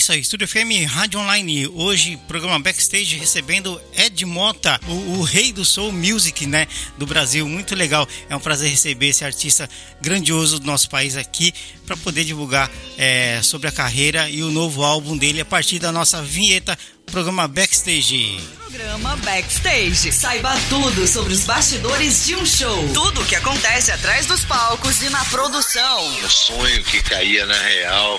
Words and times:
isso 0.00 0.12
aí, 0.12 0.20
Estúdio 0.20 0.48
FM 0.48 0.88
Rádio 0.88 1.20
Online. 1.20 1.66
Hoje, 1.66 2.18
programa 2.26 2.58
Backstage 2.58 3.16
recebendo 3.16 3.78
Ed 3.94 4.24
Mota, 4.24 4.80
o, 4.88 5.18
o, 5.18 5.22
rei 5.22 5.52
do 5.52 5.62
Soul 5.62 5.92
Music, 5.92 6.46
né? 6.46 6.66
Do 6.96 7.06
Brasil. 7.06 7.46
Muito 7.46 7.74
legal. 7.74 8.08
É 8.26 8.34
um 8.34 8.40
prazer 8.40 8.70
receber 8.70 9.08
esse 9.08 9.26
artista 9.26 9.68
grandioso 10.00 10.58
do 10.58 10.66
nosso 10.66 10.88
país 10.88 11.18
aqui 11.18 11.52
para 11.84 11.98
poder 11.98 12.24
divulgar 12.24 12.70
é, 12.96 13.42
sobre 13.42 13.68
a 13.68 13.72
carreira 13.72 14.30
e 14.30 14.42
o 14.42 14.50
novo 14.50 14.82
álbum 14.82 15.18
dele 15.18 15.42
a 15.42 15.44
partir 15.44 15.78
da 15.78 15.92
nossa 15.92 16.22
vinheta. 16.22 16.78
Programa 17.04 17.46
Backstage. 17.46 18.40
Programa 18.56 19.16
Backstage. 19.16 20.12
Saiba 20.12 20.58
tudo 20.70 21.06
sobre 21.06 21.34
os 21.34 21.44
bastidores 21.44 22.24
de 22.24 22.36
um 22.36 22.46
show. 22.46 22.88
Tudo 22.94 23.20
o 23.20 23.26
que 23.26 23.36
acontece 23.36 23.92
atrás 23.92 24.24
dos 24.24 24.46
palcos 24.46 25.02
e 25.02 25.10
na 25.10 25.22
produção. 25.26 26.24
O 26.24 26.30
sonho 26.30 26.82
que 26.84 27.02
caía 27.02 27.44
na 27.44 27.58
real 27.58 28.18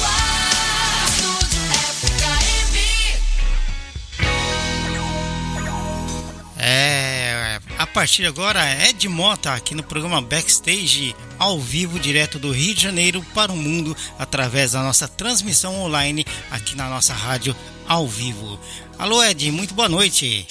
É, 6.73 7.59
a 7.77 7.85
partir 7.85 8.21
de 8.21 8.29
agora, 8.29 8.61
Ed 8.87 9.05
Mota 9.09 9.53
aqui 9.53 9.75
no 9.75 9.83
programa 9.83 10.21
Backstage, 10.21 11.13
ao 11.37 11.59
vivo, 11.59 11.99
direto 11.99 12.39
do 12.39 12.49
Rio 12.49 12.73
de 12.73 12.81
Janeiro 12.81 13.21
para 13.33 13.51
o 13.51 13.57
mundo, 13.57 13.95
através 14.17 14.71
da 14.71 14.81
nossa 14.81 15.05
transmissão 15.05 15.81
online 15.81 16.25
aqui 16.49 16.73
na 16.77 16.87
nossa 16.87 17.13
rádio 17.13 17.53
ao 17.85 18.07
vivo. 18.07 18.57
Alô, 18.97 19.21
Ed, 19.21 19.51
muito 19.51 19.73
boa 19.73 19.89
noite. 19.89 20.47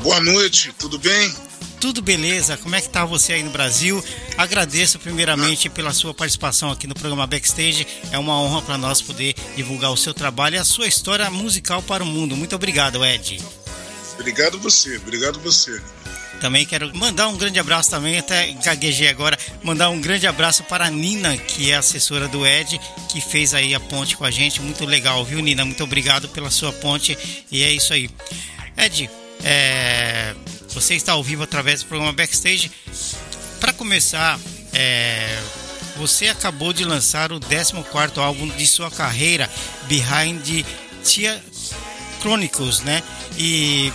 Boa 0.00 0.20
noite, 0.20 0.74
tudo 0.78 0.98
bem? 0.98 1.34
Tudo 1.80 2.02
beleza? 2.02 2.58
Como 2.58 2.76
é 2.76 2.80
que 2.82 2.90
tá 2.90 3.06
você 3.06 3.32
aí 3.32 3.42
no 3.42 3.50
Brasil? 3.50 4.04
Agradeço 4.36 4.98
primeiramente 4.98 5.70
pela 5.70 5.94
sua 5.94 6.12
participação 6.12 6.70
aqui 6.70 6.86
no 6.86 6.94
programa 6.94 7.26
Backstage. 7.26 7.86
É 8.12 8.18
uma 8.18 8.38
honra 8.38 8.60
para 8.60 8.76
nós 8.76 9.00
poder 9.00 9.34
divulgar 9.56 9.90
o 9.90 9.96
seu 9.96 10.12
trabalho 10.12 10.56
e 10.56 10.58
a 10.58 10.64
sua 10.64 10.86
história 10.86 11.30
musical 11.30 11.82
para 11.82 12.04
o 12.04 12.06
mundo. 12.06 12.36
Muito 12.36 12.54
obrigado, 12.54 13.02
Ed. 13.02 13.42
Obrigado 14.18 14.58
você, 14.58 14.96
obrigado 14.96 15.38
você. 15.40 15.80
Também 16.40 16.64
quero 16.66 16.94
mandar 16.96 17.28
um 17.28 17.36
grande 17.36 17.58
abraço 17.58 17.90
também, 17.90 18.18
até 18.18 18.52
gaguejei 18.64 19.08
agora, 19.08 19.38
mandar 19.62 19.90
um 19.90 20.00
grande 20.00 20.26
abraço 20.26 20.62
para 20.64 20.86
a 20.86 20.90
Nina, 20.90 21.36
que 21.36 21.70
é 21.70 21.76
assessora 21.76 22.28
do 22.28 22.46
Ed, 22.46 22.80
que 23.08 23.20
fez 23.20 23.54
aí 23.54 23.74
a 23.74 23.80
ponte 23.80 24.16
com 24.16 24.24
a 24.24 24.30
gente. 24.30 24.60
Muito 24.60 24.84
legal, 24.84 25.24
viu, 25.24 25.40
Nina? 25.40 25.64
Muito 25.64 25.82
obrigado 25.82 26.28
pela 26.28 26.50
sua 26.50 26.72
ponte. 26.72 27.16
E 27.50 27.62
é 27.62 27.72
isso 27.72 27.92
aí. 27.92 28.08
Ed, 28.76 29.10
é, 29.42 30.34
você 30.68 30.94
está 30.94 31.12
ao 31.12 31.24
vivo 31.24 31.42
através 31.42 31.82
do 31.82 31.86
programa 31.86 32.12
Backstage. 32.12 32.70
Para 33.58 33.72
começar, 33.72 34.38
é, 34.72 35.40
você 35.96 36.28
acabou 36.28 36.72
de 36.72 36.84
lançar 36.84 37.32
o 37.32 37.40
14 37.40 38.20
álbum 38.20 38.48
de 38.48 38.66
sua 38.66 38.90
carreira, 38.90 39.50
Behind 39.88 40.64
Tia 41.04 41.42
Chronicles, 42.20 42.80
né? 42.80 43.02
E 43.36 43.92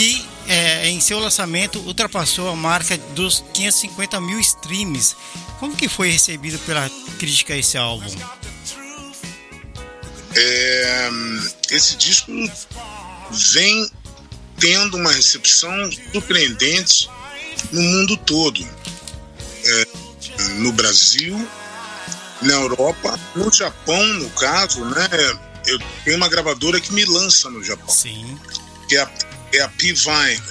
que 0.00 0.26
é, 0.48 0.88
em 0.88 0.98
seu 0.98 1.18
lançamento 1.18 1.78
ultrapassou 1.80 2.48
a 2.48 2.56
marca 2.56 2.96
dos 3.14 3.44
550 3.52 4.18
mil 4.18 4.40
streams. 4.40 5.14
Como 5.58 5.76
que 5.76 5.90
foi 5.90 6.10
recebido 6.10 6.58
pela 6.60 6.90
crítica 7.18 7.54
esse 7.54 7.76
álbum? 7.76 8.10
É, 10.34 11.10
esse 11.70 11.96
disco 11.98 12.32
vem 13.52 13.90
tendo 14.58 14.96
uma 14.96 15.12
recepção 15.12 15.70
surpreendente 16.12 17.10
no 17.70 17.82
mundo 17.82 18.16
todo. 18.16 18.66
É, 19.66 19.86
no 20.60 20.72
Brasil, 20.72 21.36
na 22.40 22.54
Europa, 22.54 23.20
no 23.36 23.52
Japão, 23.52 24.02
no 24.14 24.30
caso, 24.30 24.82
né? 24.82 25.08
Eu 25.66 25.78
tenho 26.06 26.16
uma 26.16 26.28
gravadora 26.30 26.80
que 26.80 26.90
me 26.90 27.04
lança 27.04 27.50
no 27.50 27.62
Japão. 27.62 27.94
Sim. 27.94 28.40
Que 28.88 28.96
é 28.96 29.02
a 29.02 29.06
é 29.52 29.60
a 29.60 29.68
P-Vine. 29.68 30.42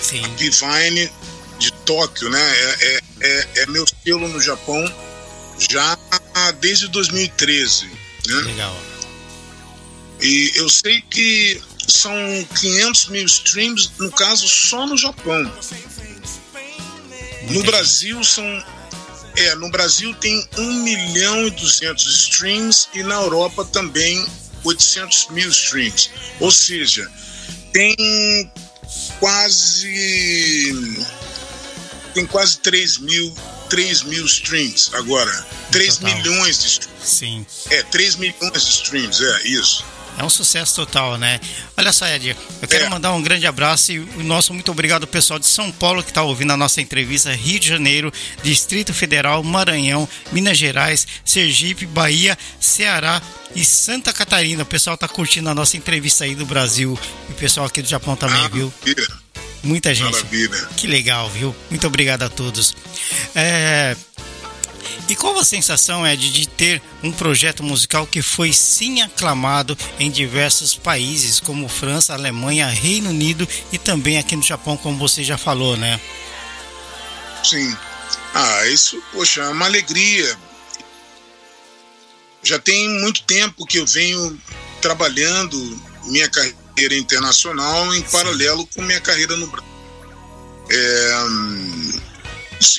Sim. 0.00 0.24
A 0.24 0.28
P-Vine 0.30 1.10
de 1.58 1.72
Tóquio, 1.84 2.30
né? 2.30 2.40
É, 2.40 2.76
é, 2.80 3.00
é, 3.20 3.48
é, 3.56 3.66
meu 3.66 3.84
selo 4.04 4.28
no 4.28 4.40
Japão 4.40 4.82
já 5.58 5.98
desde 6.60 6.88
2013. 6.88 7.86
Né? 7.86 8.34
Legal. 8.44 8.76
E 10.20 10.52
eu 10.54 10.68
sei 10.68 11.00
que 11.02 11.60
são 11.86 12.12
500 12.60 13.08
mil 13.08 13.24
streams, 13.24 13.90
no 13.98 14.10
caso, 14.12 14.46
só 14.48 14.86
no 14.86 14.96
Japão. 14.96 15.52
no 17.50 17.62
Brasil 17.64 18.22
são. 18.22 18.44
É, 19.36 19.54
no 19.54 19.70
Brasil 19.70 20.12
tem 20.14 20.48
1 20.56 20.82
milhão 20.82 21.46
e 21.46 21.50
200 21.50 22.06
streams 22.06 22.88
e 22.92 23.04
na 23.04 23.14
Europa 23.14 23.64
também 23.64 24.26
800 24.64 25.28
mil 25.30 25.48
streams. 25.48 26.10
Ou 26.40 26.50
seja, 26.50 27.08
tem 27.72 28.50
quase 29.18 30.72
tem 32.14 32.26
quase 32.26 32.58
3 32.58 32.98
mil 32.98 33.34
3 33.68 34.02
mil 34.04 34.24
streams 34.24 34.90
agora. 34.94 35.46
3 35.70 35.98
total. 35.98 36.16
milhões 36.16 36.60
de 36.60 36.66
streams. 36.66 37.04
Sim. 37.04 37.46
É 37.70 37.82
3 37.82 38.16
milhões 38.16 38.64
de 38.64 38.70
streams 38.70 39.20
é 39.22 39.46
isso 39.48 39.84
é 40.18 40.24
um 40.24 40.28
sucesso 40.28 40.74
total, 40.74 41.16
né? 41.16 41.40
Olha 41.76 41.92
só, 41.92 42.06
Ed, 42.06 42.36
eu 42.60 42.68
quero 42.68 42.84
é. 42.84 42.88
mandar 42.88 43.12
um 43.12 43.22
grande 43.22 43.46
abraço 43.46 43.92
e 43.92 44.00
o 44.00 44.24
nosso 44.24 44.52
muito 44.52 44.70
obrigado 44.70 45.02
ao 45.04 45.08
pessoal 45.08 45.38
de 45.38 45.46
São 45.46 45.70
Paulo 45.70 46.02
que 46.02 46.10
está 46.10 46.22
ouvindo 46.22 46.52
a 46.52 46.56
nossa 46.56 46.80
entrevista, 46.80 47.32
Rio 47.32 47.60
de 47.60 47.68
Janeiro, 47.68 48.12
Distrito 48.42 48.92
Federal, 48.92 49.42
Maranhão, 49.44 50.08
Minas 50.32 50.58
Gerais, 50.58 51.06
Sergipe, 51.24 51.86
Bahia, 51.86 52.36
Ceará 52.58 53.22
e 53.54 53.64
Santa 53.64 54.12
Catarina. 54.12 54.64
O 54.64 54.66
pessoal 54.66 54.94
está 54.94 55.06
curtindo 55.06 55.48
a 55.48 55.54
nossa 55.54 55.76
entrevista 55.76 56.24
aí 56.24 56.34
do 56.34 56.44
Brasil 56.44 56.98
e 57.28 57.32
o 57.32 57.34
pessoal 57.36 57.66
aqui 57.66 57.80
do 57.80 57.88
Japão 57.88 58.16
também, 58.16 58.36
Maravilha. 58.38 58.72
viu? 58.84 59.06
Muita 59.62 59.94
gente. 59.94 60.12
Maravilha. 60.12 60.68
Que 60.76 60.86
legal, 60.86 61.28
viu? 61.30 61.54
Muito 61.70 61.86
obrigado 61.86 62.22
a 62.22 62.28
todos. 62.28 62.74
É, 63.34 63.96
e 65.08 65.16
qual 65.16 65.38
a 65.38 65.44
sensação 65.44 66.04
é 66.04 66.14
de, 66.14 66.48
ter 66.48 66.82
um 67.02 67.10
projeto 67.10 67.62
musical 67.62 68.06
que 68.06 68.20
foi 68.20 68.52
sim 68.52 69.00
aclamado 69.00 69.76
em 69.98 70.10
diversos 70.10 70.74
países, 70.74 71.40
como 71.40 71.68
França, 71.68 72.14
Alemanha, 72.14 72.66
Reino 72.66 73.10
Unido 73.10 73.48
e 73.72 73.78
também 73.78 74.18
aqui 74.18 74.36
no 74.36 74.42
Japão, 74.42 74.76
como 74.76 74.98
você 74.98 75.22
já 75.22 75.38
falou, 75.38 75.76
né? 75.76 76.00
Sim. 77.42 77.76
Ah, 78.34 78.66
isso, 78.66 79.02
poxa, 79.12 79.42
é 79.42 79.48
uma 79.48 79.66
alegria. 79.66 80.36
Já 82.42 82.58
tem 82.58 82.88
muito 83.00 83.22
tempo 83.22 83.66
que 83.66 83.78
eu 83.78 83.86
venho 83.86 84.40
trabalhando 84.80 85.56
minha 86.04 86.28
carreira 86.28 86.94
internacional 86.94 87.94
em 87.94 88.02
paralelo 88.02 88.66
com 88.74 88.82
minha 88.82 89.00
carreira 89.00 89.36
no 89.36 89.46
Brasil. 89.46 89.68
É, 90.70 91.12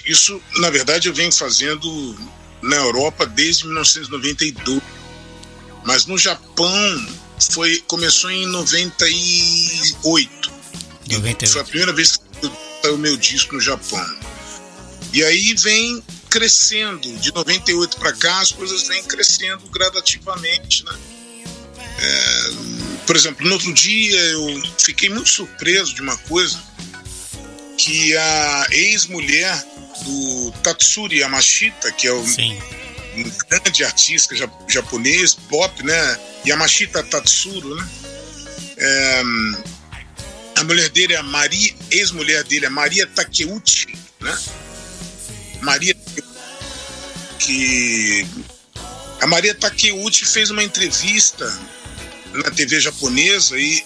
isso, 0.05 0.41
na 0.57 0.69
verdade, 0.69 1.07
eu 1.07 1.13
venho 1.13 1.31
fazendo 1.31 2.17
na 2.61 2.75
Europa 2.75 3.25
desde 3.25 3.65
1992. 3.65 4.81
Mas 5.85 6.05
no 6.05 6.17
Japão 6.17 7.07
foi 7.51 7.81
começou 7.87 8.29
em 8.29 8.45
98. 8.47 10.51
98. 11.07 11.51
Foi 11.51 11.61
a 11.61 11.65
primeira 11.65 11.93
vez 11.93 12.17
que 12.17 12.51
saiu 12.81 12.95
o 12.95 12.97
meu 12.97 13.15
disco 13.17 13.55
no 13.55 13.61
Japão. 13.61 14.05
E 15.13 15.23
aí 15.23 15.55
vem 15.55 16.03
crescendo. 16.29 17.17
De 17.17 17.33
98 17.33 17.97
para 17.97 18.13
cá, 18.13 18.41
as 18.41 18.51
coisas 18.51 18.87
vêm 18.87 19.03
crescendo 19.03 19.67
gradativamente, 19.69 20.85
né? 20.85 20.99
É, 22.01 22.51
por 23.05 23.15
exemplo, 23.15 23.45
no 23.45 23.53
outro 23.53 23.73
dia 23.73 24.19
eu 24.19 24.61
fiquei 24.77 25.09
muito 25.09 25.29
surpreso 25.29 25.93
de 25.93 26.01
uma 26.01 26.17
coisa 26.17 26.57
que 27.79 28.15
a 28.17 28.67
ex-mulher 28.71 29.65
do 30.03 30.51
Tatsuri 30.61 31.19
Yamashita, 31.19 31.89
que 31.93 32.07
é 32.07 32.11
o, 32.11 32.21
um 32.21 33.31
grande 33.49 33.85
artista 33.85 34.35
japonês, 34.67 35.33
pop, 35.33 35.81
né? 35.83 36.19
Yamashita 36.45 37.01
Tatsuro, 37.03 37.75
né? 37.75 37.89
É, 38.77 39.21
a 40.57 40.63
mulher 40.65 40.89
dele 40.89 41.13
é 41.13 41.17
a 41.17 41.23
Maria, 41.23 41.73
ex-mulher 41.89 42.43
dele 42.43 42.65
é 42.65 42.69
Maria 42.69 43.07
Takeuchi, 43.07 43.97
né? 44.19 44.37
Maria 45.61 45.95
que 47.39 48.27
a 49.21 49.27
Maria 49.27 49.55
Takeuchi 49.55 50.25
fez 50.25 50.49
uma 50.49 50.63
entrevista 50.63 51.45
na 52.33 52.51
TV 52.51 52.81
japonesa 52.81 53.57
e 53.57 53.85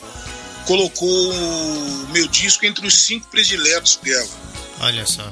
colocou 0.65 1.33
o 1.33 2.07
meu 2.09 2.27
disco 2.27 2.65
entre 2.65 2.85
os 2.85 3.05
cinco 3.05 3.27
prediletos 3.27 3.97
dela. 3.97 4.29
Olha 4.79 5.05
só. 5.05 5.31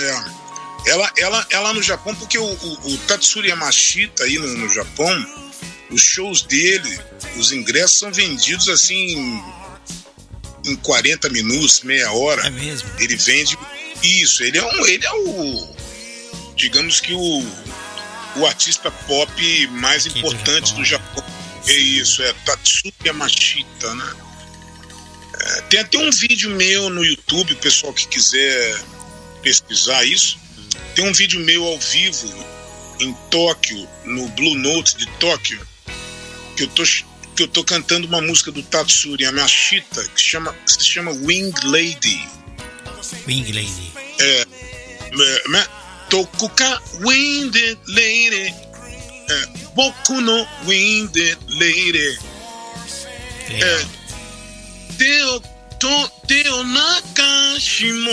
É. 0.00 0.36
Ela, 0.90 1.12
ela, 1.18 1.46
ela 1.50 1.74
no 1.74 1.82
Japão, 1.82 2.14
porque 2.14 2.38
o, 2.38 2.44
o, 2.44 2.92
o 2.92 2.98
Tatsuri 3.08 3.48
Yamashita 3.48 4.24
aí 4.24 4.38
no, 4.38 4.46
no 4.56 4.68
Japão, 4.68 5.26
os 5.90 6.00
shows 6.00 6.42
dele, 6.42 6.98
os 7.36 7.50
ingressos 7.50 7.98
são 7.98 8.12
vendidos 8.12 8.68
assim 8.68 9.42
em 10.64 10.76
40 10.76 11.28
minutos, 11.30 11.80
meia 11.82 12.12
hora. 12.12 12.46
É 12.46 12.50
mesmo? 12.50 12.88
Ele 12.98 13.16
vende 13.16 13.58
isso, 14.02 14.44
ele 14.44 14.58
é 14.58 14.64
um, 14.64 14.86
ele 14.86 15.04
é 15.04 15.12
o 15.12 15.76
digamos 16.56 17.00
que 17.00 17.12
o, 17.12 17.46
o 18.36 18.46
artista 18.46 18.90
pop 18.90 19.66
mais 19.68 20.06
Aqui 20.06 20.18
importante 20.18 20.74
do 20.74 20.84
Japão. 20.84 21.14
Do 21.14 21.20
Japão. 21.20 21.35
É 21.66 21.72
isso, 21.72 22.22
é 22.22 22.32
Tatsuya 22.44 22.92
Yamashita, 23.04 23.94
né? 23.94 24.14
É, 25.38 25.60
tem 25.62 25.80
até 25.80 25.98
um 25.98 26.10
vídeo 26.10 26.50
meu 26.50 26.88
no 26.90 27.04
YouTube, 27.04 27.52
o 27.52 27.56
pessoal 27.56 27.92
que 27.92 28.06
quiser 28.08 28.80
pesquisar 29.42 30.04
isso. 30.04 30.38
Tem 30.94 31.08
um 31.08 31.12
vídeo 31.12 31.40
meu 31.40 31.64
ao 31.64 31.78
vivo 31.78 32.32
em 33.00 33.12
Tóquio, 33.30 33.88
no 34.04 34.28
Blue 34.30 34.54
Note 34.54 34.96
de 34.96 35.06
Tóquio, 35.18 35.60
que 36.56 36.64
eu 36.64 36.68
tô 36.68 36.82
que 37.36 37.42
eu 37.42 37.48
tô 37.48 37.62
cantando 37.62 38.06
uma 38.06 38.22
música 38.22 38.50
do 38.50 38.62
Tatsuri 38.62 39.24
Yamashita 39.24 40.08
que 40.08 40.20
chama, 40.20 40.56
se 40.64 40.82
chama 40.82 41.12
Wing 41.12 41.52
Lady. 41.64 42.26
Wing 43.26 43.52
Lady. 43.52 43.92
É, 44.18 44.40
é, 44.40 45.48
né? 45.48 45.66
Tokuka 46.08 46.80
Winged 47.00 47.78
Lady. 47.88 48.54
É, 49.28 49.46
Boku 49.74 50.20
no 50.20 50.46
Winged 50.66 51.38
Lady. 51.48 52.18
É, 53.50 53.84
teo, 54.98 55.40
to, 55.78 56.10
teo 56.26 56.64
nakashimo. 56.64 58.10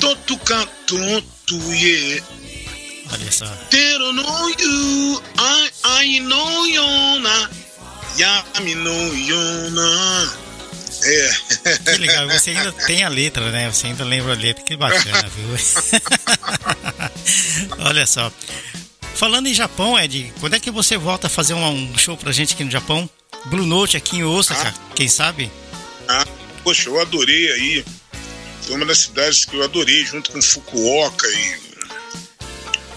Totuka 0.00 0.66
totuye. 0.86 2.22
Olha 3.10 3.32
só. 3.32 3.46
Tero 3.70 4.12
no 4.12 4.22
you, 4.60 5.22
I, 5.38 5.70
I 6.02 6.20
know 6.20 6.66
yona. 6.66 7.50
Yami 8.16 8.74
no 8.74 9.14
yona. 9.14 10.32
É. 11.04 11.30
Que 11.78 11.98
legal, 11.98 12.28
você 12.28 12.50
ainda 12.50 12.72
tem 12.72 13.04
a 13.04 13.08
letra, 13.08 13.50
né? 13.50 13.70
Você 13.70 13.86
ainda 13.86 14.04
lembra 14.04 14.32
a 14.32 14.36
letra, 14.36 14.64
que 14.64 14.76
bacana, 14.76 15.28
viu? 15.34 15.56
Olha 17.86 18.06
só. 18.06 18.32
Falando 19.18 19.48
em 19.48 19.52
Japão, 19.52 19.98
Ed, 19.98 20.32
quando 20.38 20.54
é 20.54 20.60
que 20.60 20.70
você 20.70 20.96
volta 20.96 21.26
a 21.26 21.30
fazer 21.30 21.52
um 21.52 21.98
show 21.98 22.16
pra 22.16 22.30
gente 22.30 22.54
aqui 22.54 22.62
no 22.62 22.70
Japão? 22.70 23.10
Blue 23.46 23.66
Note 23.66 23.96
aqui 23.96 24.18
em 24.18 24.22
Osaka, 24.22 24.68
ah. 24.68 24.92
quem 24.94 25.08
sabe? 25.08 25.50
Ah, 26.06 26.24
poxa, 26.62 26.88
eu 26.88 27.00
adorei 27.00 27.50
aí. 27.50 27.84
Foi 28.62 28.76
uma 28.76 28.86
das 28.86 28.98
cidades 28.98 29.44
que 29.44 29.56
eu 29.56 29.64
adorei, 29.64 30.06
junto 30.06 30.30
com 30.30 30.40
Fukuoka 30.40 31.26
e. 31.26 31.56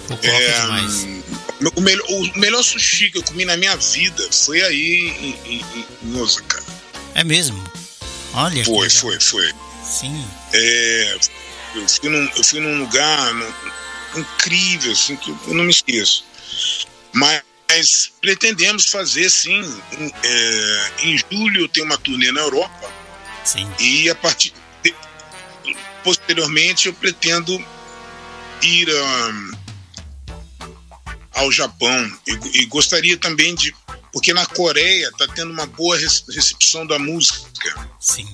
Fukuoka 0.07 0.27
é, 0.27 0.61
demais. 0.61 1.07
O 1.75 1.81
melhor, 1.81 2.05
o 2.07 2.39
melhor 2.39 2.61
sushi 2.61 3.09
que 3.09 3.17
eu 3.17 3.23
comi 3.23 3.43
na 3.43 3.57
minha 3.57 3.75
vida 3.75 4.23
foi 4.31 4.61
aí 4.61 5.35
em, 5.43 5.55
em, 5.55 5.85
em 6.03 6.21
Osaka. 6.21 6.63
É 7.15 7.23
mesmo? 7.23 7.59
Olha. 8.35 8.63
Foi, 8.63 8.91
foi, 8.91 9.19
foi. 9.19 9.51
Sim. 9.83 10.23
É, 10.53 11.17
eu, 11.73 11.89
fui 11.89 12.09
num, 12.09 12.29
eu 12.35 12.43
fui 12.43 12.59
num 12.59 12.77
lugar 12.77 13.33
incrível, 14.15 14.91
assim, 14.91 15.15
que 15.15 15.29
eu 15.29 15.53
não 15.53 15.63
me 15.63 15.71
esqueço. 15.71 16.25
Mas, 17.13 17.41
mas 17.69 18.11
pretendemos 18.21 18.87
fazer, 18.87 19.29
sim. 19.29 19.61
Em, 19.97 20.13
é, 20.23 20.91
em 21.03 21.17
julho 21.17 21.67
tem 21.67 21.83
uma 21.83 21.97
turnê 21.97 22.31
na 22.31 22.41
Europa. 22.41 22.91
Sim. 23.43 23.69
E 23.79 24.09
a 24.09 24.15
partir. 24.15 24.53
De, 24.83 24.93
posteriormente 26.03 26.87
eu 26.87 26.93
pretendo 26.93 27.63
ir 28.61 28.89
a, 28.89 29.33
ao 31.39 31.51
Japão. 31.51 32.19
E, 32.27 32.61
e 32.61 32.65
gostaria 32.65 33.17
também 33.17 33.55
de 33.55 33.73
porque 34.11 34.33
na 34.33 34.45
Coreia 34.45 35.07
está 35.07 35.27
tendo 35.27 35.51
uma 35.51 35.65
boa 35.65 35.97
recepção 35.97 36.85
da 36.85 36.99
música. 36.99 37.89
Sim. 37.99 38.27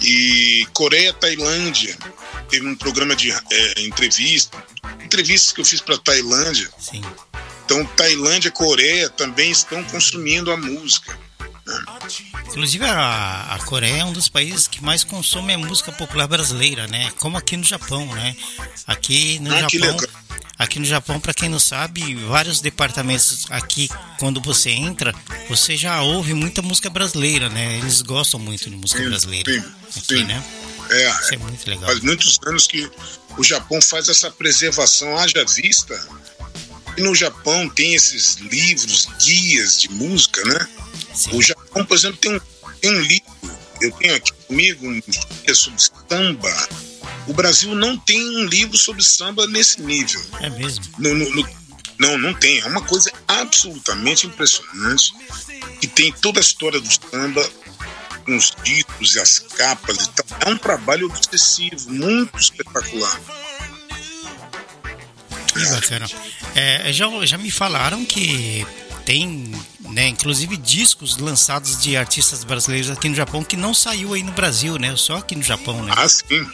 E 0.00 0.66
Coreia, 0.72 1.12
Tailândia, 1.12 1.96
teve 2.54 2.68
um 2.68 2.76
programa 2.76 3.16
de 3.16 3.32
é, 3.32 3.80
entrevista, 3.82 4.62
entrevistas 5.04 5.52
que 5.52 5.60
eu 5.60 5.64
fiz 5.64 5.80
para 5.80 5.98
Tailândia. 5.98 6.70
Sim. 6.78 7.02
Então, 7.64 7.84
Tailândia 7.84 8.48
e 8.48 8.52
Coreia 8.52 9.10
também 9.10 9.50
estão 9.50 9.82
consumindo 9.84 10.52
a 10.52 10.56
música. 10.56 11.18
Né? 11.66 11.84
Inclusive, 12.46 12.84
a, 12.84 13.54
a, 13.54 13.58
Coreia 13.64 14.02
é 14.02 14.04
um 14.04 14.12
dos 14.12 14.28
países 14.28 14.68
que 14.68 14.84
mais 14.84 15.02
consome 15.02 15.52
a 15.52 15.58
música 15.58 15.90
popular 15.90 16.28
brasileira, 16.28 16.86
né? 16.86 17.10
Como 17.18 17.36
aqui 17.36 17.56
no 17.56 17.64
Japão, 17.64 18.06
né? 18.14 18.36
Aqui 18.86 19.40
no 19.40 19.52
ah, 19.52 19.60
Japão 19.62 19.96
Aqui 20.56 20.78
no 20.78 20.84
Japão, 20.84 21.18
para 21.18 21.34
quem 21.34 21.48
não 21.48 21.58
sabe, 21.58 22.14
vários 22.14 22.60
departamentos 22.60 23.46
aqui, 23.50 23.88
quando 24.20 24.40
você 24.40 24.70
entra, 24.70 25.12
você 25.48 25.76
já 25.76 26.00
ouve 26.02 26.32
muita 26.32 26.62
música 26.62 26.88
brasileira, 26.88 27.48
né? 27.48 27.78
Eles 27.78 28.02
gostam 28.02 28.38
muito 28.38 28.70
de 28.70 28.76
música 28.76 29.02
sim, 29.02 29.08
brasileira. 29.08 29.52
Sim, 29.52 29.58
aqui, 29.98 30.18
sim. 30.18 30.24
né? 30.24 30.44
É, 30.90 31.10
Isso 31.10 31.34
é 31.34 31.36
muito 31.38 31.68
legal. 31.68 31.86
Faz 31.86 32.00
muitos 32.00 32.38
anos 32.46 32.66
que 32.66 32.90
o 33.36 33.44
Japão 33.44 33.80
faz 33.80 34.08
essa 34.08 34.30
preservação, 34.30 35.16
haja 35.16 35.44
vista. 35.44 36.08
E 36.96 37.02
no 37.02 37.14
Japão 37.14 37.68
tem 37.68 37.94
esses 37.94 38.36
livros, 38.36 39.08
guias 39.24 39.80
de 39.80 39.90
música, 39.90 40.42
né? 40.44 40.68
Sim. 41.12 41.36
O 41.36 41.42
Japão, 41.42 41.84
por 41.84 41.96
exemplo, 41.96 42.16
tem 42.18 42.34
um, 42.34 42.40
tem 42.80 42.90
um 42.92 43.00
livro, 43.00 43.58
eu 43.80 43.90
tenho 43.92 44.14
aqui 44.14 44.32
comigo 44.46 44.86
um 44.86 45.00
guia 45.00 45.54
sobre 45.54 45.80
samba 46.08 46.68
o 47.26 47.32
Brasil 47.32 47.74
não 47.74 47.96
tem 47.96 48.20
um 48.20 48.44
livro 48.44 48.76
sobre 48.76 49.02
samba 49.02 49.46
nesse 49.46 49.80
nível. 49.80 50.20
É 50.40 50.50
mesmo? 50.50 50.84
No, 50.98 51.14
no, 51.14 51.30
no, 51.30 51.48
não, 51.98 52.18
não 52.18 52.34
tem. 52.34 52.60
É 52.60 52.66
uma 52.66 52.82
coisa 52.82 53.10
absolutamente 53.26 54.26
impressionante. 54.26 55.12
E 55.80 55.86
tem 55.86 56.12
toda 56.12 56.40
a 56.40 56.42
história 56.42 56.80
do 56.80 56.88
samba, 57.10 57.48
com 58.24 58.36
os 58.36 58.50
títulos 58.50 59.14
e 59.14 59.20
as 59.20 59.38
capas 59.38 60.06
e 60.06 60.10
tal. 60.10 60.26
É 60.46 60.50
um 60.50 60.58
trabalho 60.58 61.06
obsessivo, 61.06 61.90
muito 61.90 62.38
espetacular. 62.38 63.20
Que 65.46 65.66
bacana. 65.66 66.06
É, 66.54 66.92
já, 66.92 67.06
já 67.24 67.38
me 67.38 67.50
falaram 67.50 68.04
que 68.04 68.66
tem, 69.04 69.52
né, 69.80 70.08
inclusive 70.08 70.56
discos 70.56 71.18
lançados 71.18 71.80
de 71.80 71.96
artistas 71.96 72.42
brasileiros 72.42 72.90
aqui 72.90 73.08
no 73.08 73.14
Japão 73.14 73.44
que 73.44 73.56
não 73.56 73.74
saiu 73.74 74.14
aí 74.14 74.22
no 74.22 74.32
Brasil, 74.32 74.78
né? 74.78 74.94
Só 74.96 75.18
aqui 75.18 75.36
no 75.36 75.42
Japão, 75.42 75.84
né? 75.84 75.92
Ah, 75.96 76.08
sim. 76.08 76.46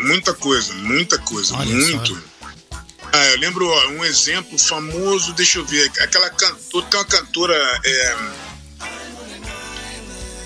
Muita 0.00 0.34
coisa, 0.34 0.72
muita 0.74 1.18
coisa, 1.18 1.54
Olha 1.56 1.72
muito. 1.72 2.32
Ah, 3.12 3.26
eu 3.26 3.38
lembro 3.38 3.68
ó, 3.68 3.88
um 3.88 4.04
exemplo 4.04 4.58
famoso, 4.58 5.34
deixa 5.34 5.58
eu 5.58 5.66
ver, 5.66 5.90
aquela 6.00 6.30
cantora, 6.30 6.86
tem 6.86 6.98
uma 6.98 7.06
cantora. 7.06 7.80
É, 7.84 8.16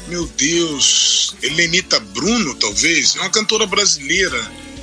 meu 0.08 0.26
Deus, 0.26 1.34
Helenita 1.42 1.98
Bruno, 2.00 2.54
talvez, 2.54 3.16
é 3.16 3.20
uma 3.20 3.30
cantora 3.30 3.66
brasileira 3.66 4.40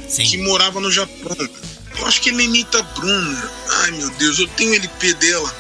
Sim. 0.09 0.23
que 0.23 0.37
morava 0.37 0.79
no 0.79 0.91
Japão. 0.91 1.37
Eu 1.97 2.05
acho 2.07 2.21
que 2.21 2.29
é 2.29 2.33
Helenita 2.33 2.81
Bruno. 2.81 3.51
Ai 3.81 3.91
meu 3.91 4.09
Deus, 4.11 4.39
eu 4.39 4.47
tenho 4.49 4.71
o 4.71 4.75
LP 4.75 5.13
dela. 5.15 5.55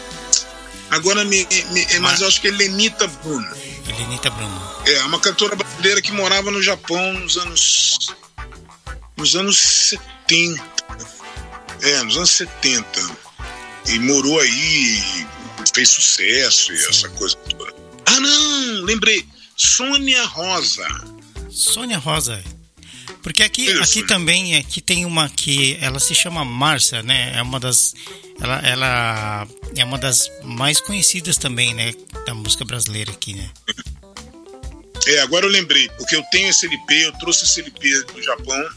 Agora 0.89 1.23
me. 1.23 1.47
me 1.71 1.85
mas, 1.85 1.99
mas 1.99 2.21
eu 2.21 2.27
acho 2.27 2.41
que 2.41 2.47
é 2.47 2.51
Helenita 2.51 3.07
Bruno. 3.07 3.47
Helenita 3.87 4.29
Bruno. 4.29 4.61
É, 4.85 5.03
uma 5.03 5.19
cantora 5.19 5.55
brasileira 5.55 6.01
que 6.01 6.11
morava 6.11 6.51
no 6.51 6.61
Japão 6.61 7.13
nos 7.13 7.37
anos 7.37 8.15
nos 9.17 9.35
anos 9.35 9.57
70. 10.27 10.63
É, 11.81 12.03
nos 12.03 12.17
anos 12.17 12.29
70. 12.31 12.85
E 13.89 13.99
morou 13.99 14.39
aí, 14.39 15.27
fez 15.73 15.89
sucesso 15.89 16.73
e 16.73 16.85
essa 16.85 17.09
coisa 17.09 17.35
toda. 17.35 17.73
Ah, 18.05 18.19
não! 18.19 18.83
Lembrei. 18.83 19.25
Sônia 19.55 20.23
Rosa. 20.25 20.87
Sônia 21.49 21.97
Rosa. 21.97 22.43
Porque 23.21 23.41
aqui, 23.41 23.71
aqui 23.79 24.03
também 24.03 24.57
aqui 24.57 24.81
tem 24.81 25.05
uma 25.05 25.29
que 25.29 25.77
ela 25.79 25.99
se 25.99 26.13
chama 26.13 26.43
Marcia, 26.43 27.01
né? 27.01 27.33
É 27.37 27.41
uma 27.41 27.59
das 27.59 27.93
ela, 28.41 28.59
ela 28.59 29.47
é 29.77 29.85
uma 29.85 29.97
das 29.97 30.29
mais 30.43 30.81
conhecidas 30.81 31.37
também, 31.37 31.73
né, 31.73 31.93
da 32.25 32.33
música 32.33 32.65
brasileira 32.65 33.11
aqui, 33.11 33.33
né? 33.33 33.49
É, 35.05 35.19
agora 35.19 35.45
eu 35.45 35.49
lembrei, 35.49 35.89
porque 35.97 36.15
eu 36.15 36.23
tenho 36.31 36.49
esse 36.49 36.65
LP, 36.65 37.05
eu 37.05 37.11
trouxe 37.13 37.45
esse 37.45 37.59
LP 37.61 38.03
do 38.13 38.21
Japão. 38.21 38.69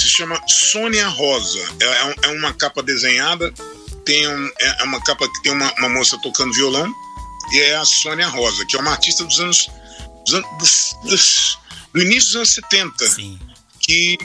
Se 0.00 0.08
chama 0.08 0.40
Sônia 0.46 1.08
Rosa. 1.08 1.60
É, 1.80 1.84
é, 1.84 2.14
é 2.22 2.28
uma 2.28 2.52
capa 2.52 2.82
desenhada, 2.82 3.52
tem 4.04 4.26
um, 4.28 4.46
é, 4.60 4.82
é 4.82 4.84
uma 4.84 5.02
capa 5.02 5.28
que 5.28 5.42
tem 5.42 5.52
uma, 5.52 5.72
uma 5.78 5.88
moça 5.88 6.18
tocando 6.22 6.52
violão, 6.52 6.92
é 7.54 7.76
a 7.76 7.84
Sônia 7.84 8.28
Rosa, 8.28 8.64
que 8.66 8.76
é 8.76 8.80
uma 8.80 8.92
artista 8.92 9.24
dos 9.24 9.40
anos. 9.40 9.70
Dos 10.24 10.34
anos 10.34 10.96
dos, 11.04 11.58
do 11.92 12.02
início 12.02 12.28
dos 12.28 12.36
anos 12.36 12.50
70, 12.50 13.06
Sim. 13.08 13.38
que 13.80 14.18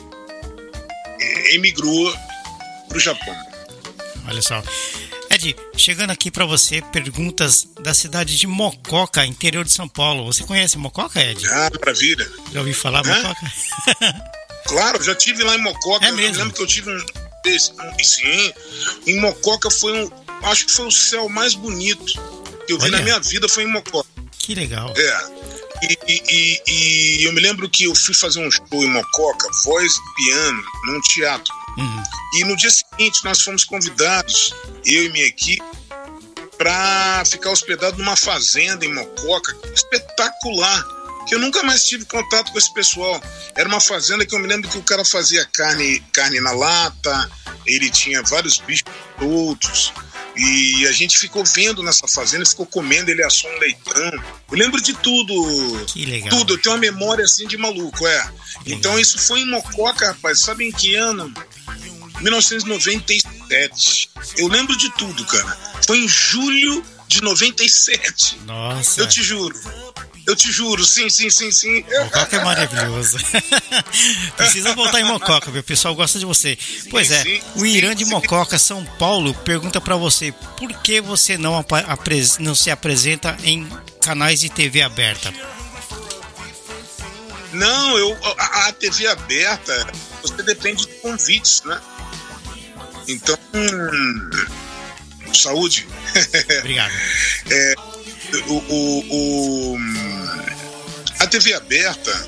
emigrou 1.52 2.14
para 2.88 2.98
o 2.98 3.00
Japão. 3.00 3.36
Olha 4.28 4.42
só. 4.42 4.64
Ed, 5.30 5.56
chegando 5.78 6.12
aqui 6.12 6.30
para 6.30 6.46
você, 6.46 6.82
perguntas 6.82 7.66
da 7.80 7.94
cidade 7.94 8.38
de 8.38 8.48
Mococa, 8.48 9.26
interior 9.26 9.64
de 9.64 9.72
São 9.72 9.88
Paulo. 9.88 10.26
Você 10.26 10.44
conhece 10.44 10.78
Mococa, 10.78 11.22
Ed? 11.22 11.48
Ah, 11.48 11.70
maravilha. 11.80 12.30
Já 12.52 12.60
ouviu 12.60 12.76
falar 12.76 13.06
Hã? 13.06 13.22
Mococa? 13.22 14.32
Claro, 14.64 15.04
já 15.04 15.14
tive 15.16 15.44
lá 15.44 15.56
em 15.56 15.62
Mococa. 15.62 16.06
É 16.06 16.12
mesmo? 16.12 16.36
Eu 16.36 16.40
lembro 16.44 16.54
que 16.54 16.62
eu 16.62 16.68
tive 16.68 16.90
um. 16.92 16.96
um 16.98 18.04
sim. 18.04 18.54
Em 19.08 19.20
Mococa 19.20 19.70
foi 19.70 19.92
um. 20.04 20.10
Acho 20.44 20.68
que 20.68 20.72
foi 20.72 20.86
o 20.86 20.92
céu 20.92 21.28
mais 21.28 21.56
bonito 21.56 22.14
que 22.66 22.74
eu 22.74 22.78
vi 22.78 22.86
Olha. 22.86 22.98
na 22.98 23.04
minha 23.04 23.20
vida 23.20 23.48
foi 23.50 23.64
em 23.64 23.68
Mococa. 23.72 24.10
que 24.40 24.56
legal. 24.56 24.94
É. 24.98 25.42
E, 25.84 25.98
e- 26.08 26.24
e- 26.30 26.62
e 27.20 27.24
eu 27.26 27.34
me 27.34 27.42
lembro 27.42 27.68
que 27.70 27.86
eu 27.86 27.96
fui 27.96 28.14
fazer 28.14 28.40
um 28.46 28.52
show 28.52 28.66
em 28.72 28.90
Mococa, 28.90 29.48
voz 29.66 29.92
e 29.94 30.16
piano, 30.16 30.64
num 30.88 31.02
teatro. 31.02 31.54
Uhum. 31.78 32.04
E 32.36 32.44
no 32.46 32.56
dia 32.56 32.70
seguinte 32.70 33.20
nós 33.24 33.42
fomos 33.42 33.64
convidados, 33.64 34.54
eu 34.86 35.06
e 35.06 35.10
minha 35.10 35.26
equipe, 35.26 35.64
para 36.58 37.24
ficar 37.26 37.50
hospedado 37.52 37.98
numa 37.98 38.16
fazenda 38.16 38.86
em 38.86 38.94
Mococa, 38.94 39.56
espetacular. 39.74 40.84
Que 41.28 41.36
eu 41.36 41.40
nunca 41.40 41.64
mais 41.64 41.86
tive 41.86 42.06
contato 42.06 42.52
com 42.52 42.58
esse 42.58 42.74
pessoal. 42.74 43.22
Era 43.56 43.68
uma 43.68 43.80
fazenda 43.80 44.26
que 44.26 44.34
eu 44.36 44.40
me 44.40 44.48
lembro 44.48 44.70
que 44.70 44.78
o 44.78 44.84
cara 44.84 45.06
fazia 45.06 45.46
carne, 45.46 46.00
carne 46.12 46.40
na 46.40 46.52
lata, 46.52 47.32
ele 47.66 47.90
tinha 47.90 48.22
vários 48.24 48.58
bichos 48.60 48.92
soltos. 49.20 49.94
E 50.36 50.88
a 50.88 50.92
gente 50.92 51.20
ficou 51.20 51.44
vendo 51.44 51.84
nessa 51.84 52.08
fazenda, 52.08 52.46
ficou 52.46 52.66
comendo, 52.66 53.12
ele 53.12 53.24
assou 53.24 53.52
um 53.52 53.60
leitão. 53.60 54.12
Eu 54.50 54.58
lembro 54.58 54.82
de 54.82 54.94
tudo. 54.94 55.86
Que 55.88 56.06
legal. 56.06 56.30
Tudo, 56.30 56.54
eu 56.54 56.58
tenho 56.58 56.74
uma 56.76 56.82
memória 56.82 57.26
assim 57.26 57.46
de 57.48 57.58
maluco, 57.58 58.08
é. 58.08 58.32
Então 58.66 58.98
isso 59.00 59.20
foi 59.20 59.42
em 59.42 59.50
Mococa, 59.50 60.08
rapaz. 60.08 60.40
Sabe 60.40 60.68
em 60.68 60.72
que 60.72 60.96
ano? 60.96 61.34
1997. 62.22 64.10
Eu 64.38 64.48
lembro 64.48 64.78
de 64.78 64.90
tudo, 64.92 65.26
cara. 65.26 65.58
Foi 65.86 65.98
em 65.98 66.08
julho 66.08 66.82
de 67.08 67.22
97. 67.22 68.40
Nossa. 68.46 69.02
Eu 69.02 69.08
te 69.08 69.22
juro. 69.22 69.60
Eu 70.32 70.36
te 70.38 70.50
juro, 70.50 70.82
sim, 70.86 71.10
sim, 71.10 71.30
sim, 71.30 71.52
sim. 71.52 71.84
Mococa 72.04 72.38
é 72.38 72.42
maravilhoso. 72.46 73.18
Precisa 74.38 74.74
voltar 74.74 75.02
em 75.02 75.04
Mococa, 75.04 75.52
meu 75.52 75.62
pessoal 75.62 75.94
gosta 75.94 76.18
de 76.18 76.24
você. 76.26 76.58
Pois 76.90 77.12
é, 77.12 77.22
sim, 77.22 77.42
o 77.58 77.66
Irã 77.66 77.94
de 77.94 78.06
sim. 78.06 78.12
Mococa, 78.12 78.58
São 78.58 78.86
Paulo, 78.98 79.34
pergunta 79.34 79.82
pra 79.82 79.98
você 79.98 80.32
por 80.58 80.72
que 80.82 81.02
você 81.02 81.38
não, 81.38 81.66
não 82.40 82.56
se 82.56 82.72
apresenta 82.72 83.38
em 83.44 83.68
canais 84.02 84.40
de 84.40 84.50
TV 84.50 84.82
aberta? 84.82 85.34
Não, 87.52 87.98
eu, 87.98 88.18
a, 88.38 88.68
a 88.70 88.72
TV 88.72 89.08
aberta, 89.08 89.86
você 90.22 90.42
depende 90.44 90.88
de 90.88 90.94
convites, 91.02 91.62
né? 91.66 91.78
Então, 93.06 93.38
hum, 93.54 94.30
saúde. 95.34 95.86
Obrigado. 96.60 96.94
o, 98.48 98.54
o- 98.54 99.76
o- 99.76 100.11
a 101.22 101.28
TV 101.28 101.54
aberta, 101.54 102.28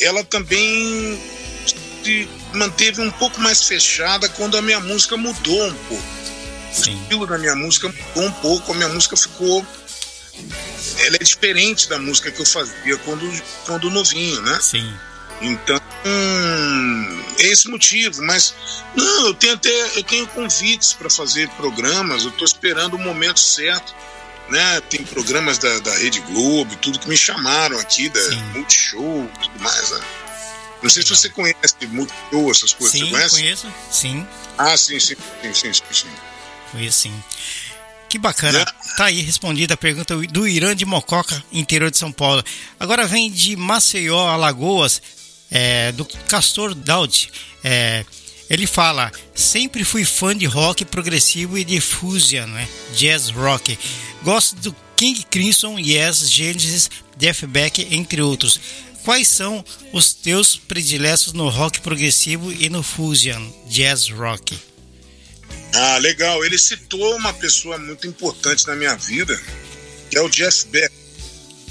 ela 0.00 0.24
também 0.24 1.22
se 2.02 2.28
manteve 2.52 3.00
um 3.00 3.12
pouco 3.12 3.40
mais 3.40 3.62
fechada 3.62 4.28
quando 4.30 4.56
a 4.56 4.62
minha 4.62 4.80
música 4.80 5.16
mudou 5.16 5.66
um 5.68 5.74
pouco. 5.74 6.04
O 6.72 6.74
Sim. 6.74 7.00
estilo 7.00 7.26
da 7.28 7.38
minha 7.38 7.54
música 7.54 7.88
mudou 7.88 8.24
um 8.24 8.32
pouco, 8.32 8.72
a 8.72 8.74
minha 8.74 8.88
música 8.88 9.16
ficou. 9.16 9.64
Ela 10.98 11.16
é 11.16 11.22
diferente 11.22 11.88
da 11.88 11.98
música 11.98 12.32
que 12.32 12.40
eu 12.40 12.46
fazia 12.46 12.96
quando, 12.98 13.42
quando 13.66 13.88
novinho, 13.88 14.40
né? 14.42 14.58
Sim. 14.60 14.92
Então, 15.40 15.80
hum, 16.04 17.22
é 17.38 17.46
esse 17.46 17.68
motivo. 17.68 18.20
Mas, 18.22 18.52
não, 18.96 19.26
eu 19.28 19.34
tenho 19.34 19.54
até 19.54 19.70
eu 19.96 20.02
tenho 20.02 20.26
convites 20.26 20.92
para 20.92 21.08
fazer 21.08 21.48
programas, 21.50 22.24
eu 22.24 22.30
estou 22.30 22.44
esperando 22.44 22.94
o 22.94 22.98
momento 22.98 23.38
certo. 23.38 23.94
Né? 24.52 24.80
Tem 24.82 25.02
programas 25.04 25.56
da, 25.58 25.78
da 25.80 25.96
Rede 25.96 26.20
Globo, 26.20 26.72
e 26.74 26.76
tudo 26.76 26.98
que 26.98 27.08
me 27.08 27.16
chamaram 27.16 27.78
aqui, 27.78 28.08
da 28.10 28.20
Sim. 28.20 28.42
Multishow 28.54 29.30
e 29.34 29.38
tudo 29.38 29.60
mais. 29.60 29.90
Né? 29.90 30.00
Não 30.82 30.90
sei 30.90 31.02
se 31.02 31.08
você 31.08 31.28
conhece 31.30 31.74
Multishow, 31.88 32.50
essas 32.50 32.72
coisas. 32.74 32.92
Sim, 33.00 33.06
você 33.06 33.10
conhece? 33.10 33.34
conheço. 33.36 33.74
Sim, 33.90 34.26
Ah, 34.58 34.76
sim, 34.76 35.00
sim, 35.00 35.16
sim, 35.42 35.54
sim, 35.54 35.72
sim, 35.72 35.82
sim. 35.90 36.06
conheço 36.70 36.98
sim. 36.98 37.24
Que 38.10 38.18
bacana. 38.18 38.58
Né? 38.58 38.64
Tá 38.98 39.06
aí 39.06 39.22
respondida 39.22 39.72
a 39.72 39.76
pergunta 39.76 40.14
do 40.14 40.46
Irã 40.46 40.76
de 40.76 40.84
Mococa, 40.84 41.42
interior 41.50 41.90
de 41.90 41.96
São 41.96 42.12
Paulo. 42.12 42.44
Agora 42.78 43.06
vem 43.06 43.30
de 43.30 43.56
Maceió, 43.56 44.28
Alagoas, 44.28 45.00
é, 45.50 45.92
do 45.92 46.04
Castor 46.04 46.74
Daud. 46.74 47.32
É, 47.64 48.04
ele 48.52 48.66
fala: 48.66 49.10
sempre 49.34 49.82
fui 49.84 50.04
fã 50.04 50.36
de 50.36 50.44
rock 50.46 50.84
progressivo 50.84 51.56
e 51.56 51.64
de 51.64 51.80
fusion, 51.80 52.46
né? 52.46 52.68
jazz 52.94 53.30
rock. 53.30 53.78
Gosto 54.22 54.56
do 54.56 54.76
King 54.96 55.24
Crimson, 55.30 55.78
Yes, 55.78 56.28
Genesis, 56.30 56.90
Beck, 57.48 57.88
entre 57.90 58.20
outros. 58.20 58.60
Quais 59.04 59.26
são 59.26 59.64
os 59.92 60.14
teus 60.14 60.54
prediletos 60.54 61.32
no 61.32 61.48
rock 61.48 61.80
progressivo 61.80 62.52
e 62.52 62.68
no 62.68 62.82
fusion, 62.84 63.42
jazz 63.68 64.08
rock? 64.10 64.56
Ah, 65.74 65.98
legal. 65.98 66.44
Ele 66.44 66.58
citou 66.58 67.16
uma 67.16 67.32
pessoa 67.32 67.78
muito 67.78 68.06
importante 68.06 68.66
na 68.66 68.76
minha 68.76 68.94
vida, 68.94 69.40
que 70.10 70.16
é 70.16 70.20
o 70.20 70.28
Jeff 70.28 70.66
Beck. 70.66 70.92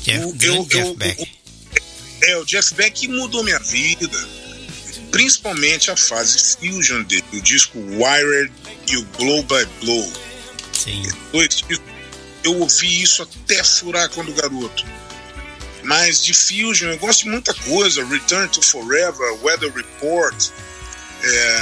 Jeff, 0.03 0.25
O- 0.25 0.35
eu- 0.41 0.65
Jeff 0.65 0.87
eu- 0.87 0.95
Beck. 0.95 1.21
o- 1.21 2.25
É, 2.25 2.37
o 2.37 2.45
Jeff 2.45 2.73
Beck 2.75 3.07
mudou 3.07 3.43
minha 3.43 3.59
vida, 3.59 4.09
principalmente 5.11 5.91
a 5.91 5.95
fase 5.97 6.55
fusion 6.57 7.03
dele, 7.03 7.23
o 7.33 7.41
disco 7.41 7.77
Wired 7.79 8.51
e 8.89 8.97
o 8.97 9.05
Blow 9.17 9.43
by 9.43 9.65
Blow. 9.81 10.13
Sim, 10.73 11.03
Dois 11.31 11.63
eu 12.43 12.57
ouvi 12.59 13.03
isso 13.03 13.21
até 13.21 13.63
furar 13.63 14.09
quando 14.09 14.33
garoto. 14.33 14.83
Mas 15.83 16.23
de 16.23 16.33
fusion 16.33 16.89
eu 16.89 16.97
gosto 16.97 17.23
de 17.23 17.29
muita 17.29 17.53
coisa, 17.53 18.03
Return 18.05 18.47
to 18.49 18.61
Forever, 18.61 19.33
Weather 19.43 19.71
Report, 19.73 20.35
é, 21.23 21.59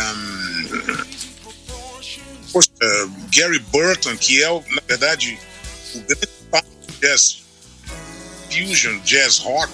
poxa, 2.52 2.70
Gary 3.34 3.60
Burton, 3.60 4.16
que 4.18 4.42
é, 4.44 4.50
o- 4.50 4.64
na 4.70 4.82
verdade, 4.88 5.38
o 5.96 6.00
grande 6.02 6.28
pai 6.52 6.62
do 6.88 6.94
jazz 7.02 7.40
fusion, 8.52 9.00
jazz 9.02 9.38
rock, 9.40 9.72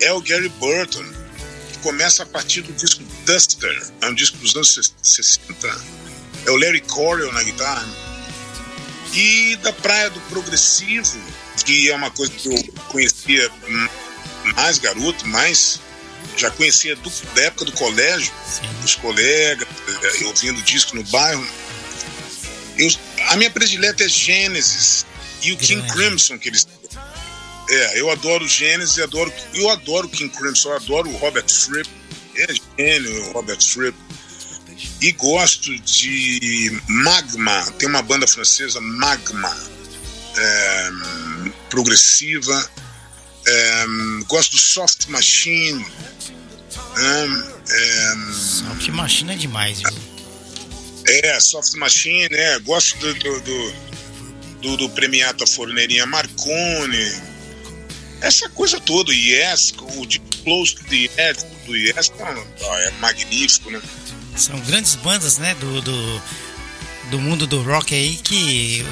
é 0.00 0.12
o 0.12 0.20
Gary 0.20 0.48
Burton, 0.50 1.04
começa 1.82 2.22
a 2.22 2.26
partir 2.26 2.62
do 2.62 2.72
disco 2.72 3.02
Duster, 3.26 3.90
é 4.00 4.06
um 4.06 4.14
disco 4.14 4.36
dos 4.38 4.54
anos 4.54 4.94
60. 5.02 5.68
É 6.46 6.50
o 6.50 6.56
Larry 6.56 6.80
Coryell 6.82 7.32
na 7.32 7.42
guitarra. 7.42 7.86
E 9.12 9.56
da 9.56 9.72
praia 9.72 10.08
do 10.10 10.20
progressivo, 10.22 11.20
que 11.64 11.90
é 11.90 11.94
uma 11.94 12.10
coisa 12.10 12.32
que 12.32 12.48
eu 12.48 12.72
conhecia 12.88 13.50
mais 14.56 14.78
garoto, 14.78 15.26
mais 15.28 15.80
já 16.36 16.50
conhecia 16.50 16.96
do- 16.96 17.12
da 17.34 17.42
época 17.42 17.66
do 17.66 17.72
colégio, 17.72 18.32
os 18.84 18.94
colegas, 18.96 19.68
eh, 20.20 20.24
ouvindo 20.24 20.62
disco 20.62 20.96
no 20.96 21.02
bairro. 21.04 21.46
Eu, 22.78 22.88
a 23.28 23.36
minha 23.36 23.50
predileta 23.50 24.04
é 24.04 24.08
Gênesis 24.08 25.04
e 25.42 25.52
o 25.52 25.56
King. 25.58 25.86
Crimson 25.92 26.38
que 26.38 26.48
eles 26.48 26.66
é, 27.68 28.00
eu 28.00 28.10
adoro 28.10 28.46
Gênesis, 28.46 28.98
eu 28.98 29.04
adoro, 29.04 29.32
eu 29.54 29.70
adoro 29.70 30.08
King 30.08 30.34
Crimson, 30.34 30.70
eu 30.70 30.76
adoro 30.76 31.10
o 31.10 31.16
Robert 31.16 31.48
Fripp, 31.48 31.88
é 32.36 32.46
gênio 32.78 33.28
o 33.28 33.32
Robert 33.32 33.62
Fripp. 33.62 33.96
E 35.00 35.12
gosto 35.12 35.76
de 35.80 36.80
Magma, 36.88 37.70
tem 37.78 37.88
uma 37.88 38.02
banda 38.02 38.26
francesa, 38.26 38.80
Magma, 38.80 39.56
é, 40.36 40.90
progressiva. 41.70 42.70
É, 43.46 43.84
gosto 44.28 44.52
do 44.52 44.58
Soft 44.58 45.06
Machine. 45.08 45.84
né, 46.96 47.54
é, 47.68 48.14
Soft 48.32 48.88
Machine 48.88 49.32
é 49.32 49.36
demais, 49.36 49.78
viu? 49.78 50.12
é, 51.06 51.40
Soft 51.40 51.74
Machine, 51.74 52.28
né? 52.30 52.58
Gosto 52.60 52.98
do, 52.98 53.14
do, 53.14 53.40
do, 53.40 53.72
do, 54.60 54.76
do 54.76 54.90
Premiata 54.90 55.46
Forneirinha 55.46 56.06
Marconi. 56.06 57.31
Essa 58.22 58.48
coisa 58.50 58.80
toda, 58.80 59.12
Yes, 59.12 59.74
o, 59.96 60.06
di- 60.06 60.20
Close 60.44 60.74
to 60.76 60.84
the 60.84 61.10
Edge 61.18 61.44
do 61.66 61.76
Yes 61.76 62.10
é 62.80 62.90
magnífico, 63.00 63.70
né? 63.70 63.80
São 64.36 64.58
grandes 64.60 64.94
bandas, 64.94 65.36
né, 65.38 65.54
do, 65.56 65.82
do, 65.82 66.22
do 67.10 67.18
mundo 67.20 67.46
do 67.46 67.62
rock 67.62 67.94
aí 67.94 68.16
que 68.16 68.82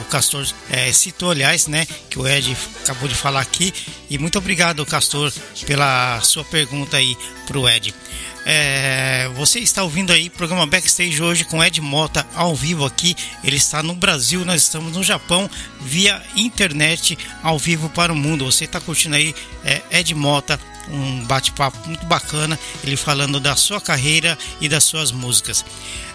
o 0.00 0.04
Castor 0.04 0.46
é, 0.70 0.90
citou, 0.92 1.30
aliás, 1.30 1.66
né, 1.66 1.86
que 2.08 2.18
o 2.18 2.26
Ed 2.26 2.56
acabou 2.82 3.08
de 3.08 3.14
falar 3.14 3.40
aqui. 3.40 3.72
E 4.08 4.16
muito 4.16 4.38
obrigado, 4.38 4.86
Castor, 4.86 5.30
pela 5.66 6.20
sua 6.22 6.44
pergunta 6.44 6.96
aí 6.96 7.16
pro 7.46 7.68
Ed. 7.68 7.94
É, 8.44 9.30
você 9.36 9.60
está 9.60 9.84
ouvindo 9.84 10.12
aí 10.12 10.26
o 10.26 10.30
programa 10.30 10.66
Backstage 10.66 11.22
hoje 11.22 11.44
com 11.44 11.62
Ed 11.62 11.80
Mota 11.80 12.26
ao 12.34 12.54
vivo 12.54 12.84
aqui. 12.84 13.16
Ele 13.44 13.56
está 13.56 13.82
no 13.82 13.94
Brasil, 13.94 14.44
nós 14.44 14.62
estamos 14.62 14.96
no 14.96 15.02
Japão 15.02 15.48
via 15.80 16.20
internet 16.36 17.16
ao 17.42 17.58
vivo 17.58 17.88
para 17.90 18.12
o 18.12 18.16
mundo. 18.16 18.44
Você 18.44 18.64
está 18.64 18.80
curtindo 18.80 19.14
aí 19.14 19.34
é, 19.64 19.80
Ed 19.90 20.14
Mota, 20.14 20.58
um 20.88 21.24
bate-papo 21.24 21.78
muito 21.86 22.04
bacana, 22.06 22.58
ele 22.82 22.96
falando 22.96 23.38
da 23.38 23.54
sua 23.54 23.80
carreira 23.80 24.36
e 24.60 24.68
das 24.68 24.84
suas 24.84 25.12
músicas. 25.12 25.64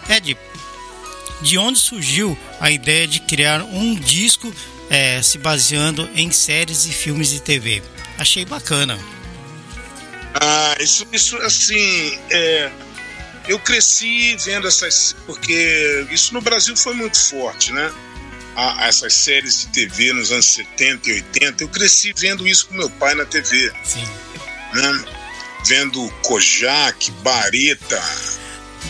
Ed, 0.10 0.38
de 1.42 1.58
onde 1.58 1.80
surgiu 1.80 2.38
a 2.60 2.70
ideia 2.70 3.08
de 3.08 3.20
criar 3.22 3.62
um 3.64 3.96
disco 3.96 4.54
é, 4.90 5.22
se 5.22 5.38
baseando 5.38 6.10
em 6.14 6.30
séries 6.32 6.86
e 6.86 6.92
filmes 6.92 7.30
de 7.30 7.40
TV? 7.40 7.82
Achei 8.18 8.44
bacana. 8.44 8.98
Ah, 10.40 10.76
isso, 10.80 11.08
isso 11.12 11.36
assim, 11.38 12.18
é, 12.30 12.72
eu 13.48 13.60
cresci 13.60 14.36
vendo 14.38 14.68
essas, 14.68 15.16
porque 15.26 16.06
isso 16.12 16.34
no 16.34 16.42
Brasil 16.42 16.76
foi 16.76 16.94
muito 16.94 17.20
forte, 17.20 17.72
né? 17.72 17.92
Ah, 18.56 18.88
essas 18.88 19.14
séries 19.14 19.62
de 19.62 19.68
TV 19.68 20.14
nos 20.14 20.32
anos 20.32 20.46
70 20.48 21.10
e 21.10 21.14
80, 21.14 21.64
eu 21.64 21.70
cresci 21.70 22.14
vendo 22.18 22.48
isso 22.48 22.68
com 22.68 22.76
meu 22.76 22.90
pai 22.90 23.16
na 23.16 23.26
TV. 23.26 23.72
Sim. 23.84 24.08
Né? 24.74 25.06
Vendo 25.66 26.10
Kojak, 26.24 27.12
Bareta. 27.24 28.02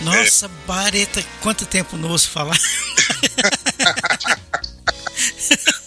Nossa, 0.04 0.46
é... 0.46 0.50
Bareta, 0.66 1.24
quanto 1.42 1.66
tempo 1.66 1.98
não 1.98 2.10
ouço 2.10 2.30
falar? 2.30 2.58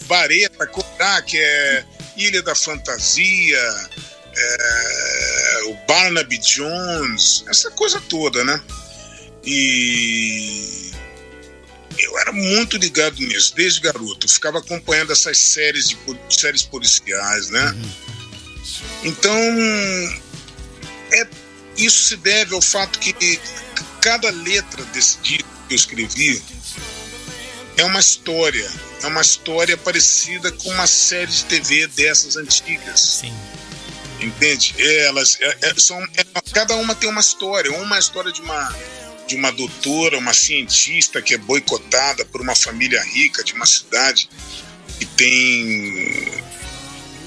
Bareta, 0.05 0.67
Kojak, 0.67 1.37
é 1.37 1.85
Ilha 2.17 2.43
da 2.43 2.53
Fantasia, 2.53 3.89
é, 4.35 5.61
o 5.65 5.73
Barnaby 5.87 6.37
Jones, 6.37 7.43
essa 7.47 7.69
coisa 7.71 8.01
toda, 8.01 8.43
né? 8.43 8.61
E 9.43 10.91
eu 11.97 12.17
era 12.19 12.31
muito 12.31 12.77
ligado 12.77 13.19
nisso, 13.19 13.53
desde 13.55 13.81
garoto. 13.81 14.25
Eu 14.25 14.29
ficava 14.29 14.59
acompanhando 14.59 15.11
essas 15.11 15.37
séries 15.37 15.89
de 15.89 15.97
séries 16.29 16.63
policiais, 16.63 17.49
né? 17.49 17.71
Uhum. 17.71 17.91
Então, 19.03 19.35
é, 21.11 21.27
isso 21.77 22.03
se 22.03 22.17
deve 22.17 22.53
ao 22.53 22.61
fato 22.61 22.99
que 22.99 23.39
cada 24.01 24.29
letra 24.29 24.83
desse 24.85 25.17
disco 25.19 25.49
que 25.67 25.73
eu 25.73 25.75
escrevi 25.75 26.41
é 27.77 27.83
uma 27.83 27.99
história. 27.99 28.69
É 29.03 29.07
uma 29.07 29.21
história 29.21 29.75
parecida 29.75 30.51
com 30.51 30.69
uma 30.69 30.85
série 30.85 31.31
de 31.31 31.45
TV 31.45 31.87
dessas 31.87 32.37
antigas. 32.37 32.99
Sim 32.99 33.33
entende? 34.21 34.75
Elas 34.77 35.37
é, 35.39 35.57
é, 35.61 35.73
são, 35.77 36.01
é, 36.15 36.23
cada 36.53 36.75
uma 36.75 36.95
tem 36.95 37.09
uma 37.09 37.21
história. 37.21 37.71
Uma 37.71 37.95
é 37.95 37.97
a 37.97 37.99
história 37.99 38.31
de 38.31 38.41
uma 38.41 38.75
de 39.27 39.35
uma 39.37 39.51
doutora, 39.51 40.17
uma 40.17 40.33
cientista 40.33 41.21
que 41.21 41.33
é 41.33 41.37
boicotada 41.37 42.25
por 42.25 42.41
uma 42.41 42.55
família 42.55 43.01
rica 43.01 43.41
de 43.43 43.53
uma 43.53 43.65
cidade 43.65 44.29
que 44.99 45.05
tem 45.05 46.41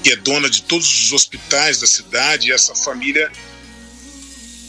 que 0.03 0.11
é 0.11 0.15
dona 0.17 0.47
de 0.47 0.61
todos 0.63 0.87
os 0.87 1.13
hospitais 1.13 1.79
da 1.79 1.87
cidade. 1.87 2.49
E 2.49 2.51
essa 2.51 2.75
família 2.75 3.31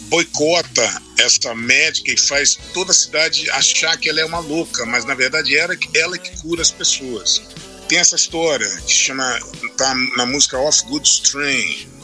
boicota 0.08 1.02
essa 1.18 1.54
médica 1.54 2.12
e 2.12 2.16
faz 2.16 2.56
toda 2.72 2.92
a 2.92 2.94
cidade 2.94 3.50
achar 3.50 3.96
que 3.98 4.08
ela 4.08 4.20
é 4.20 4.24
uma 4.24 4.38
louca, 4.38 4.86
mas 4.86 5.04
na 5.04 5.14
verdade 5.14 5.56
era 5.56 5.76
ela 5.94 6.16
que 6.16 6.40
cura 6.40 6.62
as 6.62 6.70
pessoas. 6.70 7.42
Tem 7.88 7.98
essa 7.98 8.16
história 8.16 8.68
que 8.86 8.92
chama 8.92 9.38
tá 9.76 9.94
na 10.16 10.24
música 10.26 10.58
Off 10.58 10.84
Good 10.86 11.06
Strain 11.06 11.95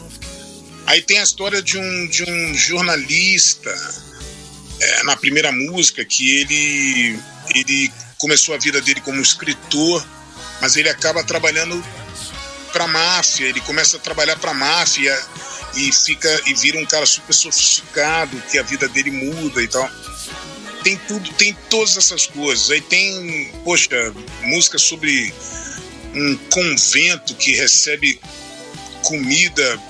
Aí 0.86 1.00
tem 1.02 1.18
a 1.18 1.22
história 1.22 1.62
de 1.62 1.78
um, 1.78 2.06
de 2.08 2.24
um 2.24 2.54
jornalista 2.54 3.70
é, 4.80 5.02
na 5.04 5.16
primeira 5.16 5.52
música 5.52 6.04
que 6.04 6.40
ele, 6.40 7.18
ele 7.54 7.92
começou 8.18 8.54
a 8.54 8.58
vida 8.58 8.80
dele 8.80 9.00
como 9.00 9.20
escritor, 9.20 10.04
mas 10.60 10.76
ele 10.76 10.88
acaba 10.88 11.22
trabalhando 11.22 11.82
para 12.72 12.86
máfia, 12.86 13.46
ele 13.46 13.60
começa 13.60 13.96
a 13.96 14.00
trabalhar 14.00 14.36
para 14.36 14.54
máfia 14.54 15.16
e 15.74 15.92
fica 15.92 16.42
e 16.46 16.54
vira 16.54 16.78
um 16.78 16.86
cara 16.86 17.06
super 17.06 17.32
sofisticado, 17.32 18.40
que 18.50 18.58
a 18.58 18.62
vida 18.62 18.88
dele 18.88 19.10
muda 19.10 19.62
e 19.62 19.68
tal. 19.68 19.88
Tem 20.82 20.96
tudo, 20.96 21.32
tem 21.34 21.56
todas 21.70 21.96
essas 21.96 22.26
coisas. 22.26 22.70
Aí 22.70 22.80
tem, 22.80 23.52
poxa, 23.64 24.12
música 24.42 24.78
sobre 24.78 25.32
um 26.14 26.36
convento 26.50 27.34
que 27.36 27.54
recebe 27.54 28.20
comida 29.02 29.80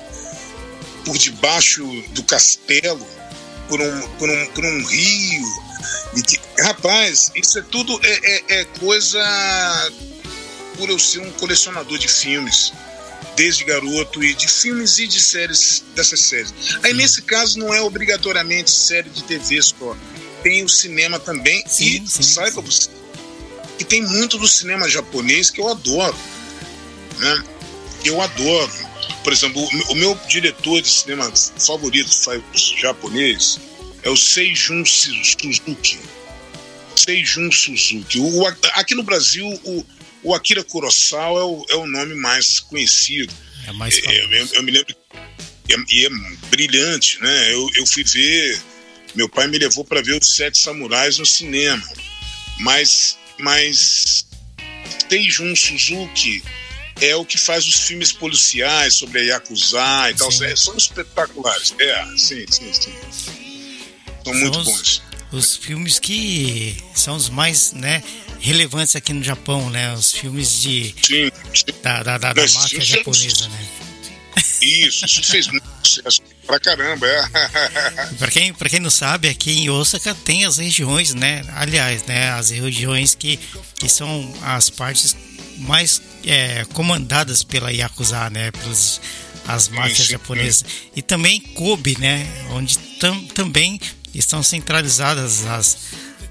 por 1.05 1.17
debaixo 1.19 1.85
do 2.11 2.23
castelo, 2.23 3.07
por 3.69 3.81
um, 3.81 4.09
por 4.19 4.29
um, 4.29 4.47
por 4.47 4.65
um 4.65 4.87
rio. 4.87 5.73
Que, 6.27 6.39
rapaz, 6.63 7.33
isso 7.35 7.59
é 7.59 7.63
tudo 7.63 7.99
é, 8.03 8.21
é, 8.23 8.61
é 8.61 8.65
coisa 8.79 9.21
por 10.77 10.89
eu 10.89 10.99
ser 10.99 11.21
um 11.21 11.31
colecionador 11.33 11.99
de 11.99 12.09
filmes 12.09 12.73
desde 13.37 13.65
garoto 13.65 14.23
e 14.23 14.35
de 14.35 14.47
filmes 14.47 14.99
e 14.99 15.07
de 15.07 15.21
séries 15.21 15.83
dessas 15.95 16.21
séries. 16.21 16.53
Aí 16.83 16.93
nesse 16.93 17.23
caso 17.23 17.59
não 17.59 17.73
é 17.73 17.81
obrigatoriamente 17.81 18.71
série 18.71 19.09
de 19.09 19.23
TV 19.25 19.63
só, 19.63 19.97
tem 20.43 20.63
o 20.65 20.69
cinema 20.69 21.19
também 21.19 21.65
sim, 21.67 22.03
e 22.03 22.09
sim, 22.09 22.23
saiba 22.23 22.61
você 22.61 22.89
que 23.79 23.85
tem 23.85 24.03
muito 24.03 24.39
do 24.39 24.47
cinema 24.47 24.89
japonês 24.89 25.51
que 25.51 25.61
eu 25.61 25.69
adoro, 25.69 26.17
né? 27.19 27.45
Eu 28.05 28.21
adoro. 28.21 28.92
Por 29.23 29.33
exemplo, 29.33 29.63
o 29.89 29.95
meu 29.95 30.19
diretor 30.29 30.83
de 30.83 30.89
cinema 30.89 31.33
favorito 31.59 32.11
japonês 32.81 33.59
é 34.03 34.11
o 34.11 34.17
Seijun 34.17 34.85
Suzuki. 34.85 35.99
Seijun 36.97 37.51
Suzuki. 37.51 38.19
O, 38.19 38.47
aqui 38.75 38.95
no 38.95 39.03
Brasil, 39.03 39.47
o, 39.65 39.87
o 40.25 40.35
Akira 40.35 40.65
Kurosawa 40.65 41.41
é 41.41 41.45
o, 41.45 41.67
é 41.71 41.77
o 41.77 41.87
nome 41.87 42.15
mais 42.15 42.59
conhecido. 42.61 43.33
É 43.67 43.73
mais 43.73 43.97
é, 43.99 44.25
eu, 44.25 44.49
eu, 44.55 44.63
me 44.65 44.73
lembro 44.73 44.95
e 45.69 46.05
é, 46.05 46.07
é, 46.07 46.11
brilhante, 46.51 47.21
né? 47.23 47.55
Eu, 47.55 47.69
eu 47.77 47.87
fui 47.87 48.03
ver, 48.03 48.61
meu 49.15 49.29
pai 49.29 49.47
me 49.47 49.59
levou 49.59 49.85
para 49.85 50.03
ver 50.03 50.21
os 50.21 50.35
Sete 50.35 50.59
Samurais 50.59 51.19
no 51.19 51.27
cinema, 51.27 51.83
mas, 52.59 53.17
mas 53.39 54.27
Seijun 55.09 55.55
Suzuki 55.55 56.43
é 57.01 57.17
o 57.17 57.25
que 57.25 57.39
faz 57.39 57.67
os 57.67 57.77
filmes 57.77 58.13
policiais 58.13 58.95
sobre 58.95 59.21
a 59.21 59.35
Yakuza 59.35 60.11
e 60.11 60.15
tal. 60.15 60.31
Sim. 60.31 60.57
São 60.57 60.77
espetaculares. 60.77 61.75
É, 61.79 62.05
sim, 62.17 62.45
sim, 62.49 62.73
sim. 62.73 62.95
São, 64.25 64.33
são 64.33 64.35
muito 64.35 64.59
os, 64.59 64.65
bons. 64.65 65.03
Os 65.33 65.57
filmes 65.57 65.99
que 65.99 66.77
são 66.95 67.17
os 67.17 67.29
mais, 67.29 67.73
né, 67.73 68.03
relevantes 68.41 68.95
aqui 68.97 69.13
no 69.13 69.23
Japão, 69.23 69.71
né? 69.71 69.95
Os 69.95 70.13
filmes 70.13 70.61
de 70.61 70.95
sim, 71.03 71.31
sim. 71.55 71.65
da, 71.83 72.03
da, 72.03 72.19
da, 72.19 72.33
da 72.33 72.43
máfia 72.43 72.81
japonesa, 72.81 73.49
né? 73.49 73.69
Isso, 74.61 75.05
isso 75.05 75.23
fez 75.25 75.49
muito 75.49 75.67
sucesso 75.83 76.23
pra 76.47 76.59
caramba, 76.61 77.07
é. 77.07 77.29
pra, 78.19 78.31
quem, 78.31 78.55
pra 78.55 78.69
quem 78.69 78.81
não 78.81 78.91
sabe, 78.91 79.29
aqui 79.29 79.51
em 79.53 79.71
Osaka 79.71 80.15
tem 80.15 80.45
as 80.45 80.59
regiões, 80.59 81.15
né? 81.15 81.45
Aliás, 81.55 82.05
né? 82.05 82.31
As 82.31 82.51
regiões 82.51 83.15
que, 83.15 83.39
que 83.77 83.89
são 83.89 84.33
as 84.43 84.71
partes 84.71 85.17
mais 85.59 86.01
é, 86.25 86.65
comandadas 86.73 87.43
pela 87.43 87.73
Yakuza, 87.73 88.31
né? 88.31 88.51
Pelas 88.51 89.01
as 89.47 89.69
máfias 89.69 90.07
japonesas. 90.07 90.65
E 90.95 91.03
também 91.03 91.41
Kobe, 91.41 91.99
né? 91.99 92.27
Onde 92.51 92.79
tam, 92.79 93.25
também 93.29 93.81
estão 94.15 94.43
centralizadas 94.43 95.47
as, 95.47 95.79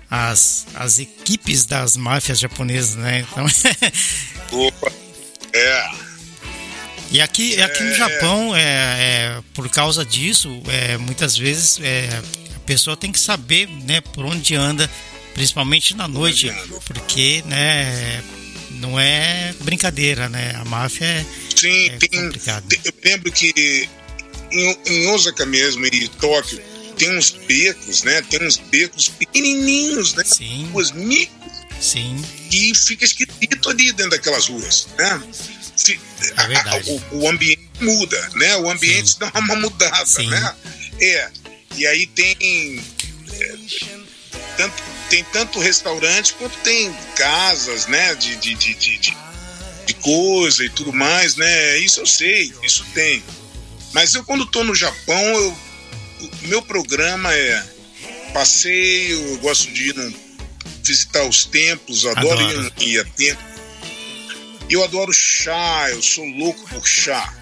as, 0.10 0.68
as 0.76 1.00
equipes 1.00 1.66
das 1.66 1.96
máfias 1.96 2.40
japonesas, 2.40 2.96
né? 2.96 3.26
Então... 3.32 3.46
Opa, 4.68 4.92
é. 5.54 5.92
E 7.12 7.20
aqui, 7.20 7.62
aqui 7.62 7.84
no 7.84 7.92
é. 7.92 7.96
Japão, 7.96 8.56
é, 8.56 8.62
é, 8.62 9.42
por 9.54 9.70
causa 9.70 10.06
disso, 10.06 10.62
é, 10.68 10.98
muitas 10.98 11.38
vezes 11.38 11.80
é, 11.82 12.22
a 12.56 12.60
pessoa 12.62 12.96
tem 12.96 13.12
que 13.12 13.20
saber 13.20 13.68
né, 13.68 14.00
por 14.00 14.24
onde 14.24 14.56
anda, 14.56 14.90
principalmente 15.34 15.94
na 15.94 16.08
noite, 16.08 16.54
porque 16.86 17.44
né, 17.46 18.24
não 18.82 19.00
é 19.00 19.54
brincadeira, 19.62 20.28
né? 20.28 20.54
A 20.56 20.66
máfia 20.66 21.06
é, 21.06 21.26
Sim, 21.56 21.90
é 21.90 21.98
tem, 21.98 22.10
complicado. 22.10 22.68
Tem, 22.68 22.80
eu 22.84 22.94
lembro 23.04 23.32
que 23.32 23.88
em, 24.52 24.78
em 24.86 25.08
Osaka 25.08 25.46
mesmo, 25.46 25.86
e 25.86 26.08
Tóquio, 26.10 26.60
tem 26.98 27.16
uns 27.16 27.30
becos, 27.30 28.04
né? 28.04 28.22
Tem 28.24 28.46
uns 28.46 28.58
becos 28.58 29.08
pequenininhos, 29.08 30.16
né? 30.16 30.24
Sim. 30.26 30.70
Ruas 30.74 30.92
micro. 30.92 31.40
Sim. 31.80 32.22
E 32.52 32.74
fica 32.76 33.06
esquisito 33.06 33.70
ali 33.70 33.92
dentro 33.94 34.12
daquelas 34.12 34.48
ruas, 34.48 34.88
né? 34.98 35.24
é 36.38 36.48
verdade. 36.48 36.90
A, 36.90 36.94
o, 36.94 37.22
o, 37.22 37.30
ambiente 37.30 37.70
muda, 37.80 38.30
né? 38.36 38.56
O 38.58 38.70
ambiente 38.70 39.12
Sim. 39.12 39.18
dá 39.20 39.32
uma 39.40 39.56
mudada, 39.56 40.06
Sim. 40.06 40.28
né? 40.28 40.56
É. 41.00 41.30
E 41.76 41.88
aí 41.88 42.06
tem 42.08 42.84
é, 43.32 43.56
tanto, 44.58 44.84
tem 45.12 45.26
tanto 45.26 45.60
restaurante 45.60 46.34
quanto 46.36 46.58
tem 46.60 46.92
casas, 47.18 47.86
né? 47.88 48.16
De, 48.16 48.38
de, 48.38 48.56
de, 48.56 48.74
de, 48.74 48.98
de 48.98 49.94
coisa 49.96 50.64
e 50.64 50.70
tudo 50.70 50.94
mais, 50.94 51.36
né? 51.36 51.78
Isso 51.80 52.00
eu 52.00 52.06
sei, 52.06 52.54
isso 52.64 52.86
tem. 52.94 53.22
Mas 53.92 54.16
eu 54.16 54.24
quando 54.24 54.46
estou 54.46 54.64
no 54.64 54.74
Japão, 54.74 55.22
eu, 55.22 55.58
o 56.22 56.48
meu 56.48 56.62
programa 56.62 57.34
é 57.36 57.62
passeio, 58.34 59.34
eu 59.34 59.38
gosto 59.40 59.70
de 59.70 59.90
ir 59.90 60.16
visitar 60.82 61.26
os 61.26 61.44
templos, 61.44 62.06
adoro, 62.06 62.40
adoro. 62.40 62.74
ir, 62.80 62.88
ir 62.88 63.00
a 63.02 63.04
templos. 63.04 63.52
Eu 64.70 64.82
adoro 64.86 65.12
chá, 65.12 65.90
eu 65.90 66.02
sou 66.02 66.24
louco 66.24 66.70
por 66.70 66.88
chá. 66.88 67.38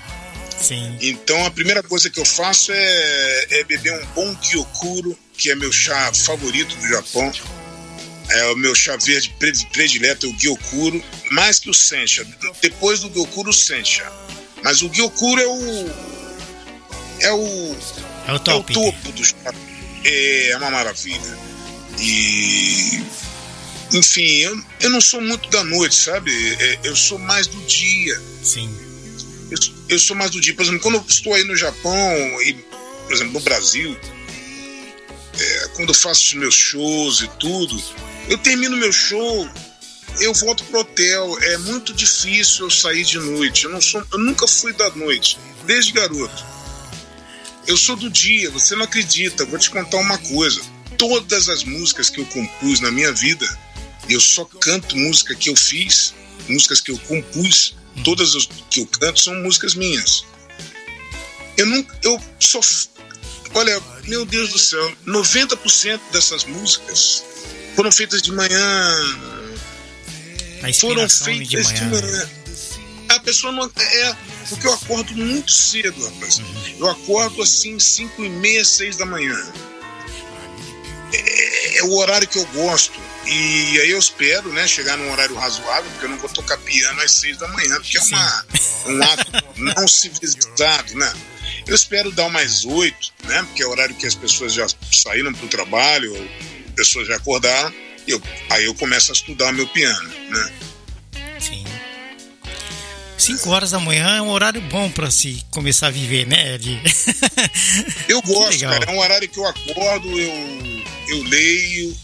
Sim. 0.60 0.98
Então 1.00 1.46
a 1.46 1.52
primeira 1.52 1.84
coisa 1.84 2.10
que 2.10 2.20
eu 2.20 2.26
faço 2.26 2.72
é, 2.74 3.46
é 3.52 3.64
beber 3.64 3.94
um 3.94 4.06
bom 4.08 4.36
gyokuro, 4.42 5.16
que 5.38 5.52
é 5.52 5.56
meu 5.56 5.72
chá 5.72 6.12
favorito 6.16 6.76
do 6.78 6.88
Japão. 6.88 7.32
É 8.30 8.46
o 8.52 8.56
meu 8.56 8.76
chá 8.76 8.96
verde 8.98 9.36
predileto, 9.72 10.26
é 10.26 10.30
o 10.30 10.34
gyokuro, 10.34 11.04
mais 11.32 11.60
que 11.60 11.70
o 11.70 11.74
sencha. 11.74 12.26
Depois 12.62 13.00
do 13.00 13.10
gyokuro, 13.10 13.50
o 13.50 13.54
sencha. 13.54 14.12
Mas 14.64 14.82
o 14.82 14.90
gyokuro 14.90 15.42
é 15.42 15.48
o 15.48 16.20
é 17.22 17.34
o 17.34 17.76
é 18.28 18.34
o, 18.34 18.40
top. 18.40 18.74
É 18.74 18.78
o 18.78 18.82
topo 18.84 19.12
do 19.12 19.26
chá. 19.26 19.54
É 20.06 20.56
uma 20.58 20.70
maravilha. 20.70 21.38
E 22.00 23.02
enfim, 23.94 24.42
eu, 24.42 24.64
eu 24.82 24.90
não 24.90 25.02
sou 25.02 25.20
muito 25.20 25.50
da 25.50 25.64
noite, 25.64 25.96
sabe? 25.96 26.32
É, 26.60 26.80
eu 26.84 26.96
sou 26.96 27.18
mais 27.18 27.48
do 27.48 27.60
dia. 27.62 28.22
Sim. 28.44 28.70
Eu, 29.50 29.58
eu, 29.90 30.00
sou 30.00 30.16
mais 30.16 30.30
do 30.30 30.40
dia. 30.40 30.54
Por 30.54 30.62
exemplo, 30.62 30.80
quando 30.80 30.96
eu 30.96 31.06
estou 31.08 31.34
aí 31.34 31.44
no 31.44 31.56
Japão 31.56 31.92
e, 32.44 32.54
por 32.54 33.14
exemplo, 33.14 33.34
no 33.34 33.40
Brasil, 33.40 33.98
é, 35.38 35.68
quando 35.76 35.90
eu 35.90 35.96
faço 35.96 36.24
os 36.26 36.34
meus 36.34 36.56
shows 36.56 37.22
e 37.22 37.28
tudo, 37.40 37.82
eu 38.28 38.38
termino 38.38 38.78
meu 38.78 38.92
show, 38.92 39.50
eu 40.20 40.34
volto 40.34 40.64
pro 40.66 40.80
hotel. 40.82 41.38
É 41.44 41.58
muito 41.60 41.94
difícil 41.94 42.66
eu 42.66 42.70
sair 42.70 43.04
de 43.04 43.20
noite. 43.20 43.66
Eu, 43.66 43.72
não 43.72 43.82
sou, 43.82 44.04
eu 44.12 44.20
nunca 44.20 44.48
fui 44.48 44.74
da 44.74 44.90
noite, 44.92 45.38
desde 45.66 45.92
garoto. 45.92 46.46
Eu 47.68 47.78
sou 47.78 47.96
do 47.96 48.10
dia, 48.10 48.50
você 48.52 48.76
não 48.76 48.86
acredita. 48.86 49.46
Vou 49.46 49.60
te 49.60 49.70
contar 49.70 49.98
uma 49.98 50.18
coisa. 50.18 50.62
Todas 50.98 51.48
as 51.50 51.64
músicas 51.64 52.10
que 52.10 52.20
eu 52.20 52.26
compus 52.26 52.80
na 52.80 52.92
minha 52.92 53.12
vida, 53.14 53.46
eu 54.10 54.20
só 54.20 54.44
canto 54.44 54.98
música 54.98 55.36
que 55.36 55.50
eu 55.50 55.56
fiz, 55.56 56.14
músicas 56.48 56.82
que 56.82 56.92
eu 56.92 56.98
compus, 57.00 57.76
todas 58.04 58.36
as 58.36 58.48
que 58.70 58.82
eu 58.82 58.88
canto 58.88 59.20
são 59.20 59.36
músicas 59.36 59.76
minhas. 59.76 60.26
Eu 61.56 61.66
não, 61.66 61.86
eu 62.04 62.22
só, 62.40 62.60
olha, 63.54 63.82
meu 64.06 64.26
Deus 64.26 64.50
do 64.50 64.60
céu, 64.60 64.94
90% 65.06 66.00
dessas 66.12 66.44
músicas 66.46 67.24
foram 67.76 67.92
feitas 67.92 68.22
de 68.22 68.32
manhã. 68.32 68.96
foram 70.74 71.10
feitas 71.10 71.48
de 71.48 71.58
manhã. 71.58 72.02
de 72.02 72.08
manhã. 72.08 72.30
A 73.10 73.20
pessoa 73.22 73.52
não 73.52 73.72
é 73.76 74.16
porque 74.50 74.68
eu 74.68 74.74
acordo 74.74 75.16
muito 75.16 75.52
cedo, 75.52 76.04
rapaz. 76.04 76.40
Uhum. 76.40 76.76
Eu 76.80 76.88
acordo 76.90 77.42
assim 77.42 77.80
cinco 77.80 78.24
e 78.24 78.30
meia, 78.30 78.66
seis 78.66 78.98
da 78.98 79.06
manhã. 79.06 79.38
É, 81.14 81.78
é 81.80 81.84
o 81.84 81.94
horário 81.98 82.28
que 82.28 82.38
eu 82.38 82.46
gosto. 82.48 83.00
E 83.26 83.80
aí 83.80 83.92
eu 83.92 84.00
espero, 84.00 84.52
né, 84.52 84.68
chegar 84.68 84.98
num 84.98 85.12
horário 85.12 85.36
razoável, 85.36 85.90
porque 85.92 86.06
eu 86.06 86.10
não 86.10 86.18
vou 86.18 86.30
tocar 86.30 86.58
piano 86.58 87.02
às 87.02 87.12
seis 87.12 87.38
da 87.38 87.48
manhã, 87.48 87.76
porque 87.76 87.98
é 87.98 88.02
uma, 88.02 88.46
um 88.88 89.04
ato 89.04 89.32
não 89.56 89.88
civilizado, 89.88 90.96
né? 90.96 91.14
Eu 91.70 91.76
espero 91.76 92.12
dar 92.12 92.30
mais 92.30 92.66
oito, 92.66 93.14
né, 93.26 93.44
porque 93.44 93.62
é 93.62 93.68
o 93.68 93.70
horário 93.70 93.94
que 93.94 94.08
as 94.08 94.16
pessoas 94.16 94.54
já 94.54 94.66
saíram 94.92 95.32
para 95.32 95.46
o 95.46 95.50
trabalho, 95.50 96.30
pessoas 96.76 97.08
já 97.08 97.16
acordaram, 97.16 97.72
e 98.08 98.12
eu, 98.12 98.22
aí 98.50 98.66
eu 98.66 98.74
começo 98.74 99.12
a 99.12 99.14
estudar 99.14 99.54
meu 99.54 99.68
piano, 99.68 100.10
né? 100.30 100.52
Sim. 101.40 101.64
Cinco 103.20 103.52
horas 103.52 103.70
da 103.70 103.80
manhã 103.80 104.16
é 104.18 104.22
um 104.22 104.30
horário 104.30 104.60
bom 104.62 104.90
para 104.90 105.12
se 105.12 105.46
começar 105.52 105.88
a 105.88 105.92
viver, 105.92 106.26
né, 106.26 106.56
Ed? 106.56 106.82
Eu 108.08 108.20
gosto, 108.26 108.62
cara. 108.62 108.86
É 108.86 108.92
um 108.92 108.98
horário 108.98 109.30
que 109.30 109.38
eu 109.38 109.46
acordo, 109.46 110.20
eu, 110.20 110.84
eu 111.10 111.24
leio, 111.24 111.96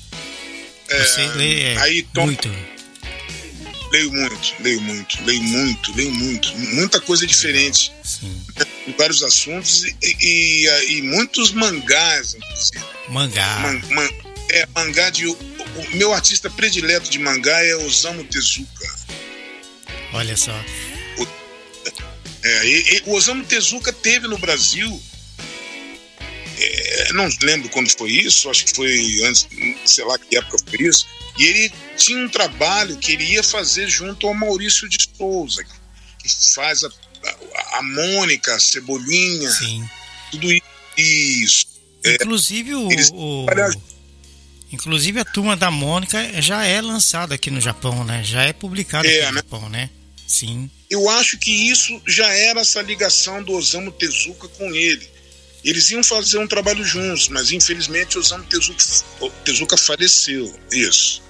você 0.87 1.21
é, 1.21 1.27
lê 1.33 1.61
é, 1.61 1.77
aí, 1.79 2.07
muito? 2.15 2.49
Leio 3.91 4.11
muito, 4.11 4.55
leio 4.59 4.81
muito, 4.81 5.23
leio 5.23 5.41
muito, 5.41 5.95
leio 5.95 6.11
muito. 6.11 6.55
Muita 6.55 7.01
coisa 7.01 7.25
diferente. 7.25 7.91
Sim. 8.03 8.41
Vários 8.97 9.23
assuntos 9.23 9.83
e, 9.83 9.95
e, 10.01 10.97
e, 10.97 11.01
muitos 11.01 11.51
mangás, 11.51 12.35
inclusive. 12.35 12.85
Mangá. 13.09 13.59
Man, 13.59 13.81
man, 13.89 14.09
é, 14.51 14.67
mangá 14.75 15.09
de. 15.09 15.25
O, 15.25 15.33
o, 15.33 15.95
meu 15.95 16.13
artista 16.13 16.49
predileto 16.49 17.09
de 17.09 17.17
mangá 17.17 17.63
é 17.65 17.75
Osamu 17.75 18.23
Tezuka. 18.25 18.95
Olha 20.13 20.37
só. 20.37 20.53
O, 21.17 21.27
é, 22.43 22.67
e, 22.67 23.03
o 23.05 23.13
Osamu 23.13 23.43
Tezuka 23.43 23.91
teve 23.91 24.27
no 24.27 24.37
Brasil 24.37 25.01
é, 26.57 27.13
não 27.13 27.29
lembro 27.41 27.69
quando 27.69 27.89
foi 27.89 28.11
isso, 28.11 28.49
acho 28.49 28.65
que 28.65 28.75
foi 28.75 29.23
antes, 29.25 29.47
sei 29.85 30.05
lá 30.05 30.17
que 30.17 30.37
época 30.37 30.57
foi 30.65 30.87
isso. 30.87 31.07
E 31.37 31.45
ele 31.45 31.73
tinha 31.97 32.17
um 32.25 32.29
trabalho 32.29 32.97
que 32.97 33.11
ele 33.13 33.25
ia 33.25 33.43
fazer 33.43 33.87
junto 33.89 34.27
ao 34.27 34.33
Maurício 34.33 34.87
de 34.87 34.97
Souza, 35.17 35.63
que 35.63 36.53
faz 36.53 36.83
a, 36.83 36.89
a, 37.73 37.81
Mônica, 37.81 38.53
a 38.53 38.59
Cebolinha, 38.59 39.49
Sim. 39.49 39.87
tudo 40.31 40.47
isso. 40.97 41.67
É, 42.03 42.15
inclusive 42.15 42.75
o, 42.75 42.87
o, 43.13 43.45
inclusive 44.71 45.19
a 45.19 45.25
turma 45.25 45.55
da 45.55 45.71
Mônica 45.71 46.41
já 46.41 46.63
é 46.65 46.79
lançada 46.81 47.35
aqui 47.35 47.49
no 47.49 47.59
Japão, 47.59 48.03
né? 48.03 48.23
Já 48.23 48.43
é 48.43 48.53
publicada 48.53 49.07
é, 49.07 49.11
aqui 49.11 49.25
no 49.25 49.31
né? 49.31 49.41
Japão, 49.41 49.69
né? 49.69 49.89
Sim. 50.27 50.69
Eu 50.89 51.09
acho 51.09 51.37
que 51.37 51.51
isso 51.51 52.01
já 52.07 52.27
era 52.27 52.61
essa 52.61 52.81
ligação 52.81 53.43
do 53.43 53.53
Osamu 53.53 53.91
Tezuka 53.91 54.47
com 54.47 54.73
ele. 54.73 55.07
Eles 55.63 55.89
iam 55.89 56.03
fazer 56.03 56.37
um 56.37 56.47
trabalho 56.47 56.83
juntos, 56.85 57.27
mas 57.29 57.51
infelizmente 57.51 58.17
Osamu 58.17 58.43
Tezuka, 58.45 58.83
Tezuka 59.43 59.77
faleceu. 59.77 60.53
Isso. 60.71 61.23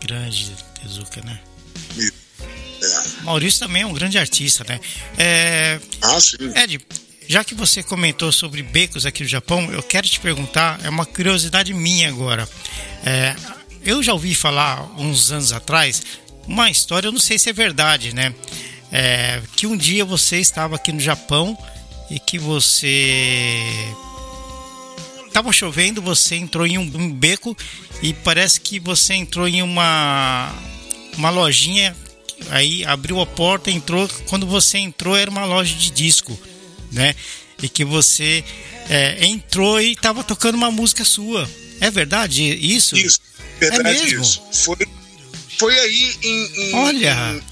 Grande 0.00 0.56
Tezuka, 0.80 1.20
né? 1.22 1.40
Maurício 3.26 3.58
também 3.58 3.82
é 3.82 3.86
um 3.86 3.92
grande 3.92 4.16
artista, 4.16 4.64
né? 4.68 4.80
É... 5.18 5.80
Ah, 6.00 6.20
sim. 6.20 6.36
Ed, 6.54 6.80
já 7.26 7.42
que 7.42 7.56
você 7.56 7.82
comentou 7.82 8.30
sobre 8.30 8.62
becos 8.62 9.04
aqui 9.04 9.24
no 9.24 9.28
Japão, 9.28 9.68
eu 9.72 9.82
quero 9.82 10.06
te 10.06 10.20
perguntar, 10.20 10.78
é 10.84 10.88
uma 10.88 11.04
curiosidade 11.04 11.74
minha 11.74 12.08
agora. 12.08 12.48
É, 13.04 13.34
eu 13.84 14.00
já 14.00 14.12
ouvi 14.12 14.32
falar 14.32 14.82
uns 14.96 15.32
anos 15.32 15.52
atrás 15.52 16.02
uma 16.46 16.70
história, 16.70 17.08
eu 17.08 17.12
não 17.12 17.18
sei 17.18 17.36
se 17.36 17.50
é 17.50 17.52
verdade, 17.52 18.14
né? 18.14 18.32
É, 18.92 19.42
que 19.56 19.66
um 19.66 19.76
dia 19.76 20.04
você 20.04 20.38
estava 20.38 20.76
aqui 20.76 20.92
no 20.92 21.00
Japão 21.00 21.58
e 22.08 22.20
que 22.20 22.38
você 22.38 23.60
estava 25.26 25.52
chovendo, 25.52 26.00
você 26.00 26.36
entrou 26.36 26.64
em 26.64 26.78
um, 26.78 26.82
um, 26.82 27.12
beco 27.12 27.56
e 28.00 28.14
parece 28.14 28.60
que 28.60 28.78
você 28.78 29.14
entrou 29.14 29.48
em 29.48 29.62
uma 29.62 30.54
uma 31.16 31.30
lojinha, 31.30 31.96
aí 32.50 32.84
abriu 32.84 33.20
a 33.20 33.26
porta, 33.26 33.70
entrou, 33.70 34.08
quando 34.28 34.46
você 34.46 34.78
entrou 34.78 35.16
era 35.16 35.30
uma 35.30 35.44
loja 35.44 35.74
de 35.74 35.90
disco, 35.90 36.38
né? 36.92 37.14
E 37.62 37.68
que 37.68 37.84
você 37.84 38.44
é, 38.88 39.26
entrou 39.26 39.80
e 39.80 39.92
estava 39.92 40.22
tocando 40.22 40.54
uma 40.54 40.70
música 40.70 41.04
sua. 41.04 41.48
É 41.80 41.90
verdade 41.90 42.42
isso? 42.42 42.96
Isso, 42.96 43.18
verdade 43.58 43.88
é 43.88 44.02
mesmo? 44.02 44.22
isso. 44.22 44.42
Foi, 44.52 44.76
foi 45.58 45.78
aí 45.78 46.16
em, 46.22 46.70
em 46.70 46.74
Olha, 46.74 47.16
em 47.34 47.42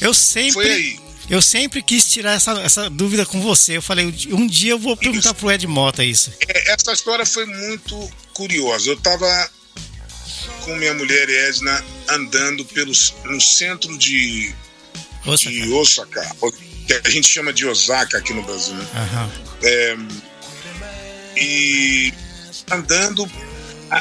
eu 0.00 0.12
sempre 0.12 0.52
foi 0.52 0.70
aí. 0.70 1.00
Eu 1.30 1.40
sempre 1.40 1.80
quis 1.80 2.10
tirar 2.10 2.32
essa, 2.32 2.60
essa 2.60 2.90
dúvida 2.90 3.24
com 3.24 3.40
você. 3.40 3.76
Eu 3.76 3.82
falei, 3.82 4.12
um 4.32 4.46
dia 4.46 4.72
eu 4.72 4.78
vou 4.78 4.96
perguntar 4.96 5.30
isso. 5.30 5.34
pro 5.36 5.50
Ed 5.50 5.66
Mota 5.66 6.04
isso. 6.04 6.32
É, 6.48 6.72
essa 6.72 6.92
história 6.92 7.24
foi 7.24 7.46
muito 7.46 8.10
curiosa. 8.34 8.90
Eu 8.90 8.94
estava 8.94 9.50
com 10.62 10.74
minha 10.76 10.94
mulher 10.94 11.28
Edna 11.28 11.84
andando 12.08 12.64
pelos, 12.64 13.14
no 13.24 13.40
centro 13.40 13.96
de 13.98 14.54
Osaka. 15.24 15.50
de 15.50 15.72
Osaka, 15.72 16.36
que 16.86 17.00
a 17.04 17.10
gente 17.10 17.28
chama 17.28 17.52
de 17.52 17.66
Osaka 17.66 18.18
aqui 18.18 18.32
no 18.32 18.42
Brasil. 18.42 18.74
Né? 18.74 18.86
Uhum. 18.94 19.30
É, 19.62 19.96
e 21.36 22.12
andando 22.70 23.30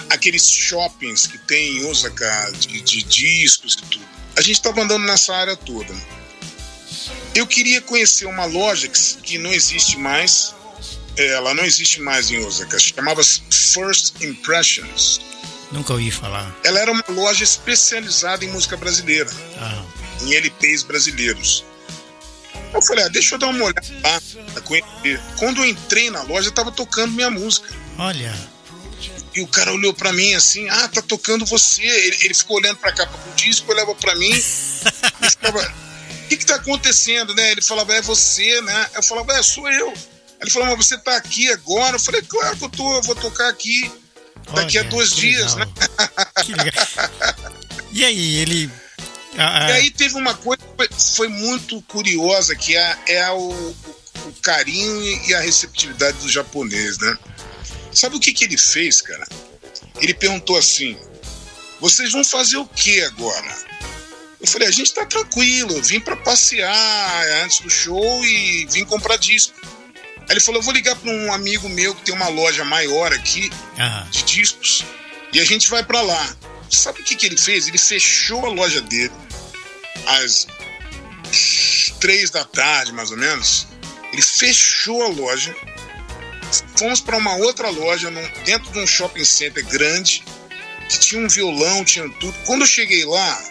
aqueles 0.09 0.49
shoppings 0.49 1.27
que 1.27 1.37
tem 1.39 1.77
em 1.77 1.85
Osaka 1.85 2.51
de, 2.59 2.81
de 2.81 3.03
discos 3.03 3.73
e 3.73 3.77
tudo. 3.77 4.05
A 4.35 4.41
gente 4.41 4.55
estava 4.55 4.81
andando 4.81 5.05
nessa 5.05 5.35
área 5.35 5.55
toda. 5.55 5.93
Eu 7.35 7.45
queria 7.45 7.81
conhecer 7.81 8.25
uma 8.25 8.45
loja 8.45 8.87
que, 8.87 8.99
que 9.21 9.37
não 9.37 9.51
existe 9.51 9.97
mais. 9.97 10.55
É, 11.17 11.27
ela 11.27 11.53
não 11.53 11.63
existe 11.63 12.01
mais 12.01 12.31
em 12.31 12.43
Osaka. 12.45 12.79
Chamava-se 12.79 13.41
First 13.49 14.21
Impressions. 14.21 15.19
Nunca 15.71 15.93
ouvi 15.93 16.11
falar. 16.11 16.53
Ela 16.63 16.79
era 16.79 16.91
uma 16.91 17.03
loja 17.09 17.43
especializada 17.43 18.43
em 18.43 18.49
música 18.49 18.75
brasileira. 18.75 19.29
Ah. 19.57 19.83
Em 20.21 20.33
LPs 20.35 20.83
brasileiros. 20.83 21.63
Eu 22.73 22.81
falei, 22.81 23.05
ah, 23.05 23.07
deixa 23.07 23.35
eu 23.35 23.39
dar 23.39 23.47
uma 23.47 23.65
olhada 23.65 23.81
lá 24.03 24.21
pra 24.53 24.61
conhecer. 24.61 25.21
Quando 25.37 25.61
eu 25.61 25.65
entrei 25.65 26.09
na 26.09 26.21
loja, 26.23 26.51
tava 26.51 26.71
tocando 26.71 27.13
minha 27.13 27.29
música. 27.29 27.69
Olha. 27.97 28.33
E 29.33 29.41
o 29.41 29.47
cara 29.47 29.73
olhou 29.73 29.93
para 29.93 30.11
mim 30.11 30.33
assim, 30.33 30.67
ah, 30.69 30.87
tá 30.89 31.01
tocando 31.01 31.45
você. 31.45 31.83
Ele, 31.83 32.17
ele 32.21 32.33
ficou 32.33 32.57
olhando 32.57 32.77
pra 32.77 32.91
cá 32.91 33.07
pro 33.07 33.33
disco, 33.35 33.71
olhava 33.71 33.95
para 33.95 34.15
mim 34.15 34.31
e 34.31 35.29
ficava, 35.29 35.59
o 35.59 36.27
que 36.27 36.37
que 36.37 36.45
tá 36.45 36.55
acontecendo, 36.55 37.33
né? 37.33 37.51
Ele 37.51 37.61
falava, 37.61 37.93
é 37.93 38.01
você, 38.01 38.61
né? 38.61 38.87
Eu 38.93 39.03
falava, 39.03 39.33
é, 39.33 39.43
sou 39.43 39.69
eu. 39.69 39.93
Ele 40.39 40.49
falou, 40.49 40.69
mas 40.69 40.85
você 40.85 40.97
tá 40.97 41.15
aqui 41.15 41.49
agora? 41.51 41.95
Eu 41.95 41.99
falei, 41.99 42.21
claro 42.23 42.57
que 42.57 42.65
eu 42.65 42.69
tô, 42.69 42.95
eu 42.95 43.03
vou 43.03 43.15
tocar 43.15 43.49
aqui 43.49 43.91
daqui 44.53 44.77
Olha, 44.77 44.87
a 44.87 44.89
dois 44.89 45.15
dias, 45.15 45.55
legal. 45.55 45.67
né? 45.67 45.87
Que 46.43 46.53
legal. 46.53 46.87
E 47.91 48.05
aí, 48.05 48.35
ele. 48.37 48.71
Ah, 49.37 49.65
ah. 49.65 49.69
E 49.69 49.73
aí 49.73 49.91
teve 49.91 50.15
uma 50.15 50.33
coisa 50.33 50.61
que 50.89 51.15
foi 51.15 51.27
muito 51.27 51.81
curiosa, 51.83 52.55
que 52.55 52.75
é, 52.75 52.97
é 53.07 53.31
o, 53.31 53.49
o 53.49 54.33
carinho 54.41 55.01
e 55.27 55.33
a 55.33 55.41
receptividade 55.41 56.17
do 56.19 56.29
japonês, 56.29 56.97
né? 56.97 57.17
Sabe 57.93 58.15
o 58.15 58.19
que, 58.19 58.33
que 58.33 58.45
ele 58.45 58.57
fez, 58.57 59.01
cara? 59.01 59.27
Ele 59.99 60.13
perguntou 60.13 60.57
assim: 60.57 60.97
vocês 61.79 62.11
vão 62.11 62.23
fazer 62.23 62.57
o 62.57 62.65
que 62.65 63.01
agora? 63.03 63.55
Eu 64.39 64.47
falei: 64.47 64.67
a 64.67 64.71
gente 64.71 64.93
tá 64.93 65.05
tranquilo, 65.05 65.77
eu 65.77 65.83
vim 65.83 65.99
para 65.99 66.15
passear 66.15 67.43
antes 67.43 67.59
do 67.59 67.69
show 67.69 68.23
e 68.25 68.65
vim 68.71 68.85
comprar 68.85 69.17
disco. 69.17 69.53
Aí 70.31 70.35
ele 70.35 70.39
falou: 70.39 70.61
eu 70.61 70.63
vou 70.63 70.73
ligar 70.73 70.95
para 70.95 71.11
um 71.11 71.33
amigo 71.33 71.67
meu 71.67 71.93
que 71.93 72.03
tem 72.03 72.15
uma 72.15 72.29
loja 72.29 72.63
maior 72.63 73.11
aqui 73.11 73.51
uhum. 73.77 74.09
de 74.09 74.23
discos 74.23 74.85
e 75.33 75.41
a 75.41 75.43
gente 75.43 75.69
vai 75.69 75.83
para 75.83 75.99
lá. 75.99 76.35
Sabe 76.69 77.01
o 77.01 77.03
que, 77.03 77.17
que 77.17 77.25
ele 77.25 77.35
fez? 77.35 77.67
Ele 77.67 77.77
fechou 77.77 78.45
a 78.45 78.49
loja 78.49 78.79
dele 78.79 79.11
às 80.07 80.47
três 81.99 82.29
da 82.29 82.45
tarde, 82.45 82.93
mais 82.93 83.11
ou 83.11 83.17
menos. 83.17 83.67
Ele 84.13 84.21
fechou 84.21 85.03
a 85.03 85.09
loja 85.09 85.53
fomos 86.77 87.01
para 87.01 87.17
uma 87.17 87.35
outra 87.35 87.69
loja 87.69 88.09
dentro 88.45 88.71
de 88.71 88.79
um 88.79 88.87
shopping 88.87 89.25
center 89.25 89.65
grande 89.65 90.23
que 90.89 90.97
tinha 90.97 91.21
um 91.21 91.27
violão, 91.27 91.83
tinha 91.83 92.09
tudo. 92.19 92.33
Quando 92.45 92.61
eu 92.61 92.67
cheguei 92.67 93.03
lá, 93.03 93.43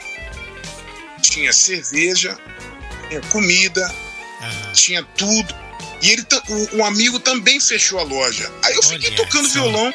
tinha 1.20 1.52
cerveja, 1.52 2.38
tinha 3.08 3.20
comida, 3.28 3.94
uhum. 4.40 4.72
tinha 4.72 5.02
tudo. 5.02 5.54
E 6.02 6.10
ele, 6.10 6.26
o, 6.48 6.78
o, 6.78 6.84
amigo 6.84 7.18
também 7.20 7.60
fechou 7.60 7.98
a 7.98 8.02
loja. 8.02 8.50
Aí 8.62 8.74
eu 8.74 8.82
fiquei 8.82 9.08
Olha 9.08 9.16
tocando 9.16 9.46
essa. 9.46 9.54
violão 9.54 9.92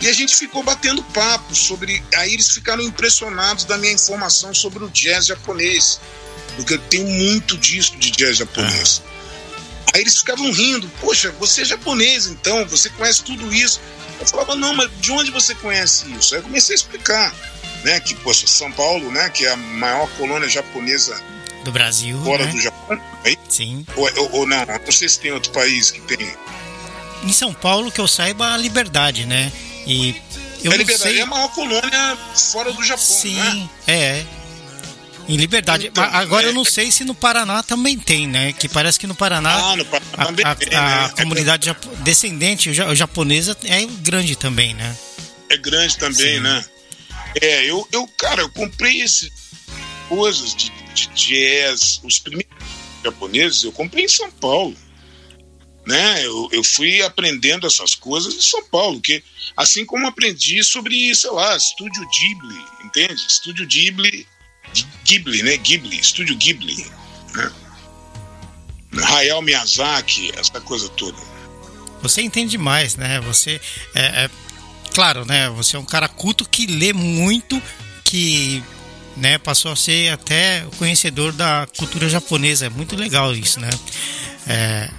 e 0.00 0.08
a 0.08 0.12
gente 0.12 0.34
ficou 0.34 0.62
batendo 0.62 1.02
papo 1.02 1.54
sobre. 1.54 2.02
Aí 2.16 2.32
eles 2.34 2.50
ficaram 2.50 2.82
impressionados 2.82 3.64
da 3.64 3.76
minha 3.76 3.92
informação 3.92 4.52
sobre 4.54 4.84
o 4.84 4.90
jazz 4.90 5.26
japonês, 5.26 6.00
porque 6.56 6.74
eu 6.74 6.78
tenho 6.78 7.06
muito 7.06 7.56
disco 7.58 7.96
de 7.96 8.10
jazz 8.10 8.38
japonês. 8.38 8.98
Uhum. 8.98 9.14
Aí 9.94 10.00
eles 10.00 10.18
ficavam 10.18 10.50
rindo, 10.50 10.90
poxa, 11.00 11.30
você 11.38 11.62
é 11.62 11.64
japonês 11.64 12.26
então, 12.26 12.66
você 12.66 12.88
conhece 12.90 13.22
tudo 13.22 13.54
isso. 13.54 13.80
Eu 14.18 14.26
falava, 14.26 14.56
não, 14.56 14.74
mas 14.74 14.90
de 15.00 15.12
onde 15.12 15.30
você 15.30 15.54
conhece 15.54 16.10
isso? 16.12 16.34
Aí 16.34 16.40
eu 16.40 16.44
comecei 16.44 16.74
a 16.74 16.76
explicar, 16.76 17.34
né, 17.84 18.00
que, 18.00 18.14
poxa, 18.16 18.46
São 18.46 18.72
Paulo, 18.72 19.10
né, 19.12 19.28
que 19.28 19.46
é 19.46 19.52
a 19.52 19.56
maior 19.56 20.08
colônia 20.16 20.48
japonesa 20.48 21.20
do 21.64 21.72
Brasil, 21.72 22.22
fora 22.22 22.44
né? 22.44 22.52
do 22.52 22.60
Japão, 22.60 23.00
aí? 23.24 23.36
Sim. 23.48 23.84
Ou, 23.96 24.08
ou, 24.16 24.32
ou, 24.32 24.46
não, 24.46 24.64
não 24.64 24.92
sei 24.92 25.08
se 25.08 25.18
tem 25.18 25.32
outro 25.32 25.50
país 25.52 25.90
que 25.90 26.00
tem. 26.02 26.34
Em 27.24 27.32
São 27.32 27.52
Paulo, 27.52 27.90
que 27.90 28.00
eu 28.00 28.06
saiba, 28.06 28.52
a 28.52 28.56
Liberdade, 28.56 29.24
né? 29.24 29.50
E 29.86 30.14
eu 30.62 30.70
a 30.72 30.76
Liberdade 30.76 31.10
sei... 31.10 31.20
é 31.20 31.22
a 31.22 31.26
maior 31.26 31.48
colônia 31.48 32.18
fora 32.52 32.72
do 32.72 32.82
Japão, 32.84 33.04
Sim, 33.04 33.36
né? 33.36 33.68
é. 33.86 34.24
Em 35.26 35.36
Liberdade. 35.36 35.86
Então, 35.86 36.04
Agora 36.04 36.46
é, 36.46 36.50
eu 36.50 36.52
não 36.52 36.66
sei 36.66 36.90
se 36.90 37.02
no 37.02 37.14
Paraná 37.14 37.62
também 37.62 37.98
tem, 37.98 38.28
né? 38.28 38.52
Que 38.52 38.68
parece 38.68 39.00
que 39.00 39.06
no 39.06 39.14
Paraná, 39.14 39.54
ah, 39.54 39.76
no 39.76 39.84
Paraná 39.86 40.12
a, 40.18 40.26
também 40.26 40.44
a, 40.44 40.54
tem, 40.54 40.74
a, 40.74 41.08
né? 41.08 41.14
comunidade 41.16 41.70
é 41.70 41.76
descendente 42.00 42.72
japonesa 42.74 43.56
é 43.64 43.86
grande 43.86 44.36
também, 44.36 44.74
né? 44.74 44.94
É 45.48 45.56
grande 45.56 45.96
também, 45.96 46.36
Sim. 46.36 46.40
né? 46.40 46.64
É, 47.40 47.64
eu, 47.64 47.88
eu, 47.90 48.06
cara, 48.18 48.42
eu 48.42 48.50
comprei 48.50 49.02
essas 49.02 49.30
coisas 50.08 50.54
de, 50.54 50.70
de 50.94 51.06
jazz, 51.08 52.00
os 52.02 52.18
primeiros 52.18 52.54
japoneses, 53.02 53.64
eu 53.64 53.72
comprei 53.72 54.04
em 54.04 54.08
São 54.08 54.30
Paulo. 54.30 54.76
Né? 55.86 56.24
Eu, 56.24 56.48
eu 56.50 56.64
fui 56.64 57.02
aprendendo 57.02 57.66
essas 57.66 57.94
coisas 57.94 58.34
em 58.34 58.40
São 58.40 58.64
Paulo, 58.68 59.00
que 59.00 59.22
assim 59.54 59.84
como 59.84 60.06
aprendi 60.06 60.62
sobre, 60.64 61.14
sei 61.14 61.30
lá, 61.30 61.56
Estúdio 61.56 62.02
Ghibli, 62.08 62.64
entende? 62.84 63.26
Estúdio 63.26 63.66
Ghibli 63.66 64.26
Ghibli, 65.04 65.42
né? 65.42 65.56
Ghibli, 65.56 66.00
estúdio 66.00 66.36
Ghibli, 66.36 66.86
né? 67.34 67.52
Hayao 69.04 69.42
Miyazaki, 69.42 70.32
essa 70.36 70.60
coisa 70.60 70.88
toda. 70.90 71.18
Você 72.02 72.22
entende 72.22 72.56
mais, 72.56 72.96
né? 72.96 73.20
Você 73.20 73.60
é, 73.94 74.24
é, 74.24 74.30
claro, 74.92 75.24
né? 75.24 75.50
Você 75.50 75.76
é 75.76 75.78
um 75.78 75.84
cara 75.84 76.08
culto 76.08 76.48
que 76.48 76.66
lê 76.66 76.92
muito, 76.92 77.60
que 78.04 78.62
né, 79.16 79.38
passou 79.38 79.72
a 79.72 79.76
ser 79.76 80.12
até 80.12 80.64
conhecedor 80.78 81.32
da 81.32 81.66
cultura 81.76 82.08
japonesa. 82.08 82.66
É 82.66 82.70
muito 82.70 82.96
legal 82.96 83.34
isso, 83.34 83.60
né? 83.60 83.70
É, 84.46 84.90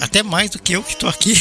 até 0.00 0.22
mais 0.22 0.50
do 0.50 0.58
que 0.58 0.72
eu 0.72 0.82
que 0.82 0.92
estou 0.92 1.08
aqui. 1.08 1.34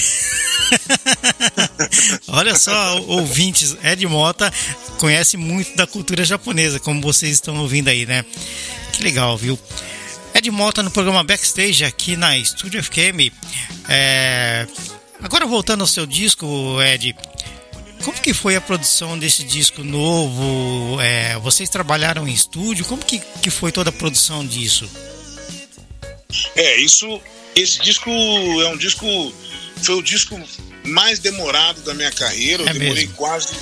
Olha 2.27 2.55
só, 2.55 3.01
ouvintes, 3.01 3.75
Ed 3.83 4.05
Mota 4.07 4.51
conhece 4.97 5.35
muito 5.35 5.75
da 5.75 5.85
cultura 5.85 6.23
japonesa, 6.23 6.79
como 6.79 7.01
vocês 7.01 7.33
estão 7.33 7.57
ouvindo 7.57 7.89
aí, 7.89 8.05
né? 8.05 8.23
Que 8.93 9.03
legal, 9.03 9.37
viu? 9.37 9.59
Ed 10.33 10.49
Mota 10.51 10.83
no 10.83 10.91
programa 10.91 11.23
Backstage 11.23 11.83
aqui 11.83 12.15
na 12.15 12.41
Studio 12.43 12.83
FKM. 12.83 13.31
É... 13.87 14.67
Agora 15.21 15.45
voltando 15.45 15.81
ao 15.81 15.87
seu 15.87 16.05
disco, 16.05 16.47
Ed, 16.81 17.15
como 18.03 18.19
que 18.21 18.33
foi 18.33 18.55
a 18.55 18.61
produção 18.61 19.17
desse 19.17 19.43
disco 19.43 19.83
novo? 19.83 20.99
É... 21.01 21.37
Vocês 21.39 21.69
trabalharam 21.69 22.27
em 22.27 22.33
estúdio? 22.33 22.85
Como 22.85 23.03
que, 23.03 23.19
que 23.41 23.49
foi 23.49 23.71
toda 23.71 23.89
a 23.89 23.93
produção 23.93 24.45
disso? 24.45 24.89
É, 26.55 26.77
isso 26.77 27.21
esse 27.55 27.81
disco 27.81 28.09
é 28.09 28.67
um 28.69 28.77
disco. 28.77 29.05
Foi 29.83 29.95
o 29.95 30.01
disco 30.01 30.39
mais 30.85 31.19
demorado 31.19 31.81
da 31.81 31.93
minha 31.93 32.11
carreira. 32.11 32.63
Eu 32.63 32.69
é 32.69 32.73
demorei 32.73 33.03
mesmo? 33.03 33.15
quase 33.15 33.55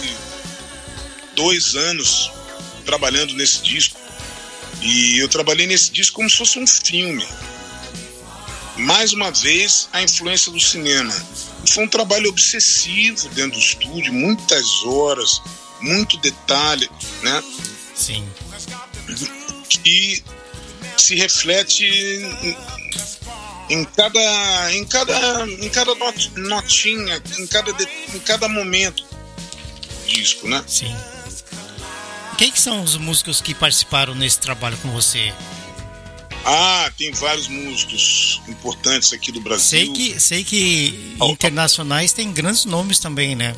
dois 1.36 1.76
anos 1.76 2.32
trabalhando 2.86 3.34
nesse 3.34 3.62
disco. 3.62 4.00
E 4.82 5.18
eu 5.18 5.28
trabalhei 5.28 5.66
nesse 5.66 5.92
disco 5.92 6.18
como 6.18 6.30
se 6.30 6.38
fosse 6.38 6.60
um 6.60 6.68
filme. 6.68 7.26
Mais 8.78 9.12
uma 9.14 9.32
vez, 9.32 9.90
a 9.92 10.02
influência 10.02 10.52
do 10.52 10.60
cinema. 10.60 11.14
Foi 11.70 11.84
um 11.84 11.88
trabalho 11.88 12.30
obsessivo 12.30 13.28
dentro 13.30 13.54
do 13.54 13.60
estúdio, 13.60 14.14
muitas 14.14 14.84
horas, 14.86 15.42
muito 15.82 16.18
detalhe, 16.18 16.90
né? 17.24 17.44
Sim. 17.96 18.28
Que 19.70 20.24
se 20.98 21.16
reflete 21.16 21.86
em 23.70 23.86
cada 23.86 24.74
em 24.74 24.86
cada 24.86 25.48
em 25.48 25.70
cada 25.70 25.94
notinha 26.36 27.22
em 27.38 27.48
cada 27.48 27.72
em 28.14 28.20
cada 28.20 28.48
momento 28.48 29.04
disco 30.06 30.48
né 30.48 30.64
sim 30.68 30.94
quem 32.38 32.52
que 32.52 32.60
são 32.60 32.82
os 32.82 32.96
músicos 32.98 33.42
que 33.42 33.54
participaram 33.54 34.16
nesse 34.16 34.40
trabalho 34.40 34.78
com 34.78 34.90
você 34.92 35.34
ah 36.48 36.92
tem 36.98 37.12
vários 37.12 37.48
músicos 37.48 38.42
importantes 38.48 39.12
aqui 39.12 39.32
do 39.32 39.42
Brasil. 39.42 39.68
Sei 39.68 39.90
que 39.90 40.20
sei 40.20 40.44
que 40.44 41.16
internacionais 41.22 42.14
tem 42.14 42.32
grandes 42.32 42.66
nomes 42.66 43.00
também 43.00 43.36
né? 43.36 43.54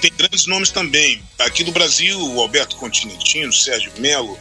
Tem 0.00 0.12
grandes 0.16 0.46
nomes 0.46 0.70
também. 0.70 1.22
Aqui 1.40 1.64
do 1.64 1.72
Brasil 1.72 2.18
o 2.18 2.40
Alberto 2.40 2.76
Continentino 2.76 3.52
Sérgio 3.52 3.92
Melo 3.98 4.38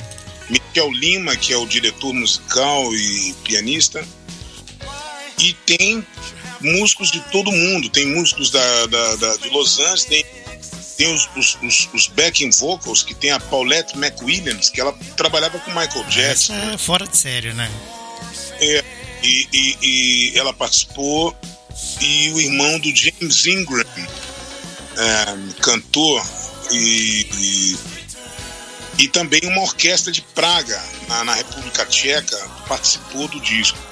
Miquel 0.49 0.91
Lima 0.91 1.35
que 1.35 1.51
é 1.51 1.57
o 1.57 1.65
diretor 1.65 2.13
musical 2.13 2.93
e 2.93 3.33
pianista. 3.43 4.07
E 5.39 5.53
tem 5.65 6.05
músicos 6.61 7.09
de 7.09 7.19
todo 7.31 7.51
mundo, 7.51 7.89
tem 7.89 8.05
músicos 8.05 8.51
da, 8.51 8.85
da, 8.85 9.15
da 9.15 9.37
de 9.37 9.49
Los 9.49 9.79
Angeles, 9.79 10.05
tem, 10.05 10.23
tem 11.01 11.11
os, 11.15 11.27
os, 11.35 11.57
os, 11.63 11.89
os, 11.95 12.07
backing 12.09 12.51
vocals, 12.51 13.01
que 13.01 13.15
tem 13.15 13.31
a 13.31 13.39
Paulette 13.39 13.97
McWilliams, 13.97 14.69
que 14.69 14.79
ela 14.79 14.93
trabalhava 15.17 15.57
com 15.57 15.71
Michael 15.71 16.03
Jackson. 16.03 16.53
Essa 16.53 16.73
é 16.73 16.77
fora 16.77 17.07
de 17.07 17.17
sério, 17.17 17.55
né? 17.55 17.71
É, 18.59 18.83
e, 19.23 19.47
e, 19.51 19.77
e, 19.81 20.37
ela 20.37 20.53
participou, 20.53 21.35
e 21.99 22.29
o 22.29 22.39
irmão 22.39 22.79
do 22.79 22.95
James 22.95 23.47
Ingram, 23.47 23.83
é, 24.95 25.59
cantor, 25.63 26.23
e, 26.69 27.27
e, 27.33 27.77
e, 28.99 29.07
também 29.07 29.41
uma 29.45 29.61
orquestra 29.61 30.11
de 30.11 30.21
Praga, 30.21 30.79
na, 31.07 31.23
na 31.23 31.33
República 31.33 31.83
Tcheca, 31.87 32.37
participou 32.67 33.27
do 33.27 33.39
disco 33.39 33.90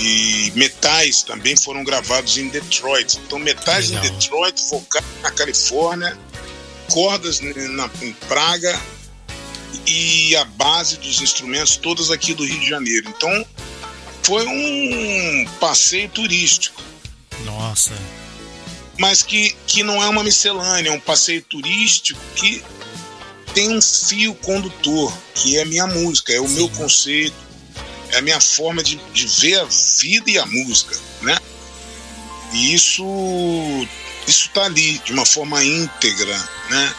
e 0.00 0.52
metais 0.54 1.22
também 1.22 1.54
foram 1.56 1.84
gravados 1.84 2.38
em 2.38 2.48
Detroit. 2.48 3.18
Então, 3.18 3.38
metais 3.38 3.90
Legal. 3.90 4.04
em 4.04 4.10
Detroit, 4.10 4.62
vocal 4.70 5.02
na 5.22 5.30
Califórnia, 5.30 6.18
cordas 6.90 7.40
na, 7.40 7.90
em 8.02 8.12
Praga 8.12 8.80
e 9.86 10.34
a 10.36 10.44
base 10.44 10.96
dos 10.96 11.20
instrumentos 11.20 11.76
todas 11.76 12.10
aqui 12.10 12.34
do 12.34 12.44
Rio 12.44 12.60
de 12.60 12.68
Janeiro. 12.68 13.08
Então, 13.10 13.46
foi 14.22 14.46
um 14.46 15.46
passeio 15.60 16.08
turístico. 16.08 16.82
Nossa. 17.44 17.92
Mas 18.98 19.22
que, 19.22 19.54
que 19.66 19.82
não 19.82 20.02
é 20.02 20.08
uma 20.08 20.22
miscelânea, 20.22 20.90
é 20.90 20.92
um 20.92 21.00
passeio 21.00 21.42
turístico 21.42 22.20
que 22.36 22.62
tem 23.54 23.76
um 23.76 23.80
fio 23.80 24.34
condutor, 24.34 25.12
que 25.34 25.56
é 25.58 25.62
a 25.62 25.64
minha 25.64 25.86
música, 25.86 26.32
é 26.32 26.40
o 26.40 26.48
Sim. 26.48 26.54
meu 26.54 26.68
conceito, 26.70 27.49
é 28.12 28.18
a 28.18 28.22
minha 28.22 28.40
forma 28.40 28.82
de, 28.82 28.96
de 29.12 29.26
ver 29.26 29.60
a 29.60 29.64
vida 29.64 30.30
e 30.30 30.38
a 30.38 30.46
música, 30.46 30.96
né? 31.22 31.38
E 32.52 32.74
isso 32.74 33.04
isso 34.26 34.48
está 34.48 34.64
ali 34.64 34.98
de 34.98 35.12
uma 35.12 35.24
forma 35.26 35.62
íntegra, 35.64 36.36
né? 36.68 36.94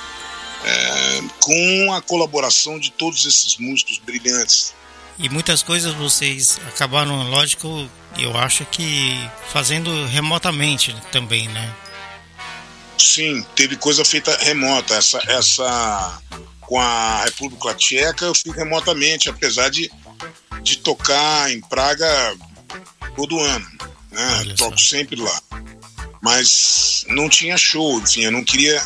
É, 0.63 1.21
com 1.39 1.93
a 1.93 2.01
colaboração 2.01 2.79
de 2.79 2.91
todos 2.91 3.25
esses 3.25 3.57
músicos 3.57 3.99
brilhantes. 3.99 4.73
E 5.17 5.29
muitas 5.29 5.63
coisas 5.63 5.93
vocês 5.93 6.59
acabaram, 6.67 7.29
lógico, 7.29 7.89
eu 8.17 8.35
acho 8.37 8.65
que 8.65 9.17
fazendo 9.51 10.05
remotamente 10.05 10.95
também, 11.11 11.47
né? 11.47 11.73
Sim, 12.97 13.43
teve 13.55 13.75
coisa 13.75 14.05
feita 14.05 14.35
remota. 14.37 14.93
Essa, 14.93 15.19
essa 15.27 16.21
com 16.61 16.79
a 16.79 17.23
República 17.25 17.73
Tcheca 17.73 18.25
eu 18.25 18.35
fiz 18.35 18.53
remotamente, 18.53 19.29
apesar 19.29 19.69
de, 19.69 19.91
de 20.61 20.77
tocar 20.77 21.51
em 21.51 21.61
Praga 21.61 22.37
todo 23.15 23.39
ano. 23.39 23.67
Né? 24.11 24.53
Toco 24.57 24.79
sempre 24.79 25.19
lá. 25.19 25.41
Mas 26.21 27.05
não 27.07 27.27
tinha 27.27 27.57
show, 27.57 27.99
enfim, 27.99 28.21
eu 28.21 28.31
não 28.31 28.43
queria. 28.43 28.81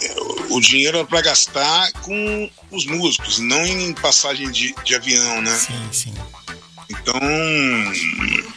Eh, 0.00 0.14
o 0.50 0.60
dinheiro 0.60 0.98
era 0.98 1.06
para 1.06 1.20
gastar 1.20 1.92
com 2.00 2.50
os 2.70 2.86
músicos, 2.86 3.38
não 3.38 3.66
em 3.66 3.92
passagem 3.94 4.50
de, 4.50 4.74
de 4.84 4.94
avião, 4.94 5.42
né? 5.42 5.56
Sim, 5.58 5.88
sim. 5.92 6.14
Então, 6.88 7.20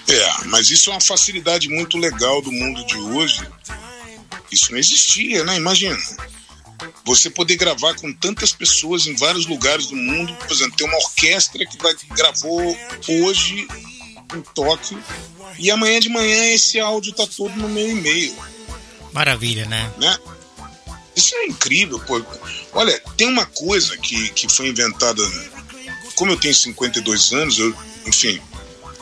é, 0.08 0.46
mas 0.46 0.70
isso 0.70 0.90
é 0.90 0.94
uma 0.94 1.02
facilidade 1.02 1.68
muito 1.68 1.98
legal 1.98 2.42
do 2.42 2.52
mundo 2.52 2.86
de 2.86 2.98
hoje. 2.98 3.46
Isso 4.52 4.72
não 4.72 4.78
existia, 4.78 5.44
né? 5.44 5.58
Imagina. 5.58 5.98
Você 7.04 7.30
poder 7.30 7.56
gravar 7.56 7.96
com 7.96 8.14
tantas 8.14 8.52
pessoas 8.52 9.08
em 9.08 9.16
vários 9.16 9.46
lugares 9.48 9.88
do 9.88 9.96
mundo, 9.96 10.34
por 10.36 10.52
exemplo, 10.52 10.78
tem 10.78 10.88
uma 10.88 10.98
orquestra 10.98 11.66
que 11.66 11.78
vai, 11.82 11.94
gravou 12.12 12.78
hoje 13.08 13.68
em 14.36 14.42
Tóquio 14.54 15.02
e 15.58 15.70
amanhã 15.72 16.00
de 16.00 16.10
manhã 16.10 16.54
esse 16.54 16.80
áudio 16.80 17.14
tá 17.14 17.26
todo 17.26 17.56
no 17.56 17.68
meu 17.68 17.90
e-mail. 17.90 18.36
Maravilha, 19.12 19.66
né? 19.66 19.92
né? 19.98 20.18
Isso 21.16 21.36
é 21.36 21.46
incrível, 21.46 22.00
pô. 22.00 22.24
Olha, 22.74 22.98
tem 23.18 23.28
uma 23.28 23.46
coisa 23.46 23.98
que, 23.98 24.30
que 24.30 24.48
foi 24.48 24.70
inventada. 24.70 25.22
Como 26.16 26.32
eu 26.32 26.38
tenho 26.38 26.56
52 26.56 27.34
anos, 27.34 27.60
eu, 27.60 27.76
enfim, 28.08 28.42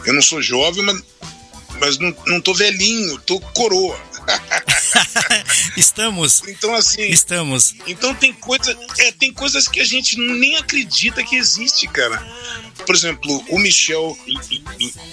eu 0.06 0.14
não 0.14 0.22
sou 0.22 0.42
jovem, 0.42 0.84
mas, 0.84 1.04
mas 1.80 1.98
não, 1.98 2.16
não 2.26 2.42
tô 2.42 2.54
velhinho, 2.54 3.20
tô 3.20 3.40
coroa. 3.40 4.00
Estamos. 5.78 6.42
Então, 6.48 6.74
assim. 6.76 7.04
Estamos. 7.04 7.76
Então 7.88 8.14
tem, 8.14 8.34
coisa, 8.34 8.78
é, 9.00 9.12
tem 9.12 9.34
coisas 9.34 9.68
que 9.68 9.80
a 9.80 9.86
gente 9.86 10.18
nem 10.18 10.58
acredita 10.58 11.24
que 11.24 11.36
existe, 11.36 11.88
cara. 11.88 12.20
Por 12.86 12.96
exemplo, 12.96 13.44
o 13.50 13.60
Michel 13.60 14.18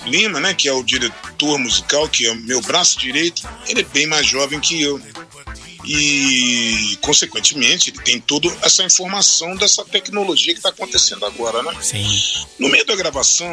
Lima, 0.07 0.41
né, 0.41 0.55
que 0.55 0.69
é 0.69 0.73
o 0.73 0.83
diretor 0.83 1.59
musical, 1.59 2.09
que 2.09 2.27
é 2.27 2.33
o 2.33 2.37
meu 2.37 2.61
braço 2.63 2.99
direito, 2.99 3.43
ele 3.69 3.81
é 3.81 3.85
bem 3.85 4.07
mais 4.07 4.27
jovem 4.27 4.61
que 4.61 4.81
eu. 4.81 5.01
E, 5.85 6.99
consequentemente, 7.01 7.91
ele 7.91 8.03
tem 8.03 8.21
toda 8.21 8.49
essa 8.63 8.83
informação 8.83 9.55
dessa 9.55 9.85
tecnologia 9.85 10.53
que 10.53 10.59
está 10.59 10.71
acontecendo 10.71 11.25
agora, 11.25 11.63
né? 11.63 11.73
Sim. 11.81 12.05
No 12.59 12.69
meio 12.69 12.85
da 12.85 12.97
gravação, 12.97 13.53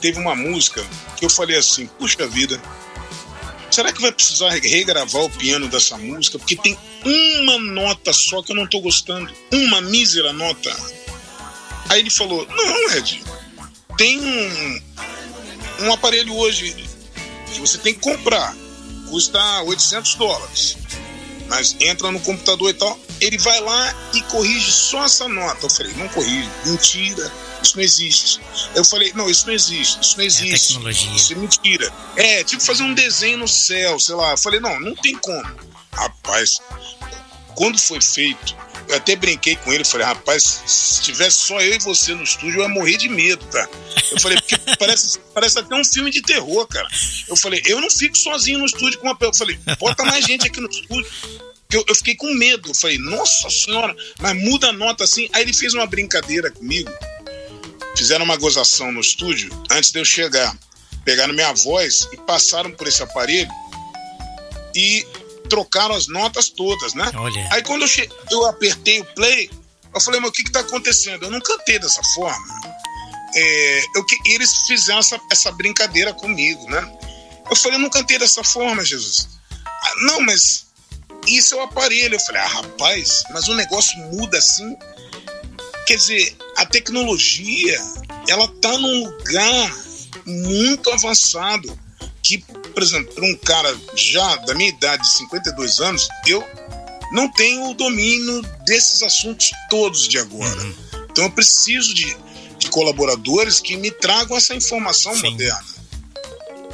teve 0.00 0.18
uma 0.18 0.34
música 0.34 0.84
que 1.16 1.24
eu 1.24 1.30
falei 1.30 1.56
assim: 1.56 1.86
puxa 1.86 2.26
vida, 2.26 2.60
será 3.70 3.92
que 3.92 4.00
vai 4.00 4.12
precisar 4.12 4.50
regravar 4.50 5.22
o 5.22 5.30
piano 5.30 5.68
dessa 5.68 5.96
música? 5.96 6.38
Porque 6.38 6.56
tem 6.56 6.76
uma 7.04 7.58
nota 7.58 8.12
só 8.12 8.42
que 8.42 8.52
eu 8.52 8.56
não 8.56 8.64
estou 8.64 8.80
gostando. 8.80 9.32
Uma 9.52 9.80
mísera 9.80 10.32
nota. 10.32 10.74
Aí 11.88 12.00
ele 12.00 12.10
falou: 12.10 12.46
Não, 12.48 12.90
Ed, 12.96 13.22
tem 13.96 14.18
um, 14.18 14.82
um 15.80 15.92
aparelho 15.92 16.34
hoje 16.34 16.74
que 17.52 17.60
você 17.60 17.78
tem 17.78 17.94
que 17.94 18.00
comprar. 18.00 18.54
Custa 19.08 19.62
800 19.62 20.14
dólares. 20.16 20.76
Mas 21.48 21.76
entra 21.80 22.12
no 22.12 22.20
computador 22.20 22.70
e 22.70 22.74
tal. 22.74 22.98
Ele 23.20 23.38
vai 23.38 23.60
lá 23.60 23.94
e 24.14 24.22
corrige 24.22 24.70
só 24.70 25.04
essa 25.04 25.28
nota. 25.28 25.66
Eu 25.66 25.70
falei: 25.70 25.92
Não 25.94 26.08
corrige. 26.08 26.48
Mentira 26.66 27.32
isso 27.62 27.76
não 27.76 27.82
existe. 27.82 28.40
Eu 28.74 28.84
falei, 28.84 29.12
não, 29.14 29.28
isso 29.28 29.46
não 29.46 29.52
existe, 29.52 30.00
isso 30.00 30.16
não 30.16 30.24
é 30.24 30.26
existe. 30.26 30.54
É 30.54 30.58
tecnologia. 30.58 31.16
Isso 31.16 31.32
é 31.32 31.36
mentira. 31.36 31.92
É, 32.16 32.44
tipo 32.44 32.62
fazer 32.62 32.82
um 32.82 32.94
desenho 32.94 33.38
no 33.38 33.48
céu, 33.48 33.98
sei 33.98 34.14
lá. 34.14 34.32
Eu 34.32 34.38
falei, 34.38 34.60
não, 34.60 34.78
não 34.80 34.94
tem 34.94 35.16
como. 35.16 35.56
Rapaz, 35.92 36.58
quando 37.54 37.78
foi 37.78 38.00
feito, 38.00 38.56
eu 38.88 38.96
até 38.96 39.16
brinquei 39.16 39.56
com 39.56 39.72
ele, 39.72 39.84
falei, 39.84 40.06
rapaz, 40.06 40.62
se 40.66 41.02
tivesse 41.02 41.36
só 41.36 41.60
eu 41.60 41.74
e 41.74 41.78
você 41.78 42.14
no 42.14 42.22
estúdio, 42.22 42.60
eu 42.60 42.62
ia 42.62 42.68
morrer 42.68 42.96
de 42.96 43.08
medo, 43.08 43.44
tá? 43.46 43.68
Eu 44.10 44.20
falei, 44.20 44.38
porque 44.40 44.56
parece, 44.78 45.18
parece 45.34 45.58
até 45.58 45.74
um 45.74 45.84
filme 45.84 46.10
de 46.10 46.22
terror, 46.22 46.66
cara. 46.66 46.88
Eu 47.28 47.36
falei, 47.36 47.62
eu 47.66 47.80
não 47.80 47.90
fico 47.90 48.16
sozinho 48.16 48.58
no 48.58 48.66
estúdio 48.66 48.98
com 48.98 49.06
uma 49.06 49.16
Eu 49.20 49.34
falei, 49.34 49.58
bota 49.78 50.04
mais 50.04 50.24
gente 50.24 50.46
aqui 50.46 50.60
no 50.60 50.68
estúdio. 50.68 51.10
Eu, 51.70 51.84
eu 51.86 51.94
fiquei 51.94 52.14
com 52.14 52.32
medo. 52.34 52.70
Eu 52.70 52.74
falei, 52.74 52.98
nossa 52.98 53.50
senhora, 53.50 53.94
mas 54.20 54.34
muda 54.36 54.68
a 54.68 54.72
nota 54.72 55.04
assim. 55.04 55.28
Aí 55.32 55.42
ele 55.42 55.52
fez 55.52 55.74
uma 55.74 55.86
brincadeira 55.86 56.50
comigo 56.50 56.90
fizeram 57.98 58.24
uma 58.24 58.36
gozação 58.36 58.92
no 58.92 59.00
estúdio 59.00 59.50
antes 59.70 59.90
de 59.90 59.98
eu 59.98 60.04
chegar. 60.04 60.56
Pegaram 61.04 61.34
minha 61.34 61.52
voz 61.52 62.08
e 62.12 62.16
passaram 62.16 62.70
por 62.70 62.86
esse 62.86 63.02
aparelho 63.02 63.50
e 64.74 65.04
trocaram 65.48 65.94
as 65.94 66.06
notas 66.06 66.48
todas, 66.50 66.94
né? 66.94 67.10
Olha. 67.14 67.48
Aí 67.52 67.62
quando 67.62 67.82
eu, 67.82 67.88
che... 67.88 68.08
eu 68.30 68.46
apertei 68.46 69.00
o 69.00 69.04
play, 69.14 69.50
eu 69.94 70.00
falei, 70.00 70.20
mas 70.20 70.30
o 70.30 70.32
que 70.32 70.42
está 70.42 70.60
acontecendo? 70.60 71.24
Eu 71.24 71.30
não 71.30 71.40
cantei 71.40 71.78
dessa 71.78 72.02
forma. 72.14 72.60
É, 73.34 73.84
eu, 73.96 74.04
eles 74.26 74.52
fizeram 74.66 75.00
essa, 75.00 75.20
essa 75.30 75.50
brincadeira 75.52 76.12
comigo, 76.14 76.68
né? 76.70 76.80
Eu 77.50 77.56
falei, 77.56 77.78
eu 77.78 77.82
não 77.82 77.90
cantei 77.90 78.18
dessa 78.18 78.44
forma, 78.44 78.84
Jesus. 78.84 79.28
Ah, 79.64 79.92
não, 80.02 80.20
mas 80.20 80.66
isso 81.26 81.54
é 81.54 81.58
o 81.58 81.62
aparelho. 81.62 82.14
Eu 82.14 82.20
falei, 82.20 82.42
ah, 82.42 82.48
rapaz, 82.48 83.24
mas 83.30 83.48
o 83.48 83.54
negócio 83.54 83.98
muda 84.12 84.38
assim. 84.38 84.76
Quer 85.86 85.96
dizer, 85.96 86.36
a 86.56 86.66
tecnologia 86.66 87.78
ela 88.28 88.44
está 88.44 88.76
num 88.78 89.04
lugar 89.04 89.76
muito 90.26 90.90
avançado 90.90 91.78
que, 92.22 92.44
por 92.78 92.84
exemplo, 92.84 93.12
para 93.12 93.24
um 93.24 93.34
cara 93.34 93.76
já 93.96 94.36
da 94.36 94.54
minha 94.54 94.68
idade, 94.68 95.02
de 95.02 95.16
52 95.16 95.80
anos, 95.80 96.08
eu 96.28 96.46
não 97.10 97.28
tenho 97.32 97.70
o 97.70 97.74
domínio 97.74 98.40
desses 98.64 99.02
assuntos 99.02 99.50
todos 99.68 100.06
de 100.06 100.16
agora. 100.16 100.62
Uhum. 100.62 100.74
Então 101.10 101.24
eu 101.24 101.30
preciso 101.32 101.92
de, 101.92 102.16
de, 102.56 102.70
colaboradores 102.70 103.58
que 103.58 103.76
me 103.76 103.90
tragam 103.90 104.36
essa 104.36 104.54
informação 104.54 105.12
Sim. 105.16 105.30
moderna. 105.30 105.64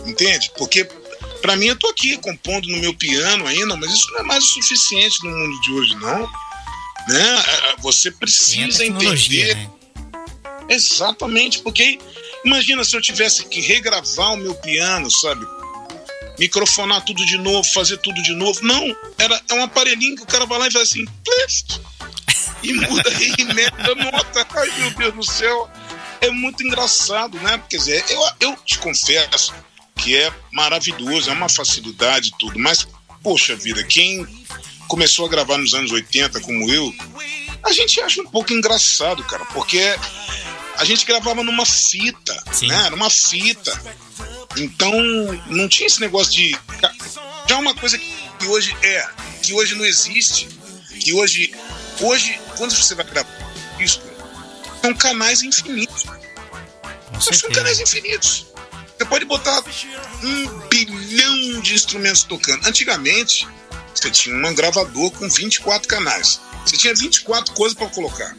Entende? 0.05 0.53
Porque 0.59 0.85
para 1.41 1.57
mim 1.57 1.69
eu 1.69 1.77
tô 1.77 1.89
aqui 1.89 2.19
compondo 2.19 2.69
no 2.69 2.77
meu 2.77 2.93
piano 2.93 3.47
ainda, 3.47 3.75
mas 3.75 3.91
isso 3.91 4.07
não 4.13 4.21
é 4.21 4.23
mais 4.25 4.45
o 4.45 4.49
suficiente 4.49 5.25
no 5.25 5.31
mundo 5.31 5.61
de 5.63 5.73
hoje, 5.73 5.95
não. 5.95 6.21
Né? 7.09 7.45
Você 7.79 8.11
precisa 8.11 8.85
entender. 8.85 9.57
Né? 9.57 9.71
Exatamente, 10.69 11.61
porque 11.61 11.99
imagina 12.45 12.85
se 12.85 12.95
eu 12.95 13.01
tivesse 13.01 13.47
que 13.47 13.63
regravar 13.63 14.35
o 14.35 14.37
meu 14.37 14.55
piano, 14.57 15.11
sabe? 15.11 15.47
Microfonar 16.39 17.05
tudo 17.05 17.25
de 17.25 17.39
novo, 17.39 17.65
fazer 17.65 17.97
tudo 17.99 18.23
de 18.23 18.35
novo. 18.35 18.61
Não, 18.63 18.97
era, 19.19 19.41
é 19.49 19.55
um 19.55 19.63
aparelhinho 19.63 20.17
que 20.17 20.23
o 20.23 20.27
cara 20.27 20.47
vai 20.47 20.59
lá 20.59 20.69
e 20.69 20.73
faz 20.73 20.91
assim, 20.91 21.05
pleft, 21.25 21.81
e 22.63 22.73
muda 22.73 23.11
e 23.21 23.45
mete 23.55 23.91
a 23.91 23.95
nota. 23.95 24.47
Ai, 24.57 24.71
meu 24.79 24.91
Deus 24.91 25.15
do 25.15 25.25
céu. 25.25 25.71
É 26.21 26.31
muito 26.31 26.63
engraçado, 26.63 27.39
né? 27.41 27.63
Quer 27.69 27.77
dizer, 27.77 28.05
eu, 28.09 28.21
eu 28.41 28.57
te 28.65 28.79
confesso 28.79 29.53
que 29.97 30.17
é 30.17 30.33
maravilhoso, 30.53 31.31
é 31.31 31.33
uma 31.33 31.49
facilidade 31.49 32.29
e 32.29 32.39
tudo, 32.39 32.59
mas, 32.59 32.87
poxa 33.23 33.55
vida, 33.55 33.83
quem 33.85 34.27
começou 34.89 35.27
a 35.27 35.29
gravar 35.29 35.59
nos 35.59 35.75
anos 35.75 35.93
80, 35.93 36.41
como 36.41 36.71
eu, 36.71 36.95
a 37.65 37.73
gente 37.73 38.01
acha 38.01 38.21
um 38.21 38.27
pouco 38.27 38.53
engraçado, 38.53 39.23
cara, 39.25 39.45
porque 39.47 39.97
a 40.77 40.85
gente 40.85 41.07
gravava 41.07 41.43
numa 41.43 41.65
fita, 41.65 42.43
Sim. 42.53 42.69
né? 42.69 42.91
Numa 42.91 43.11
fita. 43.11 43.73
Então, 44.57 44.93
não 45.47 45.69
tinha 45.69 45.87
esse 45.87 46.01
negócio 46.01 46.33
de. 46.33 46.59
Já 47.49 47.59
uma 47.59 47.75
coisa 47.75 47.99
que 47.99 48.47
hoje 48.47 48.77
é, 48.83 49.07
que 49.43 49.53
hoje 49.53 49.75
não 49.75 49.85
existe, 49.85 50.49
que 51.01 51.13
hoje. 51.13 51.55
Hoje, 52.01 52.41
quando 52.57 52.75
você 52.75 52.95
vai 52.95 53.05
gravar 53.05 53.31
isso, 53.79 54.03
são 54.83 54.95
canais 54.95 55.43
infinitos. 55.43 56.05
São 57.21 57.51
canais 57.51 57.79
infinitos. 57.79 58.47
Você 58.99 59.05
pode 59.05 59.25
botar 59.25 59.63
um 60.23 60.69
bilhão 60.69 61.61
de 61.61 61.75
instrumentos 61.75 62.25
tocando. 62.25 62.67
Antigamente, 62.67 63.47
você 63.95 64.11
tinha 64.11 64.35
um 64.35 64.55
gravador 64.55 65.11
com 65.13 65.29
24 65.29 65.89
canais. 65.89 66.41
Você 66.67 66.77
tinha 66.77 66.95
24 66.95 67.55
coisas 67.55 67.77
para 67.77 67.89
colocar. 67.89 68.37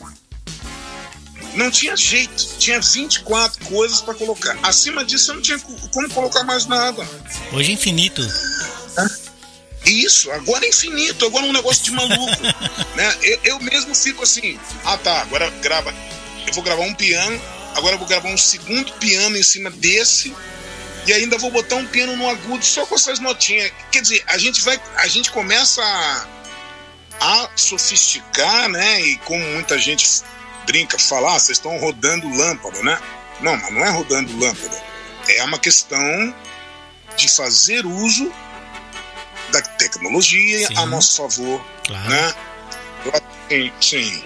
Não 1.55 1.71
tinha 1.71 1.95
jeito, 1.95 2.57
tinha 2.59 2.79
24 2.79 3.65
coisas 3.65 4.01
para 4.01 4.13
colocar. 4.13 4.57
Acima 4.61 5.03
disso, 5.03 5.31
eu 5.31 5.35
não 5.35 5.41
tinha 5.41 5.59
como 5.59 6.09
colocar 6.09 6.43
mais 6.43 6.65
nada. 6.65 7.07
Hoje 7.51 7.71
é 7.71 7.73
infinito. 7.73 8.21
Isso, 9.85 10.31
agora 10.31 10.65
é 10.65 10.69
infinito, 10.69 11.25
agora 11.25 11.45
é 11.45 11.49
um 11.49 11.53
negócio 11.53 11.83
de 11.83 11.91
maluco. 11.91 12.41
né? 12.95 13.17
Eu, 13.21 13.39
eu, 13.43 13.59
mesmo 13.59 13.93
fico 13.93 14.23
assim, 14.23 14.59
ah 14.83 14.97
tá, 14.97 15.21
agora 15.21 15.49
grava. 15.61 15.93
Eu 16.47 16.53
vou 16.53 16.63
gravar 16.63 16.83
um 16.83 16.93
piano, 16.93 17.39
agora 17.75 17.95
eu 17.95 17.99
vou 17.99 18.07
gravar 18.07 18.29
um 18.29 18.37
segundo 18.37 18.91
piano 18.93 19.37
em 19.37 19.43
cima 19.43 19.69
desse, 19.69 20.35
e 21.05 21.13
ainda 21.13 21.37
vou 21.37 21.51
botar 21.51 21.75
um 21.75 21.85
piano 21.85 22.15
no 22.15 22.27
agudo 22.27 22.65
só 22.65 22.85
com 22.85 22.95
essas 22.95 23.19
notinhas. 23.19 23.71
Quer 23.91 24.01
dizer, 24.01 24.23
a 24.27 24.37
gente 24.37 24.61
vai. 24.63 24.81
A 24.95 25.07
gente 25.07 25.29
começa 25.31 25.81
a, 25.83 26.27
a 27.19 27.49
sofisticar, 27.55 28.67
né? 28.69 29.01
E 29.01 29.17
como 29.17 29.43
muita 29.45 29.77
gente 29.77 30.03
brinca, 30.65 30.97
falar, 30.99 31.35
ah, 31.35 31.39
vocês 31.39 31.57
estão 31.57 31.77
rodando 31.79 32.27
lâmpada, 32.29 32.81
né? 32.83 32.99
Não, 33.41 33.55
mas 33.57 33.73
não 33.73 33.85
é 33.85 33.89
rodando 33.89 34.37
lâmpada. 34.37 34.83
É 35.27 35.43
uma 35.43 35.59
questão 35.59 36.35
de 37.17 37.29
fazer 37.29 37.85
uso 37.85 38.31
da 39.51 39.61
tecnologia 39.61 40.67
sim. 40.67 40.77
a 40.77 40.85
nosso 40.85 41.15
favor, 41.15 41.65
claro. 41.85 42.09
né? 42.09 42.33
Sim, 43.49 43.71
sim. 43.79 44.23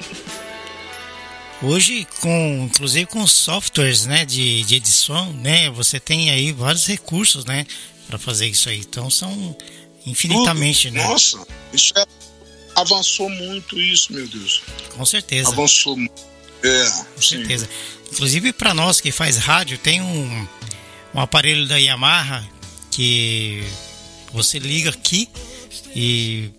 Hoje, 1.62 2.08
com, 2.22 2.70
inclusive 2.72 3.06
com 3.06 3.28
softwares 3.28 4.06
né, 4.06 4.24
de, 4.24 4.64
de 4.64 4.76
edição, 4.76 5.34
né, 5.34 5.70
você 5.70 6.00
tem 6.00 6.30
aí 6.30 6.54
vários 6.54 6.86
recursos 6.88 7.44
né, 7.44 7.66
para 8.08 8.18
fazer 8.18 8.48
isso 8.48 8.70
aí. 8.70 8.80
Então 8.80 9.10
são 9.10 9.56
infinitamente. 10.06 10.88
Tudo. 10.88 10.98
Né? 10.98 11.04
Nossa, 11.04 11.46
isso 11.74 11.94
é, 11.98 12.06
avançou 12.80 13.30
muito 13.30 13.80
isso, 13.80 14.14
meu 14.14 14.28
Deus. 14.28 14.62
Com 14.96 15.06
certeza. 15.06 15.50
Avançou 15.50 15.96
muito. 15.96 16.30
É, 16.64 16.90
com 17.16 17.22
sim. 17.22 17.38
certeza. 17.38 17.70
Inclusive 18.12 18.54
para 18.54 18.74
nós 18.74 19.00
que 19.00 19.12
faz 19.12 19.38
rádio, 19.38 19.78
tem 19.78 20.02
um, 20.02 20.48
um 21.14 21.20
aparelho 21.20 21.68
da 21.68 21.78
Yamaha 21.78 22.48
que 22.92 23.64
você 24.34 24.60
liga 24.60 24.90
aqui 24.90 25.30
e 25.96 26.52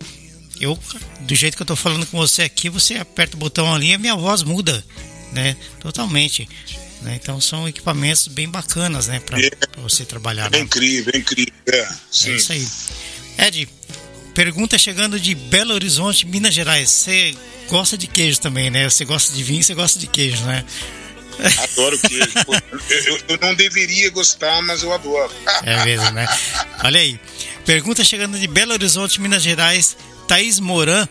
eu, 0.59 0.77
do 1.21 1.35
jeito 1.35 1.55
que 1.55 1.61
eu 1.61 1.65
tô 1.65 1.75
falando 1.75 2.05
com 2.05 2.17
você 2.17 2.43
aqui, 2.43 2.69
você 2.69 2.95
aperta 2.95 3.35
o 3.35 3.39
botão 3.39 3.73
ali 3.73 3.89
e 3.89 3.93
a 3.93 3.97
minha 3.97 4.15
voz 4.15 4.43
muda, 4.43 4.83
né? 5.31 5.55
Totalmente. 5.79 6.47
Né? 7.01 7.19
Então 7.21 7.41
são 7.41 7.67
equipamentos 7.67 8.27
bem 8.27 8.47
bacanas, 8.47 9.07
né? 9.07 9.19
Para 9.19 9.39
é, 9.39 9.49
você 9.77 10.05
trabalhar. 10.05 10.47
É 10.47 10.57
né? 10.57 10.59
incrível, 10.59 11.11
é 11.15 11.17
incrível. 11.17 11.53
É, 11.67 11.79
é 11.79 12.29
isso 12.35 12.51
aí. 12.51 12.67
Ed, 13.39 13.67
pergunta 14.33 14.77
chegando 14.77 15.19
de 15.19 15.35
Belo 15.35 15.73
Horizonte, 15.73 16.25
Minas 16.25 16.53
Gerais. 16.53 16.89
Você 16.89 17.35
gosta 17.67 17.97
de 17.97 18.07
queijo 18.07 18.39
também, 18.39 18.69
né? 18.69 18.89
Você 18.89 19.05
gosta 19.05 19.33
de 19.33 19.43
vinho, 19.43 19.63
você 19.63 19.73
gosta 19.73 19.99
de 19.99 20.07
queijo, 20.07 20.43
né? 20.45 20.65
Adoro 21.57 21.97
queijo. 21.99 22.29
eu, 23.07 23.19
eu, 23.29 23.39
não 23.41 23.55
deveria 23.55 24.09
gostar, 24.09 24.61
mas 24.61 24.83
eu 24.83 24.93
adoro. 24.93 25.31
É 25.63 25.83
mesmo, 25.85 26.11
né? 26.11 26.27
Olha 26.83 26.99
aí. 26.99 27.19
Pergunta 27.65 28.03
chegando 28.03 28.39
de 28.39 28.47
Belo 28.47 28.73
Horizonte, 28.73 29.21
Minas 29.21 29.43
Gerais. 29.43 29.95
Thaís 30.27 30.59
Moran 30.59 31.07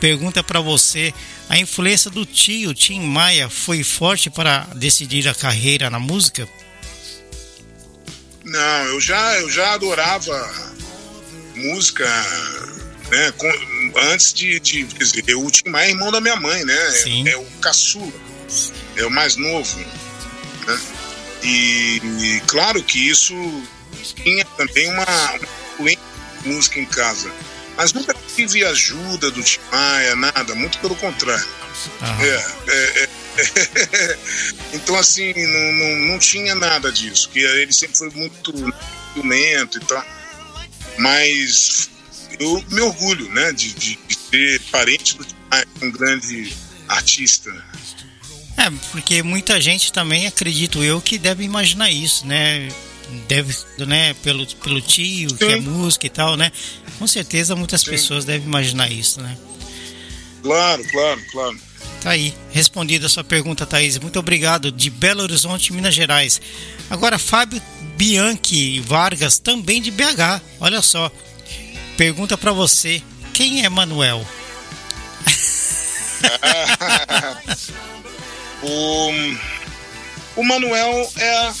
pergunta 0.00 0.42
para 0.42 0.60
você: 0.60 1.12
a 1.48 1.58
influência 1.58 2.10
do 2.10 2.24
tio 2.24 2.74
Tim 2.74 3.00
Maia 3.00 3.48
foi 3.48 3.84
forte 3.84 4.30
para 4.30 4.66
decidir 4.74 5.28
a 5.28 5.34
carreira 5.34 5.90
na 5.90 5.98
música? 5.98 6.48
Não, 8.44 8.84
eu 8.86 9.00
já, 9.00 9.38
eu 9.38 9.50
já 9.50 9.74
adorava 9.74 10.34
música, 11.60 12.04
né? 13.10 13.32
Com, 13.36 13.50
antes 14.12 14.32
de, 14.32 14.58
de, 14.60 14.84
quer 14.84 15.04
dizer, 15.04 15.34
o 15.34 15.50
Tim 15.50 15.68
Maia 15.68 15.88
é 15.88 15.90
irmão 15.90 16.10
da 16.10 16.20
minha 16.20 16.36
mãe, 16.36 16.64
né? 16.64 16.90
Sim. 16.92 17.28
É, 17.28 17.32
é 17.32 17.36
o 17.36 17.44
caçula, 17.60 18.12
é 18.96 19.04
o 19.04 19.10
mais 19.10 19.36
novo, 19.36 19.78
né? 20.66 20.80
E, 21.42 22.00
e 22.20 22.42
claro 22.46 22.82
que 22.82 23.08
isso 23.08 23.34
tinha 24.16 24.44
também 24.56 24.90
uma, 24.90 25.40
uma 25.78 25.90
música 26.44 26.78
em 26.78 26.86
casa 26.86 27.30
mas 27.80 27.94
nunca 27.94 28.14
tive 28.36 28.62
ajuda 28.62 29.30
do 29.30 29.42
Tim 29.42 29.58
Maia, 29.72 30.14
nada, 30.14 30.54
muito 30.54 30.78
pelo 30.80 30.94
contrário. 30.96 31.46
É, 32.20 32.70
é, 32.70 33.08
é, 33.38 34.18
então, 34.74 34.94
assim, 34.96 35.32
não, 35.32 35.72
não, 35.72 36.08
não, 36.08 36.18
tinha 36.18 36.54
nada 36.54 36.92
disso, 36.92 37.30
que 37.30 37.38
ele 37.38 37.72
sempre 37.72 37.96
foi 37.96 38.10
muito 38.10 38.52
ciumento 39.14 39.78
e 39.78 39.80
tal. 39.86 40.04
Mas 41.00 41.90
eu 42.38 42.64
me 42.70 42.80
orgulho, 42.80 43.28
né, 43.30 43.52
de, 43.52 43.72
de, 43.72 43.98
de 44.06 44.18
ser 44.30 44.60
parente 44.70 45.16
do 45.16 45.24
Tim 45.24 45.34
um 45.82 45.90
grande 45.90 46.52
artista. 46.88 47.50
É, 48.56 48.70
porque 48.92 49.22
muita 49.22 49.60
gente 49.60 49.92
também, 49.92 50.26
acredito 50.26 50.82
eu, 50.82 51.00
que 51.00 51.18
deve 51.18 51.42
imaginar 51.42 51.90
isso, 51.90 52.26
né? 52.26 52.68
deve, 53.26 53.56
né, 53.78 54.14
pelo, 54.22 54.46
pelo 54.56 54.80
tio, 54.80 55.30
Sim. 55.30 55.36
que 55.36 55.44
é 55.44 55.56
música 55.56 56.06
e 56.06 56.10
tal, 56.10 56.36
né? 56.36 56.52
Com 56.98 57.06
certeza 57.06 57.56
muitas 57.56 57.80
Sim. 57.80 57.90
pessoas 57.90 58.24
devem 58.24 58.46
imaginar 58.46 58.90
isso, 58.90 59.20
né? 59.20 59.36
Claro, 60.42 60.84
claro, 60.84 61.20
claro. 61.32 61.60
Tá 62.02 62.10
aí, 62.10 62.34
respondida 62.50 63.06
a 63.06 63.10
sua 63.10 63.22
pergunta, 63.22 63.66
Thaís. 63.66 63.98
Muito 63.98 64.18
obrigado, 64.18 64.72
de 64.72 64.88
Belo 64.88 65.22
Horizonte, 65.22 65.72
Minas 65.72 65.94
Gerais. 65.94 66.40
Agora, 66.88 67.18
Fábio 67.18 67.60
Bianchi 67.96 68.80
Vargas, 68.80 69.38
também 69.38 69.82
de 69.82 69.90
BH. 69.90 70.40
Olha 70.58 70.80
só, 70.80 71.12
pergunta 71.98 72.38
para 72.38 72.52
você: 72.52 73.02
quem 73.34 73.64
é 73.64 73.68
Manuel? 73.68 74.26
o, 78.62 79.10
o 80.36 80.42
Manuel 80.42 81.12
é 81.18 81.52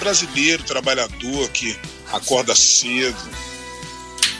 brasileiro 0.00 0.64
trabalhador 0.64 1.48
que 1.50 1.78
acorda 2.12 2.56
cedo, 2.56 3.16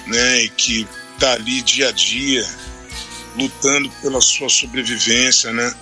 né, 0.06 0.42
e 0.42 0.48
que 0.48 0.88
está 1.14 1.34
ali 1.34 1.62
dia 1.62 1.90
a 1.90 1.92
dia 1.92 2.44
lutando 3.36 3.90
pela 4.02 4.20
sua 4.20 4.48
sobrevivência, 4.48 5.52
né? 5.52 5.74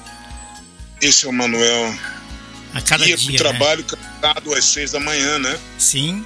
Esse 1.00 1.26
é 1.26 1.28
o 1.28 1.32
Manuel. 1.32 1.94
A 2.74 2.80
cada 2.80 3.06
Ia 3.06 3.16
dia, 3.16 3.38
pro 3.38 3.44
né? 3.44 3.50
trabalho 3.50 3.82
né? 3.82 3.88
cantado 3.88 4.54
às 4.54 4.64
seis 4.64 4.92
da 4.92 5.00
manhã, 5.00 5.38
né? 5.38 5.58
Sim. 5.78 6.24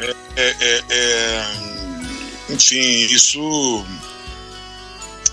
É, 0.00 0.14
é, 0.36 0.56
é, 0.60 0.82
é, 0.90 1.44
enfim, 2.50 3.06
isso 3.06 3.86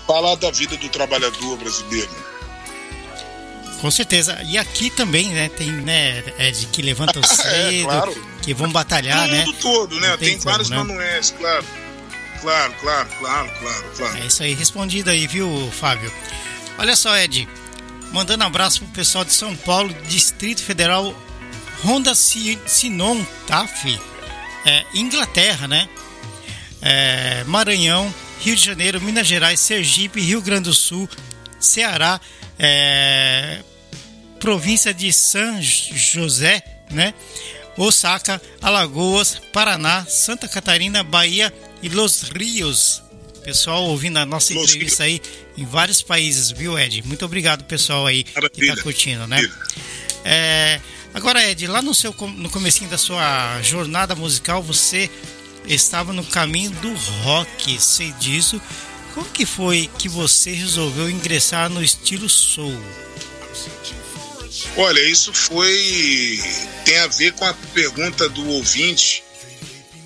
fala 0.06 0.36
da 0.36 0.50
vida 0.50 0.76
do 0.76 0.88
trabalhador 0.88 1.56
brasileiro. 1.56 2.10
Com 3.80 3.90
certeza. 3.90 4.40
E 4.44 4.56
aqui 4.56 4.90
também, 4.90 5.28
né, 5.30 5.48
tem, 5.48 5.70
né, 5.70 6.22
é 6.38 6.50
de 6.52 6.66
que 6.66 6.80
levantam 6.82 7.20
é, 7.24 7.26
cedo, 7.26 7.84
claro. 7.84 8.26
que 8.40 8.54
vão 8.54 8.70
batalhar, 8.70 9.26
no 9.26 9.32
né? 9.32 9.44
mundo 9.44 9.52
todo, 9.54 10.00
né? 10.00 10.16
tem, 10.16 10.28
tem 10.28 10.38
como, 10.38 10.50
vários 10.50 10.70
né? 10.70 10.76
manuais, 10.76 11.34
claro. 11.36 11.64
Claro, 12.42 12.74
claro, 12.80 13.08
claro, 13.20 13.50
claro, 13.60 13.92
claro. 13.96 14.18
É 14.18 14.26
isso 14.26 14.42
aí, 14.42 14.52
respondido 14.52 15.08
aí, 15.10 15.28
viu, 15.28 15.70
Fábio? 15.78 16.12
Olha 16.76 16.96
só, 16.96 17.16
Ed, 17.16 17.48
mandando 18.12 18.42
abraço 18.42 18.80
pro 18.80 18.88
pessoal 18.88 19.24
de 19.24 19.32
São 19.32 19.54
Paulo, 19.54 19.94
Distrito 20.08 20.60
Federal, 20.60 21.14
Honda 21.84 22.16
Sinon 22.16 23.24
TAF, 23.46 24.00
é, 24.66 24.84
Inglaterra, 24.92 25.68
né? 25.68 25.88
É, 26.80 27.44
Maranhão, 27.44 28.12
Rio 28.40 28.56
de 28.56 28.64
Janeiro, 28.64 29.00
Minas 29.00 29.28
Gerais, 29.28 29.60
Sergipe, 29.60 30.20
Rio 30.20 30.42
Grande 30.42 30.64
do 30.64 30.74
Sul, 30.74 31.08
Ceará, 31.60 32.20
é, 32.58 33.62
província 34.40 34.92
de 34.92 35.12
São 35.12 35.62
José, 35.62 36.60
né? 36.90 37.14
Osaka, 37.76 38.42
Alagoas, 38.60 39.40
Paraná, 39.52 40.04
Santa 40.06 40.48
Catarina, 40.48 41.04
Bahia 41.04 41.54
e 41.82 41.88
Los 41.88 42.22
Rios. 42.30 43.02
Pessoal 43.44 43.82
ouvindo 43.84 44.18
a 44.18 44.24
nossa 44.26 44.54
Los 44.54 44.64
entrevista 44.70 45.04
Rios. 45.04 45.22
aí 45.24 45.32
em 45.58 45.64
vários 45.66 46.00
países, 46.00 46.50
viu, 46.50 46.78
Ed? 46.78 47.02
Muito 47.02 47.24
obrigado, 47.24 47.64
pessoal 47.64 48.06
aí 48.06 48.24
Maravilha. 48.34 48.70
que 48.70 48.76
tá 48.76 48.82
curtindo, 48.82 49.26
né? 49.26 49.50
É, 50.24 50.80
agora, 51.12 51.44
Ed, 51.50 51.66
lá 51.66 51.82
no 51.82 51.94
seu 51.94 52.14
no 52.36 52.48
comecinho 52.48 52.88
da 52.88 52.96
sua 52.96 53.60
jornada 53.62 54.14
musical, 54.14 54.62
você 54.62 55.10
estava 55.66 56.12
no 56.12 56.24
caminho 56.24 56.70
do 56.70 56.94
rock, 57.24 57.80
sei 57.80 58.12
disso. 58.12 58.60
Como 59.14 59.26
que 59.28 59.44
foi 59.44 59.90
que 59.98 60.08
você 60.08 60.52
resolveu 60.52 61.10
ingressar 61.10 61.68
no 61.68 61.82
estilo 61.82 62.28
soul? 62.28 62.80
Olha, 64.76 65.00
isso 65.00 65.32
foi. 65.32 66.40
tem 66.84 66.98
a 66.98 67.06
ver 67.08 67.32
com 67.32 67.44
a 67.44 67.52
pergunta 67.74 68.28
do 68.28 68.46
ouvinte 68.48 69.22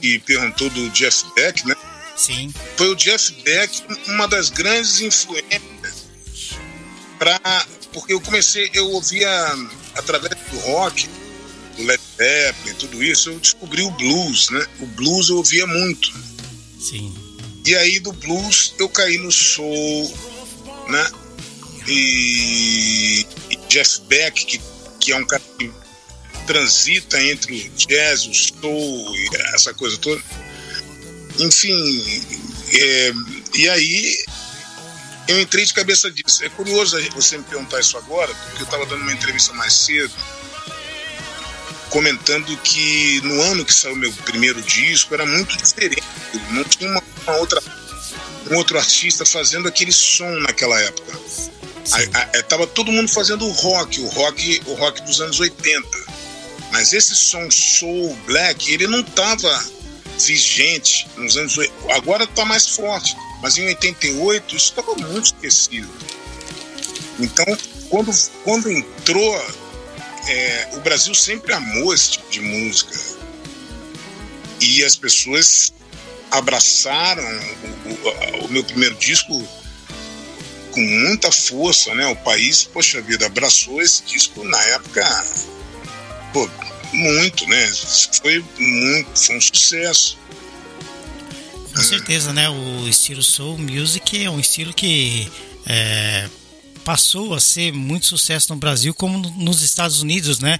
que 0.01 0.18
perguntou 0.20 0.70
do 0.70 0.88
Jeff 0.90 1.24
Beck, 1.34 1.66
né? 1.66 1.74
Sim. 2.16 2.53
Foi 2.76 2.88
o 2.88 2.94
Jeff 2.94 3.32
Beck 3.42 3.82
uma 4.09 4.26
das 4.26 4.51
grandes 4.51 5.01
influências 5.01 6.07
para 7.18 7.38
porque 7.92 8.12
eu 8.12 8.20
comecei, 8.20 8.70
eu 8.74 8.90
ouvia 8.90 9.28
através 9.94 10.34
do 10.51 10.59
rock, 10.59 11.09
do 11.76 11.82
Led 11.84 12.03
Zeppelin, 12.16 12.74
tudo 12.74 13.03
isso, 13.03 13.30
eu 13.30 13.38
descobri 13.38 13.82
o 13.82 13.90
blues, 13.90 14.51
né? 14.51 14.66
O 14.80 14.86
blues 14.86 15.30
eu 15.30 15.38
ouvia 15.38 15.66
muito. 15.66 16.12
Sim. 16.78 17.14
E 17.64 17.74
aí 17.74 17.99
do 17.99 18.12
blues 18.12 18.74
eu 18.78 18.88
caí 18.88 19.16
no 19.16 19.32
soul, 19.32 20.14
né? 20.88 21.11
E 21.88 23.26
Jeff 23.68 24.03
Beck, 24.03 24.44
que, 24.44 24.61
que 25.01 25.12
é 25.12 25.16
um 25.16 25.26
cara 25.26 25.42
que 25.59 25.70
transita 26.47 27.20
entre 27.22 27.55
o 27.55 27.70
jazz, 27.76 28.26
o 28.26 28.34
soul 28.34 29.16
e 29.16 29.28
essa 29.55 29.74
coisa 29.74 29.97
toda. 29.99 30.22
Enfim, 31.38 32.22
é, 32.72 33.12
e 33.55 33.68
aí 33.68 34.24
eu 35.28 35.40
entrei 35.40 35.64
de 35.64 35.74
cabeça 35.74 36.11
disso. 36.11 36.44
É 36.44 36.49
curioso 36.49 36.97
você 37.14 37.36
me 37.38 37.44
perguntar 37.44 37.80
isso 37.80 37.97
agora, 37.99 38.32
porque 38.34 38.62
eu 38.62 38.64
estava 38.64 38.86
dando 38.86 39.03
uma 39.03 39.12
entrevista 39.12 39.53
mais 39.55 39.72
cedo, 39.72 40.12
comentando 41.90 42.57
que 42.59 43.20
no 43.22 43.40
ano 43.42 43.64
que 43.64 43.74
saiu 43.74 43.97
meu 43.97 44.12
primeiro 44.24 44.62
disco 44.62 45.14
era 45.14 45.26
muito 45.26 45.57
diferente. 45.57 46.03
Não 46.51 46.64
tinha 46.64 46.90
uma, 46.90 47.03
uma 47.26 47.36
outra, 47.38 47.61
um 48.51 48.57
outro 48.57 48.78
artista 48.78 49.26
fazendo 49.26 49.68
aquele 49.68 49.92
som 49.92 50.30
naquela 50.40 50.80
época. 50.80 51.18
Estava 52.34 52.66
todo 52.66 52.90
mundo 52.90 53.09
fazendo 53.09 53.49
rock, 53.49 54.01
o 54.01 54.09
rock, 54.09 54.62
o 54.66 54.74
rock 54.74 55.03
dos 55.03 55.20
anos 55.20 55.38
80. 55.38 56.16
Mas 56.72 56.92
esse 56.92 57.14
som 57.14 57.50
soul 57.50 58.16
black, 58.26 58.72
ele 58.72 58.86
não 58.86 59.00
estava 59.00 59.64
vigente 60.18 61.06
nos 61.16 61.36
anos 61.36 61.56
80. 61.56 61.94
Agora 61.94 62.24
está 62.24 62.44
mais 62.44 62.68
forte, 62.68 63.16
mas 63.42 63.56
em 63.58 63.66
88 63.66 64.56
isso 64.56 64.70
estava 64.70 64.94
muito 64.94 65.26
esquecido. 65.26 65.88
Então, 67.18 67.46
quando, 67.88 68.12
quando 68.44 68.70
entrou, 68.70 69.36
é, 70.28 70.70
o 70.74 70.80
Brasil 70.80 71.14
sempre 71.14 71.52
amou 71.52 71.94
esse 71.94 72.12
tipo 72.12 72.30
de 72.30 72.40
música. 72.40 72.98
E 74.60 74.82
as 74.84 74.96
pessoas 74.96 75.72
abraçaram 76.30 77.22
o, 77.24 78.42
o, 78.42 78.46
o 78.46 78.48
meu 78.48 78.64
primeiro 78.64 78.94
disco 78.96 79.46
com 80.72 80.80
muita 80.80 81.32
força, 81.32 81.94
né? 81.94 82.06
O 82.08 82.16
país, 82.16 82.64
poxa 82.64 83.00
vida, 83.00 83.26
abraçou 83.26 83.80
esse 83.80 84.02
disco 84.02 84.44
na 84.44 84.62
época, 84.64 85.02
pô, 86.33 86.49
muito, 86.93 87.47
né? 87.47 87.72
Foi 88.22 88.45
muito, 88.59 89.18
foi 89.18 89.37
um 89.37 89.41
sucesso. 89.41 90.18
Com 91.74 91.83
certeza, 91.83 92.33
né? 92.33 92.49
O 92.49 92.89
estilo 92.89 93.22
soul 93.22 93.59
music 93.59 94.24
é 94.24 94.31
um 94.31 94.41
estilo 94.41 94.72
que 94.72 95.31
é, 95.66 96.29
passou 96.85 97.35
a 97.35 97.41
ser 97.41 97.72
muito 97.72 98.07
sucesso 98.07 98.53
no 98.53 98.59
Brasil 98.59 98.95
como 98.95 99.18
nos 99.18 99.62
Estados 99.62 100.01
Unidos, 100.01 100.39
né? 100.39 100.59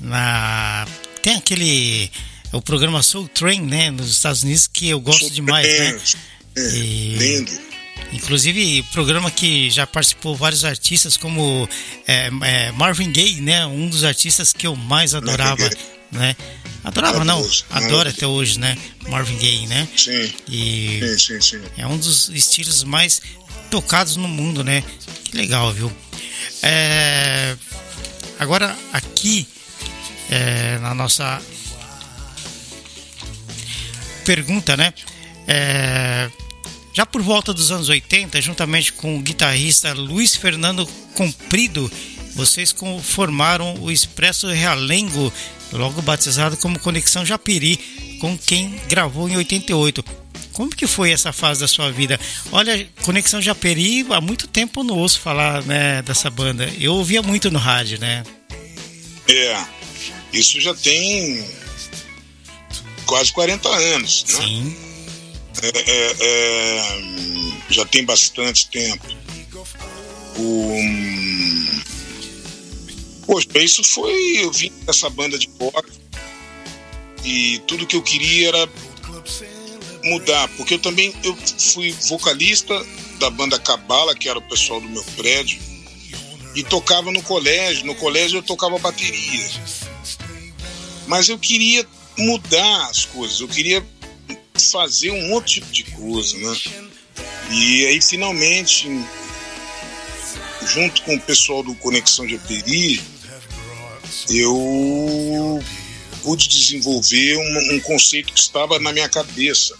Na 0.00 0.86
tem 1.22 1.36
aquele 1.36 2.10
o 2.52 2.60
programa 2.60 3.02
Soul 3.02 3.28
Train, 3.28 3.62
né? 3.62 3.90
Nos 3.90 4.10
Estados 4.10 4.42
Unidos 4.42 4.66
que 4.66 4.88
eu 4.88 5.00
gosto 5.00 5.30
demais, 5.30 5.66
né? 5.66 6.00
É, 6.56 6.74
e, 6.74 7.14
lindo. 7.14 7.67
Inclusive, 8.12 8.82
programa 8.92 9.30
que 9.30 9.70
já 9.70 9.86
participou 9.86 10.34
vários 10.34 10.64
artistas, 10.64 11.16
como 11.16 11.68
é, 12.06 12.30
é, 12.42 12.72
Marvin 12.72 13.12
Gaye, 13.12 13.40
né? 13.40 13.66
Um 13.66 13.88
dos 13.88 14.04
artistas 14.04 14.52
que 14.52 14.66
eu 14.66 14.74
mais 14.74 15.14
adorava, 15.14 15.68
né? 16.10 16.34
Adorava, 16.84 17.24
não, 17.24 17.46
adora 17.70 18.10
até 18.10 18.26
hoje, 18.26 18.58
né? 18.58 18.78
Marvin 19.08 19.36
Gaye, 19.36 19.66
né? 19.66 19.86
Sim. 19.94 20.32
E 20.48 21.00
sim, 21.18 21.18
sim, 21.18 21.40
sim. 21.40 21.62
é 21.76 21.86
um 21.86 21.98
dos 21.98 22.30
estilos 22.30 22.82
mais 22.82 23.20
tocados 23.70 24.16
no 24.16 24.28
mundo, 24.28 24.64
né? 24.64 24.82
Que 25.24 25.36
legal, 25.36 25.72
viu? 25.72 25.92
É... 26.62 27.56
Agora, 28.38 28.74
aqui, 28.92 29.46
é, 30.30 30.78
na 30.78 30.94
nossa 30.94 31.42
pergunta, 34.24 34.76
né? 34.76 34.94
É 35.46 36.30
já 36.98 37.06
por 37.06 37.22
volta 37.22 37.54
dos 37.54 37.70
anos 37.70 37.88
80, 37.88 38.42
juntamente 38.42 38.92
com 38.92 39.16
o 39.16 39.22
guitarrista 39.22 39.92
Luiz 39.92 40.34
Fernando 40.34 40.84
Comprido, 41.14 41.88
vocês 42.34 42.74
formaram 43.04 43.80
o 43.80 43.88
Expresso 43.88 44.48
Realengo, 44.48 45.32
logo 45.72 46.02
batizado 46.02 46.56
como 46.56 46.76
Conexão 46.80 47.24
Japiri, 47.24 47.76
com 48.20 48.36
quem 48.36 48.80
gravou 48.88 49.28
em 49.28 49.36
88. 49.36 50.04
Como 50.52 50.74
que 50.74 50.88
foi 50.88 51.12
essa 51.12 51.32
fase 51.32 51.60
da 51.60 51.68
sua 51.68 51.92
vida? 51.92 52.18
Olha, 52.50 52.88
Conexão 53.02 53.40
Japeri, 53.40 54.04
há 54.10 54.20
muito 54.20 54.48
tempo 54.48 54.80
eu 54.80 54.84
não 54.84 54.98
ouço 54.98 55.20
falar 55.20 55.62
né, 55.62 56.02
dessa 56.02 56.28
banda. 56.28 56.68
Eu 56.80 56.94
ouvia 56.94 57.22
muito 57.22 57.48
no 57.48 57.60
rádio, 57.60 58.00
né? 58.00 58.24
É, 59.28 59.64
isso 60.32 60.60
já 60.60 60.74
tem 60.74 61.48
quase 63.06 63.30
40 63.30 63.68
anos, 63.68 64.24
né? 64.30 64.40
Sim 64.40 64.87
é, 65.62 65.68
é, 65.90 66.16
é, 66.20 67.08
já 67.68 67.84
tem 67.84 68.04
bastante 68.04 68.68
tempo. 68.68 69.06
O, 70.36 70.76
poxa, 73.26 73.48
isso 73.56 73.82
foi. 73.82 74.12
Eu 74.38 74.52
vim 74.52 74.72
dessa 74.84 75.10
banda 75.10 75.38
de 75.38 75.48
rock 75.60 75.90
e 77.24 77.58
tudo 77.66 77.86
que 77.86 77.96
eu 77.96 78.02
queria 78.02 78.48
era 78.48 78.68
mudar, 80.04 80.48
porque 80.56 80.74
eu 80.74 80.78
também 80.78 81.14
eu 81.22 81.36
fui 81.58 81.92
vocalista 82.08 82.74
da 83.18 83.28
banda 83.30 83.58
Cabala, 83.58 84.14
que 84.14 84.28
era 84.28 84.38
o 84.38 84.48
pessoal 84.48 84.80
do 84.80 84.88
meu 84.88 85.04
prédio, 85.16 85.60
e 86.54 86.62
tocava 86.62 87.10
no 87.10 87.22
colégio. 87.22 87.84
No 87.84 87.94
colégio 87.94 88.38
eu 88.38 88.42
tocava 88.42 88.78
bateria. 88.78 89.50
Mas 91.06 91.28
eu 91.28 91.38
queria 91.38 91.86
mudar 92.16 92.86
as 92.86 93.04
coisas, 93.04 93.40
eu 93.40 93.48
queria 93.48 93.84
fazer 94.70 95.10
um 95.10 95.32
outro 95.32 95.52
tipo 95.54 95.70
de 95.70 95.84
coisa, 95.84 96.36
né? 96.38 96.56
E 97.50 97.86
aí 97.86 98.00
finalmente, 98.02 98.88
junto 100.66 101.02
com 101.02 101.14
o 101.14 101.20
pessoal 101.20 101.62
do 101.62 101.74
Conexão 101.74 102.24
Aperi, 102.26 103.00
eu 104.30 105.62
pude 106.22 106.48
desenvolver 106.48 107.36
um, 107.36 107.76
um, 107.76 107.80
conceito 107.80 108.32
que 108.32 108.40
estava 108.40 108.78
na 108.78 108.92
minha 108.92 109.08
cabeça. 109.08 109.74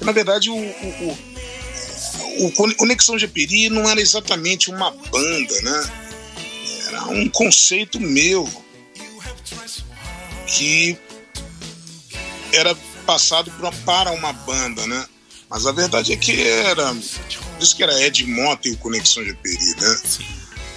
Na 0.00 0.12
verdade, 0.12 0.48
o, 0.50 0.56
o, 0.56 1.18
o, 2.38 2.46
o 2.46 2.74
Conexão 2.76 3.16
Aperi 3.16 3.68
não 3.68 3.88
era 3.88 4.00
exatamente 4.00 4.70
uma 4.70 4.90
banda, 4.90 5.62
né? 5.62 5.92
Era 6.86 7.06
um 7.08 7.28
conceito 7.28 8.00
meu 8.00 8.48
que 10.46 10.96
era 12.52 12.74
passado 13.08 13.50
para 13.86 14.12
uma 14.12 14.34
banda, 14.34 14.86
né? 14.86 15.06
Mas 15.48 15.66
a 15.66 15.72
verdade 15.72 16.12
é 16.12 16.16
que 16.16 16.42
era. 16.42 16.94
Isso 17.58 17.74
que 17.74 17.82
era 17.82 18.02
Ed 18.02 18.26
Mota 18.26 18.68
e 18.68 18.72
o 18.72 18.76
Conexão 18.76 19.24
Peri, 19.42 19.74
né? 19.80 20.00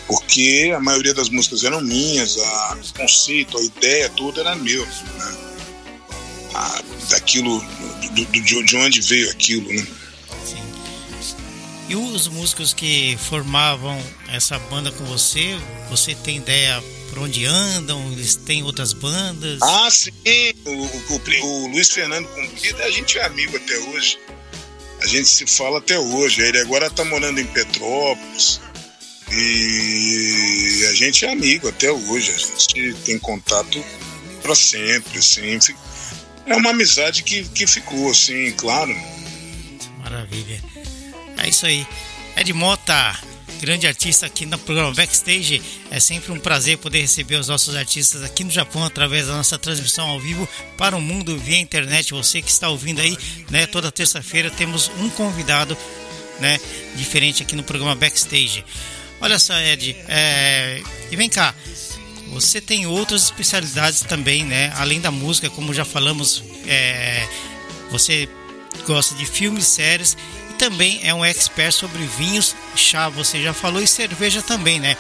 Porque 0.08 0.72
a 0.74 0.80
maioria 0.80 1.14
das 1.14 1.28
músicas 1.28 1.66
eram 1.66 1.82
minhas, 1.82 2.38
a, 2.38 2.78
o 2.82 2.94
conceito, 2.94 3.58
a 3.58 3.62
ideia 3.62 4.10
toda 4.12 4.40
era 4.40 4.56
meu, 4.56 4.86
né? 4.86 5.38
A, 6.54 6.82
daquilo, 7.10 7.60
do, 8.14 8.26
do, 8.26 8.64
de 8.64 8.78
onde 8.78 9.02
veio 9.02 9.30
aquilo, 9.30 9.68
né? 9.74 9.86
E 11.90 11.96
os 11.98 12.30
músicos 12.30 12.74
que 12.74 13.18
formavam 13.18 14.02
essa 14.30 14.58
banda 14.58 14.90
com 14.94 15.04
você, 15.04 15.60
você 15.90 16.16
tem 16.16 16.38
ideia 16.38 16.82
por 17.12 17.20
onde 17.20 17.46
andam? 17.46 18.10
Eles 18.14 18.36
têm 18.36 18.64
outras 18.64 18.94
bandas? 18.94 19.60
Ah, 19.62 19.90
sim. 19.92 20.12
O, 20.66 20.72
o, 21.14 21.46
o 21.46 21.68
Luiz 21.68 21.90
Fernando 21.90 22.26
Cumprido, 22.30 22.82
a 22.82 22.90
gente 22.90 23.20
é 23.20 23.26
amigo 23.26 23.58
até 23.58 23.78
hoje. 23.78 24.18
A 25.02 25.06
gente 25.06 25.28
se 25.28 25.46
fala 25.46 25.80
até 25.80 26.00
hoje. 26.00 26.42
Ele 26.42 26.60
agora 26.60 26.88
está 26.88 27.04
morando 27.04 27.42
em 27.42 27.46
Petrópolis. 27.48 28.62
E 29.30 30.88
a 30.90 30.94
gente 30.94 31.26
é 31.26 31.32
amigo 31.34 31.68
até 31.68 31.92
hoje. 31.92 32.32
A 32.32 32.38
gente 32.38 32.94
tem 33.04 33.20
contato 33.20 33.84
para 34.42 34.56
sempre, 34.56 35.20
assim. 35.20 35.60
É 36.46 36.56
uma 36.56 36.70
amizade 36.70 37.24
que, 37.24 37.44
que 37.50 37.68
ficou, 37.68 38.10
assim, 38.10 38.52
claro. 38.54 38.96
Maravilha. 40.00 40.64
É 41.38 41.50
isso 41.50 41.66
aí. 41.66 41.86
Ed 42.38 42.54
Mota, 42.54 43.20
grande 43.60 43.88
artista 43.88 44.26
aqui 44.26 44.46
no 44.46 44.58
programa 44.58 44.94
Backstage. 44.94 45.62
É 45.90 46.00
sempre 46.00 46.32
um 46.32 46.40
prazer 46.40 46.78
poder 46.78 47.02
receber 47.02 47.36
os 47.36 47.48
nossos 47.48 47.76
artistas 47.76 48.24
aqui 48.24 48.44
no 48.44 48.52
Japão 48.52 48.84
através 48.84 49.28
da 49.28 49.34
nossa 49.34 49.58
transmissão 49.58 50.08
ao 50.08 50.20
vivo 50.20 50.48
para 50.78 50.96
o 50.96 51.02
mundo 51.02 51.38
via 51.38 51.60
internet. 51.60 52.14
Você 52.14 52.42
que 52.42 52.50
está 52.50 52.70
ouvindo 52.70 53.02
aí, 53.02 53.18
né? 53.50 53.66
Toda 53.66 53.92
terça-feira 53.92 54.50
temos 54.50 54.92
um 55.00 55.10
convidado, 55.10 55.78
né? 56.40 56.60
Diferente 56.96 57.44
aqui 57.44 57.56
no 57.56 57.64
programa 57.64 57.96
Backstage. 57.96 58.64
Olha 59.20 59.38
só, 59.38 59.58
Ed, 59.60 59.96
é... 60.08 60.82
e 61.12 61.16
vem 61.16 61.30
cá. 61.30 61.54
Você 62.30 62.62
tem 62.62 62.88
outras 62.88 63.24
especialidades 63.24 64.02
também, 64.02 64.46
né? 64.46 64.74
Além 64.78 65.02
da 65.02 65.12
música, 65.12 65.50
como 65.50 65.74
já 65.74 65.86
falamos, 65.86 66.44
é... 66.66 67.28
você 67.92 68.28
gosta 68.88 69.14
de 69.16 69.26
filmes, 69.26 69.66
séries 69.66 70.18
também 70.62 71.00
é 71.02 71.12
um 71.12 71.26
expert 71.26 71.72
sobre 71.72 72.04
vinhos, 72.06 72.56
chá, 72.76 73.10
você 73.10 73.42
já 73.42 73.52
falou, 73.52 73.82
e 73.82 73.88
cerveja 73.88 74.44
também, 74.44 74.80
né? 74.80 74.96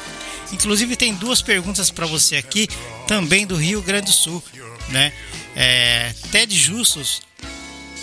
Inclusive 0.51 0.95
tem 0.95 1.13
duas 1.13 1.39
perguntas 1.39 1.91
para 1.91 2.07
você 2.07 2.35
aqui, 2.35 2.67
também 3.07 3.45
do 3.45 3.55
Rio 3.55 3.79
Grande 3.79 4.07
do 4.07 4.11
Sul, 4.11 4.43
né? 4.89 5.13
É, 5.55 6.15
Ted 6.31 6.57
Justus, 6.57 7.21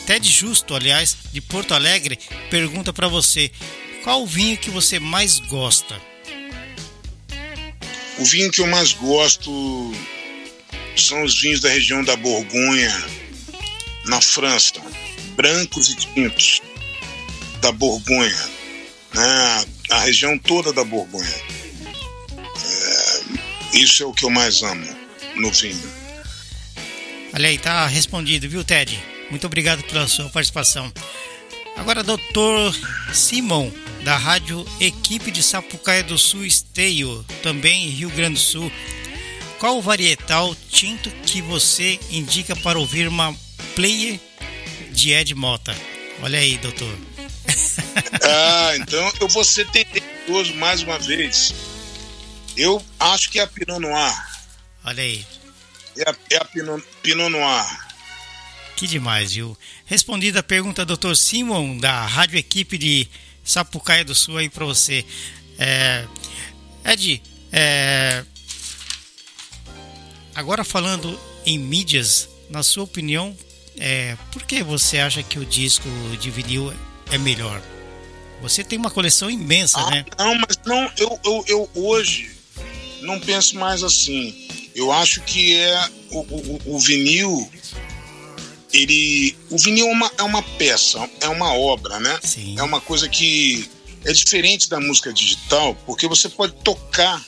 Ted 0.06 0.30
Justo, 0.30 0.72
aliás, 0.72 1.16
de 1.32 1.40
Porto 1.40 1.74
Alegre, 1.74 2.16
pergunta 2.48 2.92
para 2.92 3.08
você: 3.08 3.50
qual 4.04 4.24
vinho 4.24 4.56
que 4.56 4.70
você 4.70 5.00
mais 5.00 5.40
gosta? 5.40 6.00
o 8.18 8.24
vinho 8.24 8.50
que 8.52 8.60
eu 8.60 8.66
mais 8.68 8.92
gosto 8.92 9.92
são 10.96 11.24
os 11.24 11.40
vinhos 11.40 11.60
da 11.60 11.70
região 11.70 12.04
da 12.04 12.16
Borgonha, 12.16 13.06
na 14.06 14.20
França, 14.20 14.80
brancos 15.36 15.90
e 15.90 15.96
tintos 15.96 16.60
da 17.60 17.72
Borgonha, 17.72 18.48
né? 19.14 19.64
a 19.90 20.00
região 20.00 20.38
toda 20.38 20.72
da 20.72 20.84
Borgonha. 20.84 21.34
É, 22.64 23.78
isso 23.78 24.02
é 24.02 24.06
o 24.06 24.12
que 24.12 24.24
eu 24.24 24.30
mais 24.30 24.62
amo 24.62 24.86
no 25.36 25.50
vinho. 25.50 25.98
Olha 27.34 27.48
aí, 27.48 27.58
tá 27.58 27.86
respondido, 27.86 28.48
viu, 28.48 28.64
Ted? 28.64 28.98
Muito 29.30 29.46
obrigado 29.46 29.82
pela 29.84 30.08
sua 30.08 30.28
participação. 30.30 30.92
Agora, 31.76 32.02
doutor 32.02 32.74
Simon, 33.12 33.70
da 34.02 34.16
rádio 34.16 34.66
Equipe 34.80 35.30
de 35.30 35.42
Sapucaia 35.42 36.02
do 36.02 36.18
Sul 36.18 36.44
Esteio, 36.44 37.24
também 37.42 37.88
Rio 37.88 38.10
Grande 38.10 38.34
do 38.34 38.40
Sul. 38.40 38.72
Qual 39.58 39.78
o 39.78 39.82
varietal 39.82 40.56
tinto 40.70 41.10
que 41.24 41.42
você 41.42 41.98
indica 42.10 42.56
para 42.56 42.78
ouvir 42.78 43.06
uma 43.06 43.34
player 43.74 44.18
de 44.90 45.12
Ed 45.12 45.34
Mota? 45.34 45.76
Olha 46.22 46.38
aí, 46.38 46.56
doutor. 46.58 47.07
Ah, 48.22 48.76
então 48.76 49.12
eu 49.20 49.28
vou 49.28 49.44
ser 49.44 49.68
tendencioso 49.70 50.54
mais 50.54 50.82
uma 50.82 50.98
vez. 50.98 51.54
Eu 52.56 52.84
acho 52.98 53.30
que 53.30 53.38
é 53.38 53.42
a 53.42 53.46
Pinot 53.46 53.78
Noir. 53.78 54.28
Olha 54.84 55.02
aí. 55.02 55.24
É 55.96 56.10
a, 56.10 56.14
é 56.30 56.36
a 56.36 56.44
Pinot, 56.44 56.84
Pinot 57.02 57.28
Noir. 57.30 57.88
Que 58.76 58.86
demais, 58.86 59.32
viu? 59.32 59.56
Respondida 59.86 60.40
a 60.40 60.42
pergunta, 60.42 60.84
doutor 60.84 61.16
Simon, 61.16 61.78
da 61.78 62.06
Rádio 62.06 62.38
Equipe 62.38 62.78
de 62.78 63.08
Sapucaia 63.44 64.04
do 64.04 64.14
Sul, 64.14 64.38
aí 64.38 64.48
para 64.48 64.64
você. 64.64 65.04
É, 65.58 66.06
Ed, 66.84 67.22
é, 67.50 68.24
Agora 70.38 70.62
falando 70.62 71.18
em 71.44 71.58
mídias, 71.58 72.28
na 72.48 72.62
sua 72.62 72.84
opinião, 72.84 73.36
é, 73.76 74.16
por 74.30 74.44
que 74.44 74.62
você 74.62 74.98
acha 74.98 75.20
que 75.20 75.36
o 75.36 75.44
disco 75.44 75.88
de 76.20 76.30
vinil 76.30 76.72
é 77.10 77.18
melhor? 77.18 77.62
Você 78.40 78.62
tem 78.62 78.78
uma 78.78 78.90
coleção 78.90 79.30
imensa, 79.30 79.80
ah, 79.80 79.90
né? 79.90 80.04
Não, 80.16 80.34
mas 80.36 80.58
não, 80.64 80.90
eu, 80.96 81.20
eu, 81.24 81.44
eu 81.48 81.70
hoje 81.74 82.30
não 83.02 83.18
penso 83.18 83.56
mais 83.56 83.82
assim. 83.82 84.46
Eu 84.74 84.92
acho 84.92 85.20
que 85.22 85.54
é 85.54 85.88
o, 86.10 86.20
o, 86.20 86.76
o 86.76 86.78
vinil. 86.78 87.50
Ele. 88.72 89.36
O 89.50 89.58
vinil 89.58 89.88
é 89.88 89.92
uma, 89.92 90.12
é 90.18 90.22
uma 90.22 90.42
peça, 90.42 91.08
é 91.20 91.28
uma 91.28 91.52
obra, 91.54 91.98
né? 91.98 92.18
Sim. 92.22 92.56
É 92.58 92.62
uma 92.62 92.80
coisa 92.80 93.08
que 93.08 93.68
é 94.04 94.12
diferente 94.12 94.68
da 94.68 94.78
música 94.78 95.12
digital, 95.12 95.74
porque 95.84 96.06
você 96.06 96.28
pode 96.28 96.52
tocar 96.62 97.24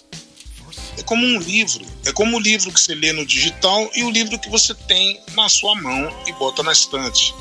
é 0.96 1.02
como 1.02 1.26
um 1.26 1.38
livro. 1.38 1.84
É 2.04 2.12
como 2.12 2.36
o 2.36 2.40
livro 2.40 2.72
que 2.72 2.80
você 2.80 2.94
lê 2.94 3.12
no 3.12 3.24
digital 3.24 3.90
e 3.94 4.04
o 4.04 4.10
livro 4.10 4.38
que 4.38 4.48
você 4.48 4.74
tem 4.74 5.20
na 5.34 5.48
sua 5.48 5.74
mão 5.74 6.14
e 6.26 6.32
bota 6.34 6.62
na 6.62 6.72
estante. 6.72 7.34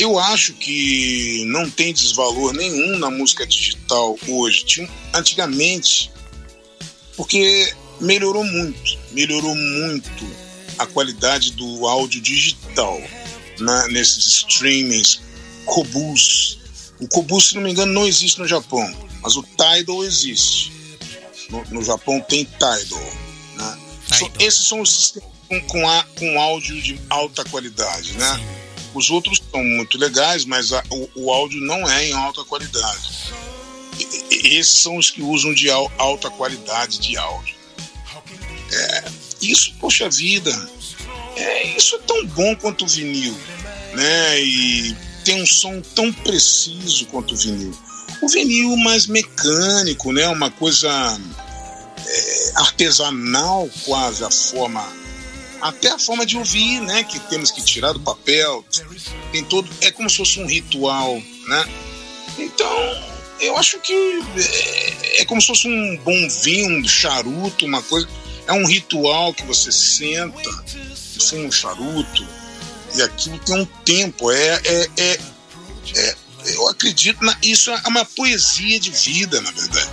Eu 0.00 0.18
acho 0.18 0.54
que 0.54 1.44
não 1.44 1.68
tem 1.68 1.92
desvalor 1.92 2.54
nenhum 2.54 2.98
na 2.98 3.10
música 3.10 3.46
digital 3.46 4.18
hoje. 4.26 4.88
Antigamente, 5.12 6.10
porque 7.14 7.70
melhorou 8.00 8.42
muito, 8.42 8.98
melhorou 9.12 9.54
muito 9.54 10.26
a 10.78 10.86
qualidade 10.86 11.52
do 11.52 11.86
áudio 11.86 12.18
digital 12.22 12.98
né, 13.58 13.88
nesses 13.90 14.26
streamings, 14.26 15.20
Kobus. 15.66 16.58
O 16.98 17.06
Kobus, 17.06 17.48
se 17.48 17.54
não 17.54 17.62
me 17.62 17.70
engano, 17.70 17.92
não 17.92 18.06
existe 18.06 18.38
no 18.38 18.48
Japão, 18.48 18.90
mas 19.20 19.36
o 19.36 19.42
Tidal 19.42 20.02
existe. 20.02 20.72
No, 21.50 21.62
no 21.70 21.84
Japão 21.84 22.22
tem 22.22 22.44
Tidal. 22.44 23.12
Né? 23.54 23.78
So, 24.18 24.32
esses 24.38 24.66
são 24.66 24.80
os 24.80 24.90
sistemas 24.90 25.28
com, 25.46 25.60
com, 25.62 25.86
a, 25.86 26.04
com 26.18 26.40
áudio 26.40 26.80
de 26.80 26.98
alta 27.10 27.44
qualidade. 27.44 28.12
Né? 28.14 28.36
Sim. 28.36 28.69
Os 28.94 29.10
outros 29.10 29.40
são 29.50 29.62
muito 29.62 29.98
legais, 29.98 30.44
mas 30.44 30.72
a, 30.72 30.82
o, 30.90 31.08
o, 31.14 31.32
áudio 31.32 31.60
não 31.60 31.88
é 31.88 32.06
em 32.06 32.12
alta 32.12 32.44
qualidade. 32.44 33.32
E, 33.98 34.56
esses 34.56 34.78
são 34.78 34.96
os 34.96 35.10
que 35.10 35.22
usam 35.22 35.54
de 35.54 35.70
al, 35.70 35.90
alta 35.98 36.30
qualidade 36.30 36.98
de 36.98 37.16
áudio. 37.16 37.54
É, 38.72 39.04
isso, 39.40 39.74
poxa 39.80 40.08
vida, 40.08 40.70
é, 41.36 41.76
isso 41.76 41.96
é 41.96 41.98
tão 42.00 42.26
bom 42.26 42.54
quanto 42.56 42.84
o 42.84 42.88
vinil, 42.88 43.36
né? 43.94 44.40
E 44.40 44.96
tem 45.24 45.42
um 45.42 45.46
som 45.46 45.80
tão 45.94 46.12
preciso 46.12 47.06
quanto 47.06 47.34
o 47.34 47.36
vinil 47.36 47.76
o 48.20 48.28
vinil 48.28 48.76
mais 48.76 49.06
mecânico, 49.06 50.12
né? 50.12 50.28
Uma 50.28 50.50
coisa 50.50 50.88
é, 52.06 52.52
artesanal 52.56 53.68
quase 53.84 54.24
a 54.24 54.30
forma, 54.30 54.86
até 55.60 55.88
a 55.88 55.98
forma 55.98 56.24
de 56.24 56.36
ouvir, 56.36 56.80
né? 56.80 57.04
Que 57.04 57.18
temos 57.20 57.50
que 57.50 57.62
tirar 57.62 57.92
do 57.92 58.00
papel, 58.00 58.64
tem 59.32 59.44
todo, 59.44 59.68
é 59.80 59.90
como 59.90 60.08
se 60.08 60.16
fosse 60.16 60.40
um 60.40 60.46
ritual, 60.46 61.20
né? 61.46 61.64
Então 62.38 62.70
eu 63.40 63.56
acho 63.56 63.78
que 63.80 63.92
é, 63.92 65.22
é 65.22 65.24
como 65.24 65.40
se 65.40 65.46
fosse 65.46 65.68
um 65.68 65.96
bom 65.98 66.28
vinho, 66.42 66.78
um 66.78 66.88
charuto, 66.88 67.64
uma 67.64 67.82
coisa, 67.82 68.08
é 68.46 68.52
um 68.52 68.66
ritual 68.66 69.32
que 69.32 69.44
você 69.44 69.72
senta, 69.72 70.64
fuma 71.18 71.46
um 71.46 71.52
charuto 71.52 72.26
e 72.94 73.02
aquilo 73.02 73.38
tem 73.38 73.56
um 73.56 73.64
tempo, 73.64 74.30
é, 74.30 74.60
é, 74.64 74.90
é, 74.96 75.20
é 75.96 76.16
eu 76.46 76.68
acredito 76.68 77.22
na 77.22 77.36
isso 77.42 77.70
é 77.70 77.82
uma 77.86 78.04
poesia 78.04 78.80
de 78.80 78.90
vida, 78.90 79.40
na 79.40 79.50
verdade. 79.50 79.90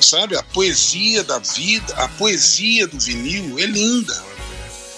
Sabe, 0.00 0.36
a 0.36 0.42
poesia 0.42 1.22
da 1.22 1.38
vida, 1.38 1.94
a 1.96 2.08
poesia 2.08 2.86
do 2.86 2.98
vinil 2.98 3.58
é 3.58 3.66
linda. 3.66 4.24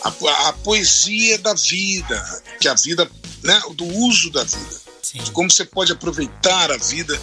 A, 0.05 0.49
a 0.49 0.53
poesia 0.53 1.39
da 1.39 1.55
vida, 1.55 2.43
que 2.61 2.69
a 2.69 2.75
vida, 2.75 3.09
né, 3.43 3.61
do 3.75 3.85
uso 3.85 4.31
da 4.31 4.43
vida. 4.45 4.81
Sim. 5.03 5.19
Como 5.33 5.51
você 5.51 5.65
pode 5.65 5.93
aproveitar 5.93 6.71
a 6.71 6.77
vida 6.77 7.21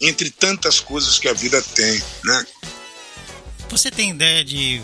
entre 0.00 0.30
tantas 0.30 0.80
coisas 0.80 1.18
que 1.18 1.28
a 1.28 1.32
vida 1.32 1.60
tem, 1.62 2.02
né? 2.24 2.46
Você 3.68 3.90
tem 3.90 4.10
ideia 4.10 4.44
de 4.44 4.82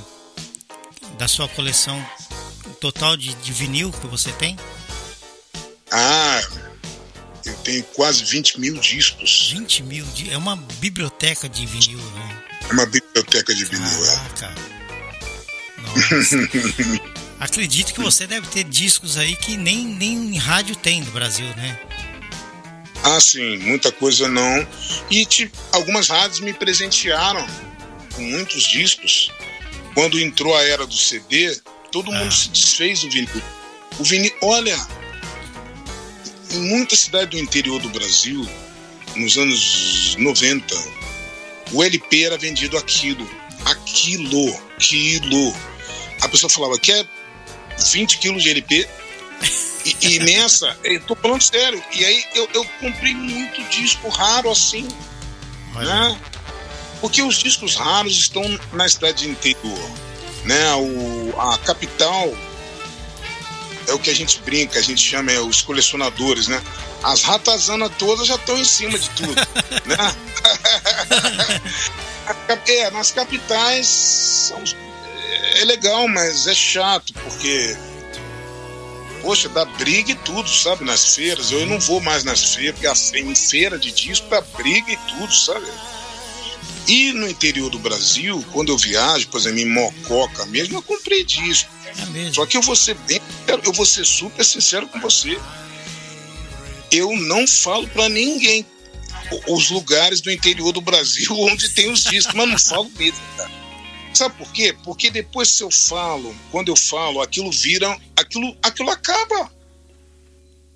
da 1.18 1.26
sua 1.26 1.48
coleção 1.48 2.04
total 2.80 3.16
de, 3.16 3.34
de 3.34 3.52
vinil 3.52 3.90
que 3.90 4.06
você 4.06 4.30
tem? 4.32 4.56
Ah, 5.90 6.42
eu 7.44 7.54
tenho 7.58 7.82
quase 7.84 8.24
20 8.24 8.60
mil 8.60 8.78
discos. 8.78 9.50
20 9.52 9.82
mil? 9.84 10.06
É 10.30 10.36
uma 10.36 10.56
biblioteca 10.56 11.48
de 11.48 11.64
vinil, 11.64 11.98
né? 11.98 12.44
É 12.68 12.72
uma 12.72 12.86
biblioteca 12.86 13.54
de 13.54 13.64
vinil, 13.64 14.06
Caraca. 14.06 14.54
é. 14.54 14.76
Nossa. 15.80 16.36
Acredito 17.38 17.92
que 17.92 18.00
você 18.00 18.26
deve 18.26 18.46
ter 18.48 18.64
discos 18.64 19.18
aí 19.18 19.36
que 19.36 19.56
nem, 19.56 19.84
nem 19.86 20.34
em 20.34 20.38
rádio 20.38 20.74
tem 20.74 21.02
no 21.02 21.10
Brasil, 21.10 21.46
né? 21.56 21.78
Ah, 23.02 23.20
sim, 23.20 23.58
muita 23.58 23.92
coisa 23.92 24.26
não. 24.28 24.66
E 25.10 25.24
tipo, 25.26 25.56
algumas 25.72 26.08
rádios 26.08 26.40
me 26.40 26.52
presentearam 26.52 27.46
com 28.14 28.22
muitos 28.22 28.64
discos. 28.64 29.30
Quando 29.94 30.18
entrou 30.18 30.56
a 30.56 30.62
era 30.62 30.86
do 30.86 30.96
CD, 30.96 31.56
todo 31.92 32.10
ah. 32.10 32.18
mundo 32.18 32.32
se 32.32 32.48
desfez 32.48 33.00
do 33.02 33.10
vinil. 33.10 33.42
O 33.98 34.04
vinil, 34.04 34.32
olha, 34.42 34.76
em 36.50 36.60
muita 36.60 36.96
cidade 36.96 37.30
do 37.32 37.38
interior 37.38 37.80
do 37.80 37.88
Brasil, 37.90 38.48
nos 39.14 39.36
anos 39.36 40.16
90, 40.18 40.74
o 41.72 41.82
LP 41.82 42.24
era 42.24 42.38
vendido 42.38 42.76
a 42.78 42.82
quilo. 42.82 43.28
A 43.64 43.74
quilo. 43.74 44.60
Quilo. 44.78 45.54
A 46.22 46.28
pessoa 46.28 46.50
falava, 46.50 46.78
quer 46.78 47.06
20 47.78 48.18
quilos 48.18 48.42
de 48.42 48.50
LP? 48.50 48.88
E, 49.84 49.96
e 50.00 50.18
eu 50.84 51.00
tô 51.02 51.14
falando 51.16 51.42
sério. 51.42 51.82
E 51.92 52.04
aí 52.04 52.24
eu, 52.34 52.48
eu 52.54 52.64
comprei 52.80 53.14
muito 53.14 53.62
disco 53.70 54.08
raro 54.08 54.50
assim. 54.50 54.88
Né? 55.74 56.20
Porque 57.00 57.22
os 57.22 57.36
discos 57.36 57.76
raros 57.76 58.16
estão 58.16 58.42
na 58.72 58.88
cidade 58.88 59.28
interior. 59.28 59.90
Né? 60.44 60.74
O, 60.74 61.34
a 61.38 61.58
capital 61.58 62.32
é 63.86 63.92
o 63.92 63.98
que 63.98 64.10
a 64.10 64.14
gente 64.14 64.40
brinca, 64.40 64.78
a 64.78 64.82
gente 64.82 65.00
chama 65.00 65.30
é, 65.30 65.40
os 65.40 65.62
colecionadores, 65.62 66.48
né? 66.48 66.60
As 67.02 67.22
ratazanas 67.22 67.92
todas 67.98 68.26
já 68.26 68.34
estão 68.34 68.58
em 68.58 68.64
cima 68.64 68.98
de 68.98 69.08
tudo, 69.10 69.34
né? 69.84 69.96
é, 72.66 72.90
nas 72.90 73.10
capitais 73.10 73.86
são, 73.86 74.62
é 75.60 75.64
legal, 75.64 76.08
mas 76.08 76.46
é 76.46 76.54
chato, 76.54 77.12
porque 77.14 77.76
poxa, 79.26 79.48
dá 79.48 79.64
briga 79.64 80.12
e 80.12 80.14
tudo, 80.14 80.48
sabe? 80.48 80.84
Nas 80.84 81.16
feiras. 81.16 81.50
Eu 81.50 81.66
não 81.66 81.80
vou 81.80 82.00
mais 82.00 82.22
nas 82.22 82.54
feiras, 82.54 82.78
porque 82.78 83.18
em 83.18 83.34
feira 83.34 83.76
de 83.76 83.90
disco 83.90 84.28
dá 84.28 84.40
briga 84.40 84.92
e 84.92 84.96
tudo, 84.96 85.34
sabe? 85.34 85.66
E 86.86 87.12
no 87.12 87.28
interior 87.28 87.68
do 87.68 87.78
Brasil, 87.80 88.44
quando 88.52 88.70
eu 88.70 88.78
viajo, 88.78 89.26
por 89.28 89.40
exemplo, 89.40 89.58
em 89.58 89.66
Mococa 89.66 90.46
mesmo, 90.46 90.78
eu 90.78 90.82
comprei 90.82 91.24
disco. 91.24 91.68
É 91.88 92.32
Só 92.32 92.46
que 92.46 92.56
eu 92.56 92.62
vou 92.62 92.76
ser 92.76 92.94
bem, 92.94 93.20
eu 93.64 93.72
vou 93.72 93.84
ser 93.84 94.04
super 94.04 94.44
sincero 94.44 94.86
com 94.86 95.00
você. 95.00 95.36
Eu 96.92 97.10
não 97.16 97.48
falo 97.48 97.88
para 97.88 98.08
ninguém 98.08 98.64
os 99.48 99.70
lugares 99.70 100.20
do 100.20 100.30
interior 100.30 100.72
do 100.72 100.80
Brasil 100.80 101.32
onde 101.40 101.68
tem 101.70 101.90
os 101.90 102.04
discos, 102.04 102.34
mas 102.34 102.48
não 102.48 102.58
falo 102.58 102.90
mesmo, 102.96 103.18
cara. 103.36 103.55
Sabe 104.16 104.34
por 104.38 104.50
quê? 104.50 104.74
Porque 104.82 105.10
depois 105.10 105.50
se 105.50 105.62
eu 105.62 105.70
falo, 105.70 106.34
quando 106.50 106.68
eu 106.68 106.76
falo, 106.76 107.20
aquilo 107.20 107.52
vira, 107.52 107.94
aquilo, 108.16 108.56
aquilo 108.62 108.88
acaba. 108.88 109.52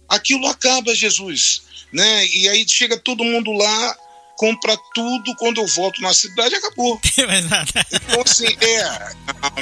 Aquilo 0.07 0.47
acaba, 0.47 0.95
Jesus, 0.95 1.62
né? 1.91 2.26
E 2.26 2.51
aí 2.51 2.68
chega 2.68 2.99
todo 2.99 3.24
mundo 3.24 3.51
lá, 3.53 3.97
compra 4.36 4.76
tudo, 4.95 5.34
quando 5.36 5.59
eu 5.59 5.66
volto 5.68 6.03
na 6.03 6.12
cidade, 6.12 6.55
acabou. 6.55 7.01
então, 7.09 8.22
assim, 8.26 8.55
é. 8.61 9.14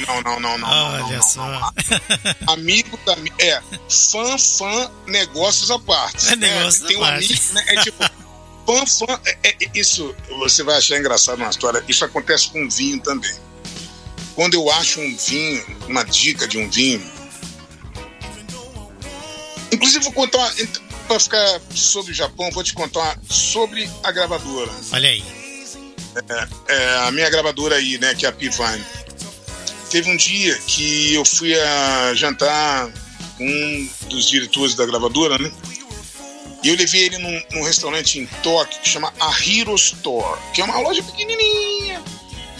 Não, 0.05 0.21
não, 0.21 0.21
não, 0.23 0.39
não, 0.41 0.57
não. 0.57 0.67
Olha 0.67 0.99
não, 0.99 1.09
não, 1.09 1.21
só. 1.21 1.47
Não, 1.47 2.53
amigo 2.53 2.99
da. 3.05 3.15
É, 3.39 3.61
fã, 3.89 4.37
fã, 4.37 4.91
negócios 5.07 5.71
à 5.71 5.79
parte. 5.79 6.33
É 6.33 6.35
negócio 6.35 6.81
né? 6.81 6.87
Tem 6.89 6.97
um 6.97 6.99
parte. 6.99 7.25
amigo, 7.25 7.53
né? 7.53 7.65
É 7.67 7.81
tipo. 7.81 8.03
Fã, 8.65 8.85
fã, 8.85 9.21
é, 9.25 9.49
é, 9.49 9.57
isso 9.73 10.13
você 10.37 10.63
vai 10.63 10.77
achar 10.77 10.97
engraçado 10.99 11.39
na 11.39 11.49
história. 11.49 11.81
Isso 11.87 12.03
acontece 12.03 12.49
com 12.49 12.67
vinho 12.69 12.99
também. 12.99 13.48
Quando 14.39 14.53
eu 14.53 14.71
acho 14.71 15.01
um 15.01 15.17
vinho, 15.17 15.65
uma 15.89 16.05
dica 16.05 16.47
de 16.47 16.57
um 16.57 16.69
vinho. 16.69 17.05
Inclusive, 19.69 20.01
vou 20.05 20.13
contar 20.13 20.49
para 21.09 21.19
ficar 21.19 21.61
sobre 21.75 22.13
o 22.13 22.15
Japão, 22.15 22.49
vou 22.49 22.63
te 22.63 22.73
contar 22.73 23.19
sobre 23.29 23.89
a 24.01 24.13
gravadora. 24.13 24.71
Olha 24.93 25.09
aí. 25.09 25.21
É, 26.15 26.73
é, 26.73 26.97
a 26.99 27.11
minha 27.11 27.29
gravadora 27.29 27.75
aí, 27.75 27.97
né, 27.97 28.15
que 28.15 28.25
é 28.25 28.29
a 28.29 28.31
Pivine. 28.31 28.81
Teve 29.91 30.09
um 30.09 30.15
dia 30.15 30.57
que 30.59 31.15
eu 31.15 31.25
fui 31.25 31.53
a 31.59 32.13
jantar 32.15 32.89
com 33.37 33.45
um 33.45 33.89
dos 34.07 34.25
diretores 34.25 34.73
da 34.73 34.85
gravadora, 34.85 35.37
né? 35.37 35.51
E 36.63 36.69
eu 36.69 36.77
levei 36.77 37.07
ele 37.07 37.17
num, 37.17 37.43
num 37.51 37.63
restaurante 37.65 38.19
em 38.19 38.25
Tóquio 38.41 38.79
que 38.79 38.87
chama 38.87 39.13
A 39.19 39.31
Hero 39.45 39.75
Store, 39.75 40.39
que 40.53 40.61
é 40.61 40.63
uma 40.63 40.79
loja 40.79 41.03
pequenininha 41.03 42.01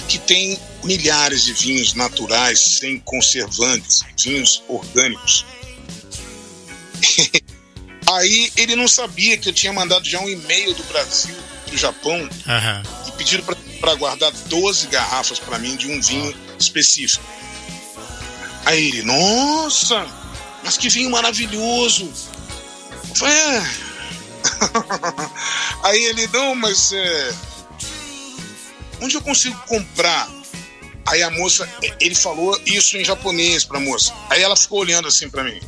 que 0.10 0.18
tem 0.18 0.60
milhares 0.84 1.44
de 1.44 1.54
vinhos 1.54 1.94
naturais, 1.94 2.60
sem 2.60 3.00
conservantes, 3.00 4.04
vinhos 4.18 4.64
orgânicos. 4.68 5.46
Aí 8.12 8.52
ele 8.58 8.76
não 8.76 8.88
sabia 8.88 9.38
que 9.38 9.50
eu 9.50 9.54
tinha 9.54 9.72
mandado 9.72 10.10
já 10.10 10.20
um 10.20 10.28
e-mail 10.28 10.74
do 10.74 10.84
Brasil 10.86 11.36
pro 11.68 11.78
Japão 11.78 12.28
Aham. 12.48 12.82
e 13.08 13.12
pediram 13.12 13.44
para 13.80 13.96
guardar 13.96 14.32
12 14.32 14.88
garrafas 14.88 15.38
para 15.38 15.60
mim 15.60 15.76
de 15.76 15.88
um 15.88 16.02
vinho 16.02 16.36
específico. 16.58 17.24
Aí 18.66 18.88
ele, 18.88 19.04
nossa, 19.04 20.08
mas 20.64 20.76
que 20.76 20.90
vinho 20.90 21.12
maravilhoso. 21.12 22.12
Eu 23.10 23.16
falei, 23.16 23.36
é. 23.36 23.64
Aí 25.84 26.04
ele, 26.06 26.28
não, 26.28 26.56
mas 26.56 26.92
é, 26.94 27.34
onde 29.02 29.16
eu 29.16 29.22
consigo 29.22 29.58
comprar? 29.68 30.30
Aí 31.08 31.24
a 31.24 31.32
moça, 31.32 31.68
ele 32.00 32.14
falou 32.14 32.60
isso 32.66 32.98
em 32.98 33.04
japonês 33.04 33.66
pra 33.66 33.80
moça. 33.80 34.14
Aí 34.30 34.44
ela 34.44 34.56
ficou 34.56 34.80
olhando 34.80 35.08
assim 35.08 35.30
pra 35.30 35.44
mim. 35.44 35.60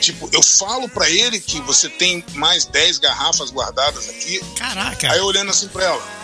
Tipo, 0.00 0.28
eu 0.32 0.42
falo 0.42 0.88
pra 0.88 1.08
ele 1.08 1.40
que 1.40 1.60
você 1.60 1.88
tem 1.88 2.24
mais 2.34 2.64
10 2.64 2.98
garrafas 2.98 3.50
guardadas 3.50 4.08
aqui. 4.08 4.40
Caraca. 4.56 5.12
Aí 5.12 5.18
eu 5.18 5.24
olhando 5.24 5.50
assim 5.50 5.68
pra 5.68 5.84
ela. 5.84 6.02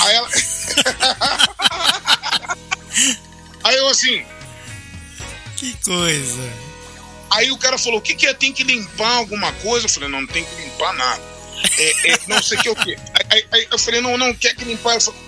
Aí 0.00 0.14
ela. 0.14 0.28
Aí 3.64 3.76
eu 3.76 3.88
assim. 3.88 4.24
Que 5.56 5.74
coisa. 5.84 6.52
Aí 7.30 7.50
o 7.50 7.58
cara 7.58 7.78
falou: 7.78 7.98
o 7.98 8.02
que, 8.02 8.14
que 8.14 8.26
é? 8.26 8.34
Tem 8.34 8.52
que 8.52 8.64
limpar 8.64 9.16
alguma 9.16 9.52
coisa? 9.54 9.86
Eu 9.86 9.90
falei: 9.90 10.08
não, 10.08 10.22
não 10.22 10.28
tem 10.28 10.44
que 10.44 10.62
limpar 10.62 10.92
nada. 10.94 11.22
É, 11.78 12.12
é, 12.12 12.18
não 12.26 12.42
sei 12.42 12.58
o 12.58 12.62
que 12.62 12.68
é 12.68 12.70
o 12.72 12.76
quê. 12.76 12.98
Aí, 13.30 13.44
aí- 13.52 13.68
eu 13.70 13.78
falei: 13.78 14.00
não, 14.00 14.16
não, 14.18 14.34
quer 14.34 14.54
que 14.54 14.64
limpar? 14.64 14.94
Eu 14.94 15.00
falei, 15.00 15.20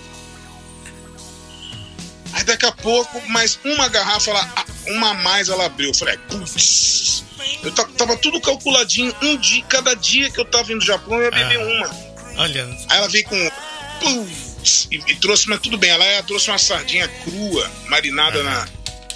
Aí 2.33 2.43
daqui 2.45 2.65
a 2.65 2.71
pouco, 2.71 3.21
mais 3.29 3.59
uma 3.65 3.89
garrafa, 3.89 4.31
ela, 4.31 4.53
uma 4.87 5.09
a 5.09 5.13
mais 5.15 5.49
ela 5.49 5.65
abriu. 5.65 5.89
Eu 5.89 5.93
falei, 5.93 6.17
putz, 6.29 7.23
eu 7.61 7.71
ta- 7.73 7.89
tava 7.97 8.15
tudo 8.17 8.39
calculadinho. 8.39 9.13
Um 9.21 9.35
dia, 9.37 9.63
cada 9.65 9.93
dia 9.95 10.29
que 10.31 10.39
eu 10.39 10.45
tava 10.45 10.71
indo 10.71 10.75
no 10.79 10.85
Japão, 10.85 11.17
eu 11.17 11.23
ia 11.25 11.31
beber 11.31 11.59
Ah. 11.59 11.65
uma. 11.65 12.41
Olha. 12.43 12.65
Aí 12.89 12.97
ela 12.97 13.09
veio 13.09 13.25
com. 13.25 13.51
Putz, 13.99 14.87
e, 14.89 14.95
e 15.07 15.15
trouxe, 15.17 15.49
mas 15.49 15.59
tudo 15.59 15.77
bem. 15.77 15.89
Ela 15.89 16.23
trouxe 16.23 16.49
uma 16.49 16.57
sardinha 16.57 17.07
crua, 17.25 17.69
marinada 17.87 18.41
na. 18.43 18.65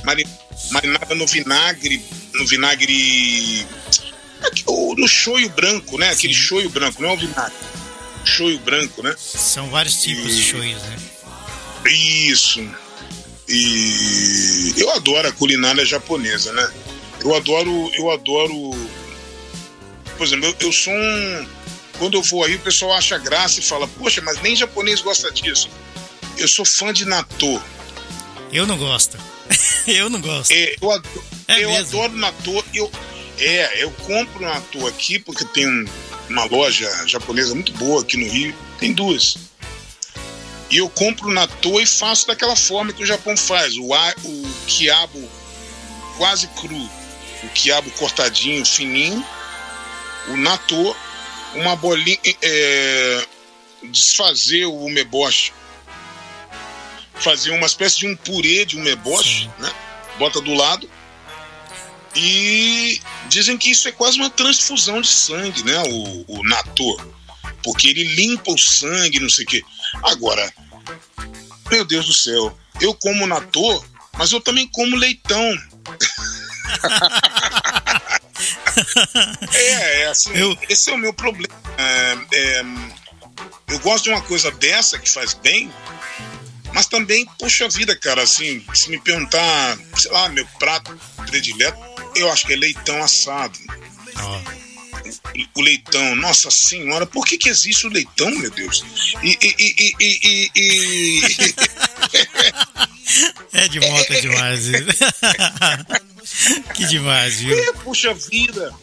mari- 0.04 0.28
marinada 0.72 1.16
no 1.16 1.26
vinagre. 1.26 2.04
No 2.34 2.46
vinagre. 2.46 3.66
O- 4.68 4.96
No 4.98 5.08
shoyu 5.08 5.50
branco, 5.50 5.98
né? 5.98 6.10
Aquele 6.12 6.34
Sim. 6.34 6.40
shoyu 6.40 6.70
branco, 6.70 7.02
não 7.02 7.10
é 7.10 7.14
o 7.14 7.18
vinagre. 7.18 7.54
Shoyu 8.24 8.60
branco, 8.60 9.04
né? 9.04 9.14
São 9.18 9.70
vários 9.70 10.02
tipos 10.02 10.36
de 10.36 10.42
E- 10.42 10.44
shows, 10.46 10.66
né? 10.84 10.98
Isso. 11.86 12.68
E 13.48 14.74
eu 14.78 14.90
adoro 14.92 15.28
a 15.28 15.32
culinária 15.32 15.86
japonesa, 15.86 16.52
né? 16.54 16.72
Eu 17.22 17.36
adoro, 17.36 17.92
eu 17.94 18.10
adoro. 18.12 18.72
Por 20.18 20.26
exemplo, 20.26 20.46
eu, 20.48 20.56
eu 20.68 20.72
sou 20.72 20.94
um. 20.94 21.48
Quando 22.00 22.16
eu 22.16 22.22
vou 22.24 22.44
aí, 22.44 22.56
o 22.56 22.60
pessoal 22.60 22.94
acha 22.94 23.18
graça 23.18 23.60
e 23.60 23.64
fala, 23.64 23.88
poxa, 23.88 24.22
mas 24.22 24.42
nem 24.42 24.56
japonês 24.56 25.02
gosta 25.02 25.32
disso. 25.32 25.70
Eu 26.38 26.48
sou 26.48 26.66
fã 26.66 26.92
de 26.92 27.06
natô. 27.06 27.62
Eu 28.52 28.66
não 28.68 28.78
gosto. 28.78 29.18
eu 29.88 30.10
não 30.10 30.20
gosto. 30.20 30.52
É, 30.52 30.76
eu 30.82 30.92
adoro, 30.92 31.24
É 31.48 31.64
eu 31.64 31.70
mesmo? 31.70 31.86
adoro 32.02 32.18
natô. 32.18 32.64
Eu, 32.74 32.92
é, 33.40 33.84
eu 33.84 33.92
compro 33.92 34.42
natô 34.44 34.88
aqui 34.88 35.20
porque 35.20 35.46
tem 35.46 35.68
um- 35.68 35.86
uma 36.30 36.46
loja 36.46 36.90
japonesa 37.08 37.54
muito 37.54 37.72
boa 37.74 38.02
aqui 38.02 38.18
no 38.18 38.30
Rio. 38.32 38.56
Tem 38.80 38.94
duas. 38.94 39.38
E 40.70 40.78
eu 40.78 40.90
compro 40.90 41.32
natô 41.32 41.80
e 41.80 41.86
faço 41.86 42.28
daquela 42.28 42.56
forma 42.56 42.92
que 42.92 43.04
o 43.04 43.06
Japão 43.06 43.36
faz. 43.38 43.78
O, 43.78 43.94
a- 43.94 44.16
o 44.24 44.54
quiabo 44.68 45.30
quase 46.18 46.48
cru. 46.48 46.90
O 47.44 47.50
quiabo 47.54 47.90
cortadinho, 47.92 48.66
fininho. 48.66 49.24
O 50.30 50.38
natô, 50.38 50.96
uma 51.54 51.76
bolinha... 51.76 52.18
É, 52.42 53.26
desfazer 53.84 54.66
o 54.66 54.74
umeboshi. 54.86 55.54
Fazer 57.16 57.52
uma 57.52 57.68
espécie 57.68 58.00
de 58.00 58.08
um 58.08 58.16
purê 58.16 58.66
de 58.66 58.76
umeboshi, 58.78 59.50
né? 59.60 59.72
Bota 60.18 60.42
do 60.42 60.54
lado. 60.54 60.90
E 62.16 63.02
dizem 63.28 63.58
que 63.58 63.72
isso 63.72 63.88
é 63.88 63.92
quase 63.92 64.18
uma 64.18 64.30
transfusão 64.30 65.02
de 65.02 65.08
sangue, 65.10 65.64
né? 65.64 65.82
O, 65.88 66.40
o 66.40 66.44
natô. 66.44 67.00
Porque 67.64 67.90
ele 67.90 68.04
limpa 68.16 68.52
o 68.52 68.58
sangue, 68.58 69.20
não 69.20 69.30
sei 69.30 69.44
o 69.44 69.48
quê. 69.48 69.64
Agora, 70.04 70.54
meu 71.70 71.84
Deus 71.84 72.06
do 72.06 72.14
céu, 72.14 72.58
eu 72.80 72.94
como 72.94 73.28
natô, 73.28 73.84
mas 74.18 74.32
eu 74.32 74.40
também 74.40 74.68
como 74.68 74.96
leitão. 74.96 75.46
é, 79.54 80.02
é 80.02 80.08
assim, 80.08 80.32
Eu- 80.36 80.58
esse 80.70 80.90
é 80.90 80.94
o 80.94 80.98
meu 80.98 81.14
problema. 81.14 81.54
É, 81.78 82.18
é, 82.34 82.64
eu 83.70 83.80
gosto 83.80 84.06
de 84.06 84.10
uma 84.12 84.22
coisa 84.22 84.52
dessa 84.52 85.00
que 85.00 85.10
faz 85.10 85.34
bem, 85.34 85.72
mas 86.76 86.86
também, 86.88 87.26
poxa 87.40 87.70
vida, 87.70 87.96
cara, 87.96 88.22
assim, 88.22 88.62
se 88.74 88.90
me 88.90 89.00
perguntar, 89.00 89.80
sei 89.98 90.12
lá, 90.12 90.28
meu 90.28 90.46
prato 90.60 90.94
predileto, 91.26 91.80
eu 92.18 92.30
acho 92.30 92.46
que 92.46 92.52
é 92.52 92.58
leitão 92.58 93.02
assado. 93.02 93.58
Ó, 94.18 94.42
O 95.56 95.62
leitão, 95.62 96.18
nossa 96.18 96.52
senhora, 96.52 97.06
por 97.06 97.26
que, 97.26 97.38
que 97.38 97.48
existe 97.48 97.88
o 97.88 97.90
leitão, 97.90 98.30
meu 98.30 98.52
Deus? 98.52 98.84
E. 99.24 99.38
e, 99.42 99.56
e, 99.58 99.96
e, 100.02 100.52
e, 100.54 101.22
é 103.54 103.70
de 103.70 103.80
moto 103.80 104.12
é 104.12 104.20
demais. 104.20 104.66
que 106.76 106.86
demais, 106.88 107.40
viu? 107.40 107.58
É, 107.58 107.72
puxa 107.72 108.14
vida. 108.14 108.74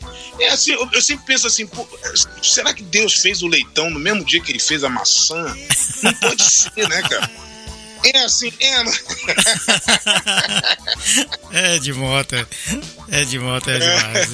É 0.41 0.49
assim, 0.49 0.73
eu, 0.73 0.89
eu 0.91 1.03
sempre 1.03 1.27
penso 1.27 1.47
assim, 1.47 1.67
pô, 1.67 1.87
será 2.43 2.73
que 2.73 2.85
Deus 2.85 3.17
fez 3.17 3.43
o 3.43 3.49
leitão 3.49 3.91
no 3.91 4.01
mesmo 4.01 4.25
dia 4.25 4.41
que 4.41 4.51
ele 4.51 4.59
fez 4.59 4.83
a 4.83 4.89
maçã? 4.89 5.55
Não 6.03 6.15
pode 6.15 6.43
ser, 6.43 6.89
né, 6.89 7.03
cara? 7.03 7.52
É 8.05 8.19
assim, 8.25 8.53
é. 8.61 8.83
É 11.75 11.79
de 11.79 11.93
moto. 11.93 12.35
É 13.09 13.25
de 13.25 13.39
moto, 13.39 13.69
é 13.69 13.79
demais. 13.79 14.29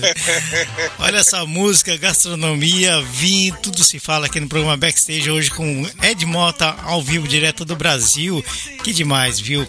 Olha 0.98 1.18
essa 1.18 1.44
música, 1.44 1.96
gastronomia, 1.96 3.00
vinho, 3.02 3.56
tudo 3.62 3.82
se 3.82 3.98
fala 3.98 4.26
aqui 4.26 4.38
no 4.38 4.48
programa 4.48 4.76
Backstage 4.76 5.30
hoje 5.30 5.50
com 5.50 5.88
Ed 6.02 6.24
Mota 6.24 6.76
ao 6.84 7.02
vivo, 7.02 7.26
direto 7.26 7.64
do 7.64 7.74
Brasil. 7.74 8.44
Que 8.84 8.92
demais, 8.92 9.40
viu? 9.40 9.66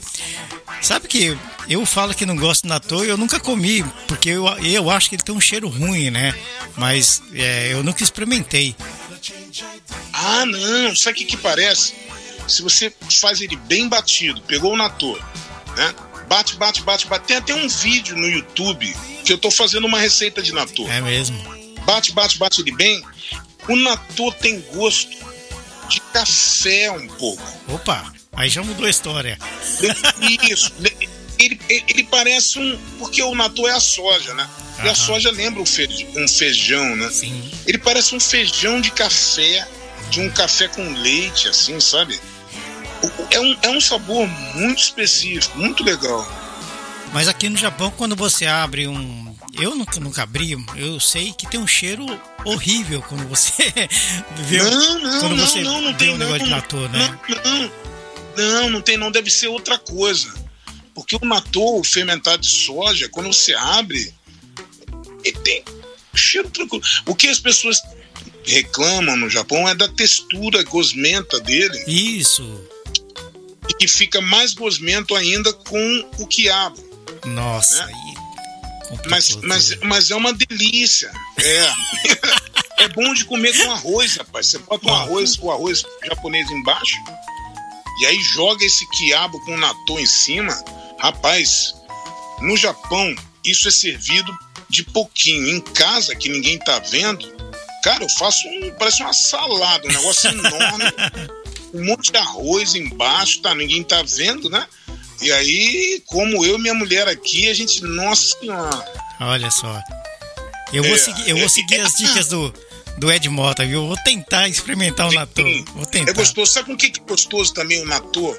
Sabe 0.81 1.07
que 1.07 1.37
eu 1.67 1.85
falo 1.85 2.13
que 2.13 2.25
não 2.25 2.35
gosto 2.35 2.67
natô 2.67 3.03
e 3.03 3.09
eu 3.09 3.17
nunca 3.17 3.39
comi, 3.39 3.83
porque 4.07 4.29
eu, 4.29 4.47
eu 4.59 4.89
acho 4.89 5.09
que 5.09 5.15
ele 5.15 5.23
tem 5.23 5.35
um 5.35 5.41
cheiro 5.41 5.67
ruim, 5.67 6.09
né? 6.09 6.33
Mas 6.77 7.21
é, 7.33 7.73
eu 7.73 7.83
nunca 7.83 8.03
experimentei. 8.03 8.75
Ah, 10.13 10.45
não, 10.45 10.95
sabe 10.95 11.15
o 11.15 11.17
que, 11.19 11.25
que 11.25 11.37
parece? 11.37 11.93
Se 12.49 12.61
você 12.61 12.93
faz 13.09 13.41
ele 13.41 13.55
bem 13.55 13.87
batido, 13.87 14.41
pegou 14.41 14.73
o 14.73 14.77
natô, 14.77 15.17
né? 15.75 15.95
Bate, 16.27 16.55
bate, 16.57 16.81
bate, 16.83 17.07
bate. 17.07 17.25
Tem 17.25 17.37
até 17.37 17.55
um 17.55 17.67
vídeo 17.67 18.15
no 18.15 18.27
YouTube 18.27 18.95
que 19.25 19.33
eu 19.33 19.37
tô 19.37 19.49
fazendo 19.49 19.87
uma 19.87 19.99
receita 19.99 20.41
de 20.41 20.53
natô. 20.53 20.87
É 20.87 21.01
mesmo? 21.01 21.37
Bate, 21.85 22.11
bate, 22.11 22.37
bate 22.37 22.61
ele 22.61 22.71
bem. 22.71 23.03
O 23.67 23.75
natô 23.75 24.31
tem 24.31 24.61
gosto 24.73 25.17
de 25.89 25.99
café 26.13 26.91
um 26.91 27.07
pouco. 27.07 27.43
Opa, 27.67 28.13
aí 28.33 28.49
já 28.49 28.63
mudou 28.63 28.85
a 28.85 28.89
história. 28.89 29.37
Isso. 30.49 30.71
Ele, 31.39 31.57
ele, 31.69 32.03
parece 32.03 32.59
um. 32.59 32.77
Porque 32.97 33.23
o 33.23 33.33
natô 33.33 33.65
é 33.65 33.71
a 33.71 33.79
soja, 33.79 34.33
né? 34.33 34.49
E 34.83 34.89
a 34.89 34.93
soja 34.93 35.31
lembra 35.31 35.61
um 35.61 35.65
feijão, 35.65 36.09
um 36.17 36.27
feijão, 36.27 36.95
né? 36.97 37.09
Sim. 37.09 37.49
Ele 37.65 37.77
parece 37.77 38.13
um 38.13 38.19
feijão 38.19 38.81
de 38.81 38.91
café, 38.91 39.65
de 40.09 40.19
um 40.19 40.29
café 40.29 40.67
com 40.67 40.91
leite, 40.91 41.47
assim, 41.47 41.79
sabe? 41.79 42.19
É 43.31 43.39
um, 43.39 43.57
é 43.61 43.69
um 43.69 43.81
sabor 43.81 44.27
muito 44.55 44.81
específico, 44.81 45.57
muito 45.57 45.83
legal. 45.83 46.27
Mas 47.13 47.27
aqui 47.27 47.49
no 47.49 47.57
Japão, 47.57 47.91
quando 47.95 48.15
você 48.15 48.45
abre 48.45 48.87
um. 48.87 49.35
Eu 49.59 49.75
nunca, 49.75 49.99
nunca 49.99 50.23
abri, 50.23 50.55
eu 50.75 50.99
sei 50.99 51.33
que 51.33 51.49
tem 51.49 51.59
um 51.59 51.67
cheiro 51.67 52.05
horrível 52.45 53.01
quando 53.01 53.27
você 53.27 53.73
vê 54.37 54.59
não, 54.59 54.99
não, 54.99 55.19
quando 55.19 55.35
não, 55.35 55.47
você 55.47 55.61
não, 55.61 55.81
não 55.81 55.91
vê 55.91 55.97
tem 55.97 56.13
um 56.13 56.17
negócio 56.17 56.39
não, 56.39 56.45
de 56.45 56.51
natô, 56.51 56.87
né? 56.87 57.19
Não, 57.45 57.71
não, 58.37 58.69
não 58.69 58.81
tem 58.81 58.95
não, 58.95 59.11
deve 59.11 59.29
ser 59.29 59.47
outra 59.47 59.77
coisa. 59.77 60.31
Porque 60.93 61.15
o 61.15 61.25
natô, 61.25 61.81
fermentado 61.83 62.41
de 62.43 62.47
soja, 62.47 63.09
quando 63.09 63.33
você 63.33 63.53
abre, 63.53 64.13
ele 65.23 65.37
tem 65.39 65.63
cheiro 66.15 66.49
tranquilo. 66.49 66.83
O 67.05 67.15
que 67.15 67.27
as 67.27 67.39
pessoas 67.39 67.81
reclamam 68.43 69.17
no 69.17 69.29
Japão 69.29 69.67
é 69.67 69.75
da 69.75 69.87
textura 69.87 70.63
gosmenta 70.63 71.39
dele. 71.39 71.83
Isso. 71.87 72.61
E 73.69 73.73
que 73.75 73.87
fica 73.87 74.19
mais 74.19 74.53
gosmento 74.53 75.15
ainda 75.15 75.53
com 75.53 76.09
o 76.17 76.27
quiabo. 76.27 76.77
Nossa, 77.25 77.85
Né? 77.85 78.99
Mas, 79.07 79.27
complicou 79.29 79.49
mas, 79.49 79.79
mas 79.81 80.11
é 80.11 80.15
uma 80.15 80.33
delícia. 80.33 81.11
É. 81.37 82.83
é 82.83 82.87
bom 82.87 83.13
de 83.13 83.25
comer 83.25 83.55
com 83.55 83.71
arroz, 83.71 84.15
rapaz. 84.17 84.47
Você 84.47 84.57
bota 84.59 84.87
um 84.87 84.93
arroz, 84.93 85.37
o 85.39 85.51
arroz 85.51 85.83
japonês 86.05 86.49
embaixo, 86.49 86.95
e 87.99 88.05
aí 88.05 88.19
joga 88.21 88.65
esse 88.65 88.89
quiabo 88.91 89.39
com 89.45 89.57
natô 89.57 89.99
em 89.99 90.05
cima. 90.05 90.57
Rapaz, 90.97 91.75
no 92.41 92.57
Japão, 92.57 93.15
isso 93.43 93.67
é 93.67 93.71
servido 93.71 94.33
de 94.69 94.83
pouquinho. 94.83 95.47
Em 95.49 95.59
casa, 95.61 96.15
que 96.15 96.29
ninguém 96.29 96.57
tá 96.59 96.79
vendo, 96.79 97.29
cara, 97.83 98.03
eu 98.03 98.09
faço 98.09 98.47
um. 98.47 98.71
Parece 98.77 99.01
uma 99.01 99.13
salada, 99.13 99.87
um 99.87 99.91
negócio 99.91 100.29
enorme. 100.31 100.85
Um 101.73 101.85
monte 101.85 102.11
de 102.11 102.17
arroz 102.17 102.75
embaixo, 102.75 103.41
tá? 103.41 103.53
Ninguém 103.55 103.83
tá 103.83 104.01
vendo, 104.03 104.49
né? 104.49 104.65
E 105.21 105.31
aí, 105.31 106.01
como 106.05 106.45
eu 106.45 106.55
e 106.57 106.61
minha 106.61 106.73
mulher 106.73 107.07
aqui, 107.07 107.49
a 107.49 107.53
gente, 107.53 107.81
nossa 107.83 108.37
senhora. 108.39 108.85
Olha 109.19 109.51
só. 109.51 109.81
Eu 110.71 110.83
vou 110.83 110.93
É, 110.95 110.97
seguir, 110.97 111.29
eu 111.29 111.35
vou 111.37 111.45
é- 111.45 111.49
seguir 111.49 111.81
as 111.81 111.93
dicas 111.95 112.27
do, 112.29 112.53
do 112.97 113.11
Ed 113.11 113.27
Mota, 113.27 113.65
viu? 113.65 113.81
Eu 113.81 113.87
vou 113.87 113.97
tentar 114.03 114.47
experimentar 114.47 115.09
o 115.09 115.11
natô. 115.11 115.41
Vou 115.75 115.85
tentar. 115.85 116.11
É 116.11 116.13
gostoso. 116.13 116.51
Sabe 116.51 116.67
com 116.67 116.73
o 116.73 116.77
que 116.77 116.89
que 116.89 117.01
é 117.01 117.03
gostoso 117.03 117.53
também 117.53 117.81
o 117.81 117.85
natô? 117.85 118.35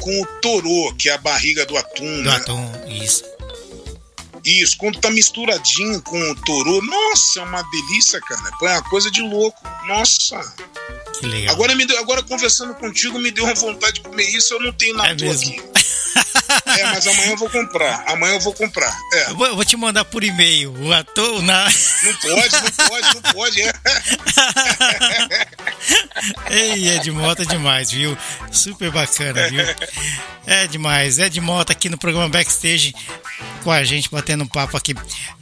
Com 0.00 0.20
o 0.22 0.26
torô, 0.42 0.94
que 0.98 1.08
é 1.08 1.12
a 1.12 1.18
barriga 1.18 1.64
do 1.64 1.76
atum. 1.76 2.22
Do 2.22 2.30
né? 2.30 2.36
atum, 2.36 2.70
isso. 2.88 3.24
Isso, 4.44 4.76
quando 4.78 4.98
tá 4.98 5.10
misturadinho 5.10 6.00
com 6.02 6.18
o 6.30 6.34
torô, 6.44 6.80
nossa, 6.82 7.40
é 7.40 7.42
uma 7.42 7.62
delícia, 7.62 8.20
cara. 8.22 8.50
É 8.62 8.72
uma 8.78 8.82
coisa 8.88 9.10
de 9.10 9.20
louco. 9.20 9.58
Nossa. 9.86 10.40
Agora, 11.50 11.74
me 11.74 11.86
deu, 11.86 11.98
agora 11.98 12.22
conversando 12.22 12.74
contigo, 12.74 13.18
me 13.18 13.30
deu 13.30 13.44
uma 13.44 13.54
vontade 13.54 13.94
de 13.94 14.00
comer 14.00 14.24
isso. 14.30 14.54
Eu 14.54 14.60
não 14.60 14.72
tenho 14.72 14.94
É 14.94 15.08
natô 15.08 15.24
mesmo? 15.24 15.50
aqui. 15.52 15.62
É, 16.66 16.84
mas 16.84 17.06
amanhã 17.06 17.30
eu 17.30 17.36
vou 17.36 17.48
comprar. 17.50 18.04
Amanhã 18.06 18.34
eu 18.34 18.40
vou 18.40 18.52
comprar. 18.52 18.96
É. 19.12 19.30
Eu 19.30 19.36
vou, 19.36 19.46
eu 19.46 19.54
vou 19.54 19.64
te 19.64 19.76
mandar 19.76 20.04
por 20.04 20.24
e-mail. 20.24 20.72
O 20.82 20.92
ator 20.92 21.42
na. 21.42 21.64
Não 21.64 22.14
pode, 22.14 22.56
não 22.56 22.88
pode, 22.88 23.14
não 23.14 23.22
pode. 23.32 23.62
É. 23.62 23.72
Ei, 26.50 26.88
Ed 26.88 27.10
Mota 27.10 27.42
é 27.42 27.46
demais, 27.46 27.90
viu? 27.90 28.16
Super 28.50 28.90
bacana, 28.90 29.48
viu? 29.48 29.64
É 30.46 30.66
demais. 30.66 31.18
Ed 31.18 31.40
Mota 31.40 31.72
aqui 31.72 31.88
no 31.88 31.98
programa 31.98 32.28
Backstage 32.28 32.94
com 33.62 33.70
a 33.70 33.84
gente 33.84 34.10
batendo 34.10 34.44
um 34.44 34.48
papo 34.48 34.76
aqui. 34.76 34.94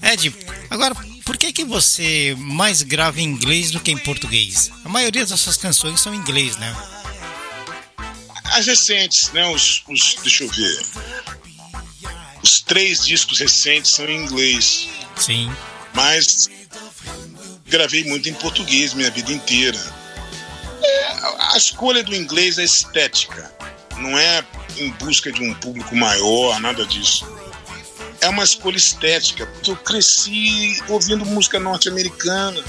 Ed, 0.03 0.35
agora, 0.71 0.95
por 1.25 1.37
que 1.37 1.53
que 1.53 1.64
você 1.64 2.35
mais 2.39 2.83
grava 2.83 3.21
em 3.21 3.25
inglês 3.25 3.71
do 3.71 3.81
que 3.81 3.91
em 3.91 3.99
português? 3.99 4.71
A 4.85 4.89
maioria 4.89 5.27
das 5.27 5.41
suas 5.41 5.57
canções 5.57 6.01
são 6.01 6.14
em 6.14 6.19
inglês, 6.19 6.57
né? 6.57 6.75
As 8.53 8.66
recentes, 8.66 9.30
né? 9.32 9.46
Os, 9.49 9.82
os, 9.88 10.16
deixa 10.22 10.44
eu 10.44 10.49
ver. 10.49 10.80
Os 12.42 12.61
três 12.61 13.05
discos 13.05 13.38
recentes 13.38 13.92
são 13.92 14.07
em 14.07 14.24
inglês. 14.24 14.88
Sim. 15.16 15.51
mas 15.94 16.49
gravei 17.66 18.05
muito 18.05 18.28
em 18.28 18.34
português 18.34 18.94
minha 18.94 19.11
vida 19.11 19.32
inteira. 19.32 19.78
É, 20.82 21.12
a 21.53 21.57
escolha 21.57 22.03
do 22.05 22.14
inglês 22.14 22.59
é 22.59 22.64
estética, 22.64 23.53
não 23.96 24.16
é 24.16 24.44
em 24.76 24.90
busca 24.92 25.32
de 25.32 25.42
um 25.42 25.53
público 25.55 25.94
maior, 25.96 26.59
nada 26.61 26.86
disso. 26.86 27.26
É 28.20 28.28
uma 28.28 28.44
escolha 28.44 28.76
estética, 28.76 29.46
porque 29.46 29.70
eu 29.70 29.76
cresci 29.76 30.80
ouvindo 30.88 31.24
música 31.24 31.59
norte-americana 31.59 32.62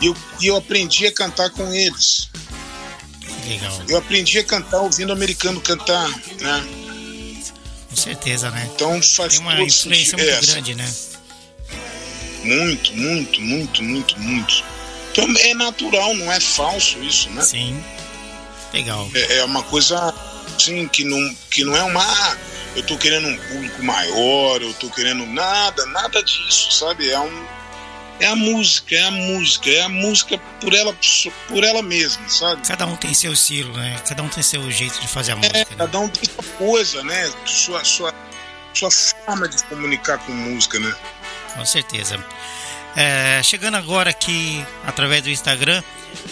e 0.00 0.06
eu, 0.06 0.16
e 0.40 0.46
eu 0.46 0.56
aprendi 0.56 1.06
a 1.06 1.12
cantar 1.12 1.50
com 1.50 1.72
eles. 1.72 2.30
Legal. 3.46 3.82
Eu 3.88 3.98
aprendi 3.98 4.38
a 4.38 4.44
cantar 4.44 4.80
ouvindo 4.80 5.12
americano 5.12 5.60
cantar, 5.60 6.08
né? 6.40 6.66
Com 7.88 7.96
certeza, 7.96 8.50
né? 8.50 8.68
Então 8.74 9.02
faz 9.02 9.34
Tem 9.34 9.40
uma 9.40 9.60
influência 9.60 10.16
muito 10.16 10.30
É, 10.30 10.40
grande, 10.40 10.74
né? 10.74 10.94
Muito, 12.44 12.94
muito, 12.94 13.40
muito, 13.40 13.82
muito, 13.82 14.18
muito. 14.18 14.64
Então 15.12 15.26
é 15.38 15.54
natural, 15.54 16.14
não 16.14 16.32
é 16.32 16.40
falso 16.40 17.02
isso, 17.02 17.28
né? 17.30 17.42
Sim. 17.42 17.82
Legal. 18.72 19.10
É, 19.14 19.38
é 19.38 19.44
uma 19.44 19.62
coisa 19.64 20.14
assim 20.56 20.86
que 20.88 21.04
não, 21.04 21.34
que 21.50 21.64
não 21.64 21.76
é 21.76 21.82
uma. 21.82 22.02
ah, 22.02 22.36
Eu 22.76 22.84
tô 22.84 22.96
querendo 22.96 23.26
um 23.26 23.36
público 23.36 23.82
maior, 23.82 24.62
eu 24.62 24.72
tô 24.74 24.88
querendo 24.90 25.26
nada, 25.26 25.84
nada 25.86 26.22
disso, 26.22 26.70
sabe? 26.72 27.10
É 27.10 27.18
um. 27.18 27.46
É 28.20 28.26
a 28.26 28.36
música, 28.36 28.94
é 28.94 29.02
a 29.06 29.10
música, 29.10 29.70
é 29.70 29.82
a 29.82 29.88
música 29.88 30.38
por 30.60 30.74
ela, 30.74 30.94
por 31.48 31.64
ela 31.64 31.82
mesma, 31.82 32.28
sabe? 32.28 32.66
Cada 32.66 32.86
um 32.86 32.94
tem 32.96 33.14
seu 33.14 33.32
estilo, 33.32 33.72
né? 33.76 33.98
Cada 34.06 34.22
um 34.22 34.28
tem 34.28 34.42
seu 34.42 34.70
jeito 34.70 35.00
de 35.00 35.08
fazer 35.08 35.32
a 35.32 35.34
É, 35.34 35.38
música. 35.38 35.58
né? 35.58 35.64
cada 35.78 35.98
um 35.98 36.08
tem 36.08 36.24
sua 36.28 36.44
coisa, 36.58 37.02
né? 37.02 37.32
Sua, 37.46 37.82
sua, 37.84 38.14
sua 38.74 38.90
forma 38.90 39.48
de 39.48 39.62
comunicar 39.64 40.18
com 40.18 40.32
música, 40.32 40.78
né? 40.78 40.94
Com 41.54 41.64
certeza. 41.64 42.22
É, 42.94 43.40
chegando 43.42 43.76
agora 43.76 44.10
aqui 44.10 44.64
através 44.86 45.22
do 45.22 45.30
Instagram, 45.30 45.82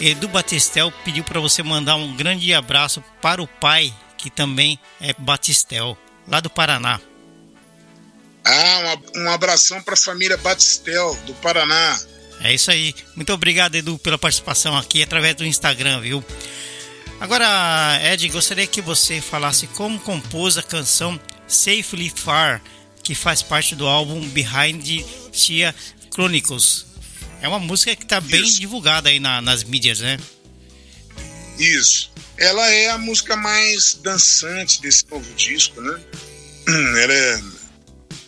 Edu 0.01 0.28
Batistel 0.28 0.93
pediu 1.05 1.24
para 1.24 1.41
você 1.41 1.62
mandar 1.62 1.95
um 1.95 2.14
grande 2.16 2.53
abraço 2.53 3.03
para 3.22 3.41
o 3.43 3.47
pai, 3.47 3.95
que 4.16 4.28
também 4.28 4.78
é 5.01 5.14
Batistel, 5.16 5.97
lá 6.26 6.41
do 6.41 6.51
Paraná. 6.51 7.01
Ah, 8.45 8.99
um, 9.14 9.22
um 9.24 9.30
abração 9.30 9.82
para 9.82 9.95
a 9.95 9.97
família 9.97 10.36
Batistel, 10.36 11.14
do 11.26 11.34
Paraná. 11.34 11.99
É 12.41 12.55
isso 12.55 12.70
aí. 12.70 12.95
Muito 13.16 13.32
obrigado, 13.32 13.74
Edu, 13.74 13.99
pela 13.99 14.16
participação 14.18 14.76
aqui 14.76 15.03
através 15.03 15.34
do 15.34 15.45
Instagram, 15.45 16.01
viu? 16.01 16.24
Agora, 17.20 17.99
Ed, 18.12 18.28
gostaria 18.28 18.66
que 18.66 18.80
você 18.80 19.20
falasse 19.20 19.66
como 19.68 19.99
compôs 19.99 20.57
a 20.57 20.62
canção 20.62 21.18
Safely 21.49 22.12
Far, 22.14 22.62
que 23.03 23.14
faz 23.14 23.43
parte 23.43 23.74
do 23.74 23.86
álbum 23.86 24.20
Behind 24.28 25.03
Tia 25.32 25.74
Chronicles. 26.14 26.86
É 27.43 27.49
uma 27.49 27.59
música 27.59 27.95
que 27.97 28.05
está 28.05 28.20
bem 28.20 28.45
divulgada 28.45 29.09
aí 29.09 29.18
na- 29.18 29.41
nas 29.43 29.64
mídias, 29.64 29.99
né? 30.01 30.16
Isso. 31.59 32.11
Ela 32.36 32.68
é 32.70 32.91
a 32.91 32.99
música 32.99 33.34
mais 33.36 33.95
dançante 33.95 34.80
desse 34.80 35.05
novo 35.11 35.32
disco, 35.34 35.80
né? 35.80 36.01
Ela 37.03 37.12
é 37.12 37.36
uma 37.36 37.58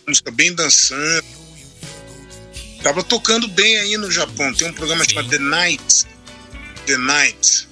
música 0.07 0.31
bem 0.31 0.53
dançante. 0.53 1.27
Tava 2.83 3.03
tocando 3.03 3.47
bem 3.47 3.77
aí 3.77 3.97
no 3.97 4.11
Japão. 4.11 4.53
Tem 4.53 4.67
um 4.67 4.73
programa 4.73 5.03
chamado 5.07 5.29
The 5.29 5.39
Night. 5.39 6.05
The 6.85 6.97
Night. 6.97 7.67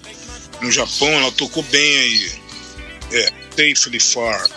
No 0.61 0.71
Japão, 0.71 1.09
ela 1.09 1.31
tocou 1.31 1.63
bem 1.63 1.97
aí. 1.97 2.31
É, 3.11 3.33
Safely 3.73 3.99
Far. 3.99 4.47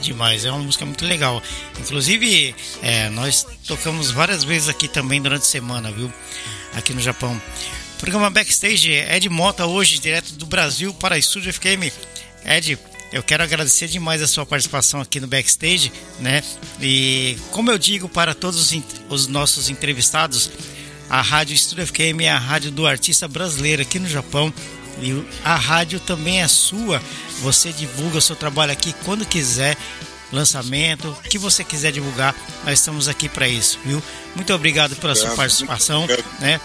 Demais, 0.00 0.44
é 0.44 0.50
uma 0.50 0.62
música 0.62 0.84
muito 0.84 1.04
legal. 1.04 1.42
Inclusive, 1.80 2.54
é, 2.82 3.08
nós 3.10 3.46
tocamos 3.66 4.10
várias 4.10 4.44
vezes 4.44 4.68
aqui 4.68 4.86
também 4.86 5.20
durante 5.20 5.42
a 5.42 5.46
semana, 5.46 5.90
viu? 5.90 6.12
Aqui 6.74 6.92
no 6.92 7.00
Japão. 7.00 7.40
Programa 7.98 8.28
Backstage, 8.28 8.90
Ed 8.90 9.28
Mota 9.28 9.64
hoje, 9.66 9.98
direto 9.98 10.32
do 10.34 10.44
Brasil 10.44 10.92
para 10.94 11.14
a 11.14 11.18
Estúdio 11.18 11.52
FKM. 11.52 11.90
Ed, 12.44 12.78
eu 13.14 13.22
quero 13.22 13.44
agradecer 13.44 13.86
demais 13.86 14.20
a 14.20 14.26
sua 14.26 14.44
participação 14.44 15.00
aqui 15.00 15.20
no 15.20 15.28
Backstage, 15.28 15.92
né? 16.18 16.42
E 16.80 17.38
como 17.52 17.70
eu 17.70 17.78
digo 17.78 18.08
para 18.08 18.34
todos 18.34 18.72
os, 18.72 18.82
os 19.08 19.26
nossos 19.28 19.70
entrevistados, 19.70 20.50
a 21.08 21.22
Rádio 21.22 21.54
Estúdio 21.54 21.86
FKM 21.86 22.24
é 22.24 22.30
a 22.30 22.38
rádio 22.38 22.72
do 22.72 22.84
artista 22.84 23.28
brasileiro 23.28 23.82
aqui 23.82 24.00
no 24.00 24.08
Japão. 24.08 24.52
E 25.00 25.24
a 25.44 25.54
rádio 25.54 26.00
também 26.00 26.42
é 26.42 26.48
sua. 26.48 27.00
Você 27.40 27.72
divulga 27.72 28.18
o 28.18 28.20
seu 28.20 28.34
trabalho 28.34 28.72
aqui 28.72 28.92
quando 29.04 29.24
quiser. 29.24 29.76
Lançamento, 30.32 31.10
o 31.10 31.28
que 31.28 31.38
você 31.38 31.62
quiser 31.62 31.92
divulgar, 31.92 32.34
nós 32.64 32.80
estamos 32.80 33.06
aqui 33.06 33.28
para 33.28 33.46
isso, 33.46 33.78
viu? 33.84 34.02
Muito 34.34 34.52
obrigado 34.52 34.96
pela 34.96 35.14
sua 35.14 35.30
participação, 35.36 36.08
né? 36.40 36.60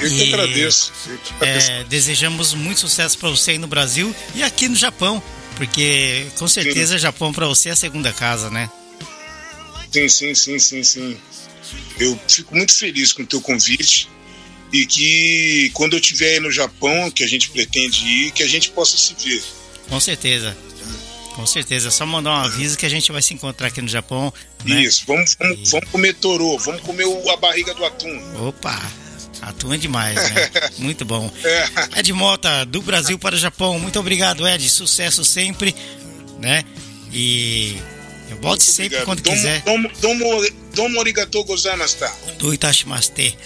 Eu 0.00 0.08
que 0.08 0.32
agradeço. 0.32 0.92
Eu 1.06 1.18
que 1.18 1.34
agradeço. 1.34 1.70
É, 1.70 1.84
desejamos 1.84 2.54
muito 2.54 2.80
sucesso 2.80 3.18
para 3.18 3.28
você 3.28 3.50
aí 3.50 3.58
no 3.58 3.66
Brasil 3.66 4.16
e 4.34 4.42
aqui 4.42 4.66
no 4.66 4.76
Japão, 4.76 5.22
porque 5.56 6.26
com 6.38 6.46
certeza 6.46 6.94
sim. 6.94 6.98
Japão 6.98 7.32
para 7.32 7.46
você 7.46 7.70
é 7.70 7.72
a 7.72 7.76
segunda 7.76 8.12
casa, 8.12 8.50
né? 8.50 8.70
Sim, 9.90 10.08
sim, 10.08 10.34
sim, 10.34 10.58
sim, 10.58 10.82
sim. 10.82 11.16
Eu 11.98 12.18
fico 12.28 12.54
muito 12.54 12.76
feliz 12.76 13.12
com 13.12 13.22
o 13.22 13.26
teu 13.26 13.40
convite 13.40 14.08
e 14.72 14.86
que 14.86 15.70
quando 15.72 15.94
eu 15.94 15.98
estiver 15.98 16.34
aí 16.34 16.40
no 16.40 16.50
Japão, 16.50 17.10
que 17.10 17.24
a 17.24 17.28
gente 17.28 17.50
pretende 17.50 18.06
ir, 18.06 18.30
que 18.32 18.42
a 18.42 18.46
gente 18.46 18.70
possa 18.70 18.96
se 18.96 19.14
ver. 19.14 19.42
Com 19.88 19.98
certeza. 19.98 20.56
Com 21.34 21.44
certeza, 21.44 21.88
é 21.88 21.90
só 21.90 22.06
mandar 22.06 22.30
um 22.30 22.44
aviso 22.44 22.78
que 22.78 22.86
a 22.86 22.88
gente 22.88 23.12
vai 23.12 23.20
se 23.20 23.34
encontrar 23.34 23.66
aqui 23.68 23.82
no 23.82 23.88
Japão. 23.88 24.32
Né? 24.64 24.82
Isso, 24.82 25.04
vamos, 25.06 25.36
vamos, 25.38 25.70
vamos 25.70 25.90
comer 25.90 26.14
torô, 26.14 26.56
vamos 26.58 26.80
comer 26.80 27.04
a 27.30 27.36
barriga 27.36 27.74
do 27.74 27.84
atum. 27.84 28.48
Opa, 28.48 28.80
é 29.72 29.76
demais, 29.76 30.16
né? 30.30 30.50
muito 30.78 31.04
bom. 31.04 31.30
É. 31.44 32.00
Ed 32.00 32.12
Mota, 32.12 32.64
do 32.64 32.82
Brasil 32.82 33.18
para 33.18 33.34
o 33.34 33.38
Japão, 33.38 33.78
muito 33.78 33.98
obrigado, 33.98 34.46
Ed, 34.46 34.68
sucesso 34.68 35.24
sempre, 35.24 35.74
né? 36.38 36.64
E 37.12 37.76
eu 38.28 38.36
volto 38.38 38.62
sempre 38.62 39.00
quando 39.02 39.22
domo, 39.22 39.36
quiser. 39.36 39.62
Domo, 39.62 39.90
domo, 40.00 40.48
domo 40.74 41.00
arigatou 41.00 41.44
gozaimashita. 41.44 42.12
Do 42.38 42.52
Itashimashite. 42.52 43.38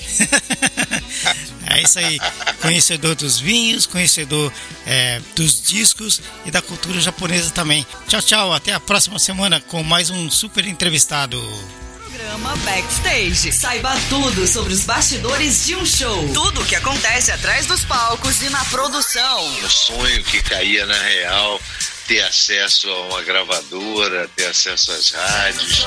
é 1.68 1.82
isso 1.82 1.98
aí. 1.98 2.18
Conhecedor 2.62 3.14
dos 3.14 3.38
vinhos, 3.38 3.86
conhecedor 3.86 4.52
é, 4.86 5.20
dos 5.36 5.62
discos 5.62 6.22
e 6.46 6.50
da 6.50 6.62
cultura 6.62 7.00
japonesa 7.00 7.50
também. 7.50 7.86
Tchau, 8.08 8.22
tchau. 8.22 8.52
Até 8.52 8.72
a 8.72 8.80
próxima 8.80 9.18
semana 9.18 9.60
com 9.60 9.82
mais 9.82 10.08
um 10.08 10.30
super 10.30 10.66
entrevistado. 10.66 11.40
Programa 12.20 12.54
Backstage. 12.56 13.50
Saiba 13.50 13.94
tudo 14.10 14.46
sobre 14.46 14.74
os 14.74 14.84
bastidores 14.84 15.64
de 15.64 15.74
um 15.74 15.86
show. 15.86 16.28
Tudo 16.34 16.60
o 16.60 16.66
que 16.66 16.76
acontece 16.76 17.32
atrás 17.32 17.64
dos 17.64 17.82
palcos 17.82 18.42
e 18.42 18.50
na 18.50 18.62
produção. 18.66 19.58
O 19.64 19.70
sonho 19.70 20.22
que 20.24 20.42
caía 20.42 20.84
na 20.84 20.98
real 20.98 21.58
ter 22.06 22.20
acesso 22.22 22.90
a 22.90 23.00
uma 23.06 23.22
gravadora, 23.22 24.28
ter 24.36 24.46
acesso 24.46 24.92
às 24.92 25.10
rádios. 25.12 25.86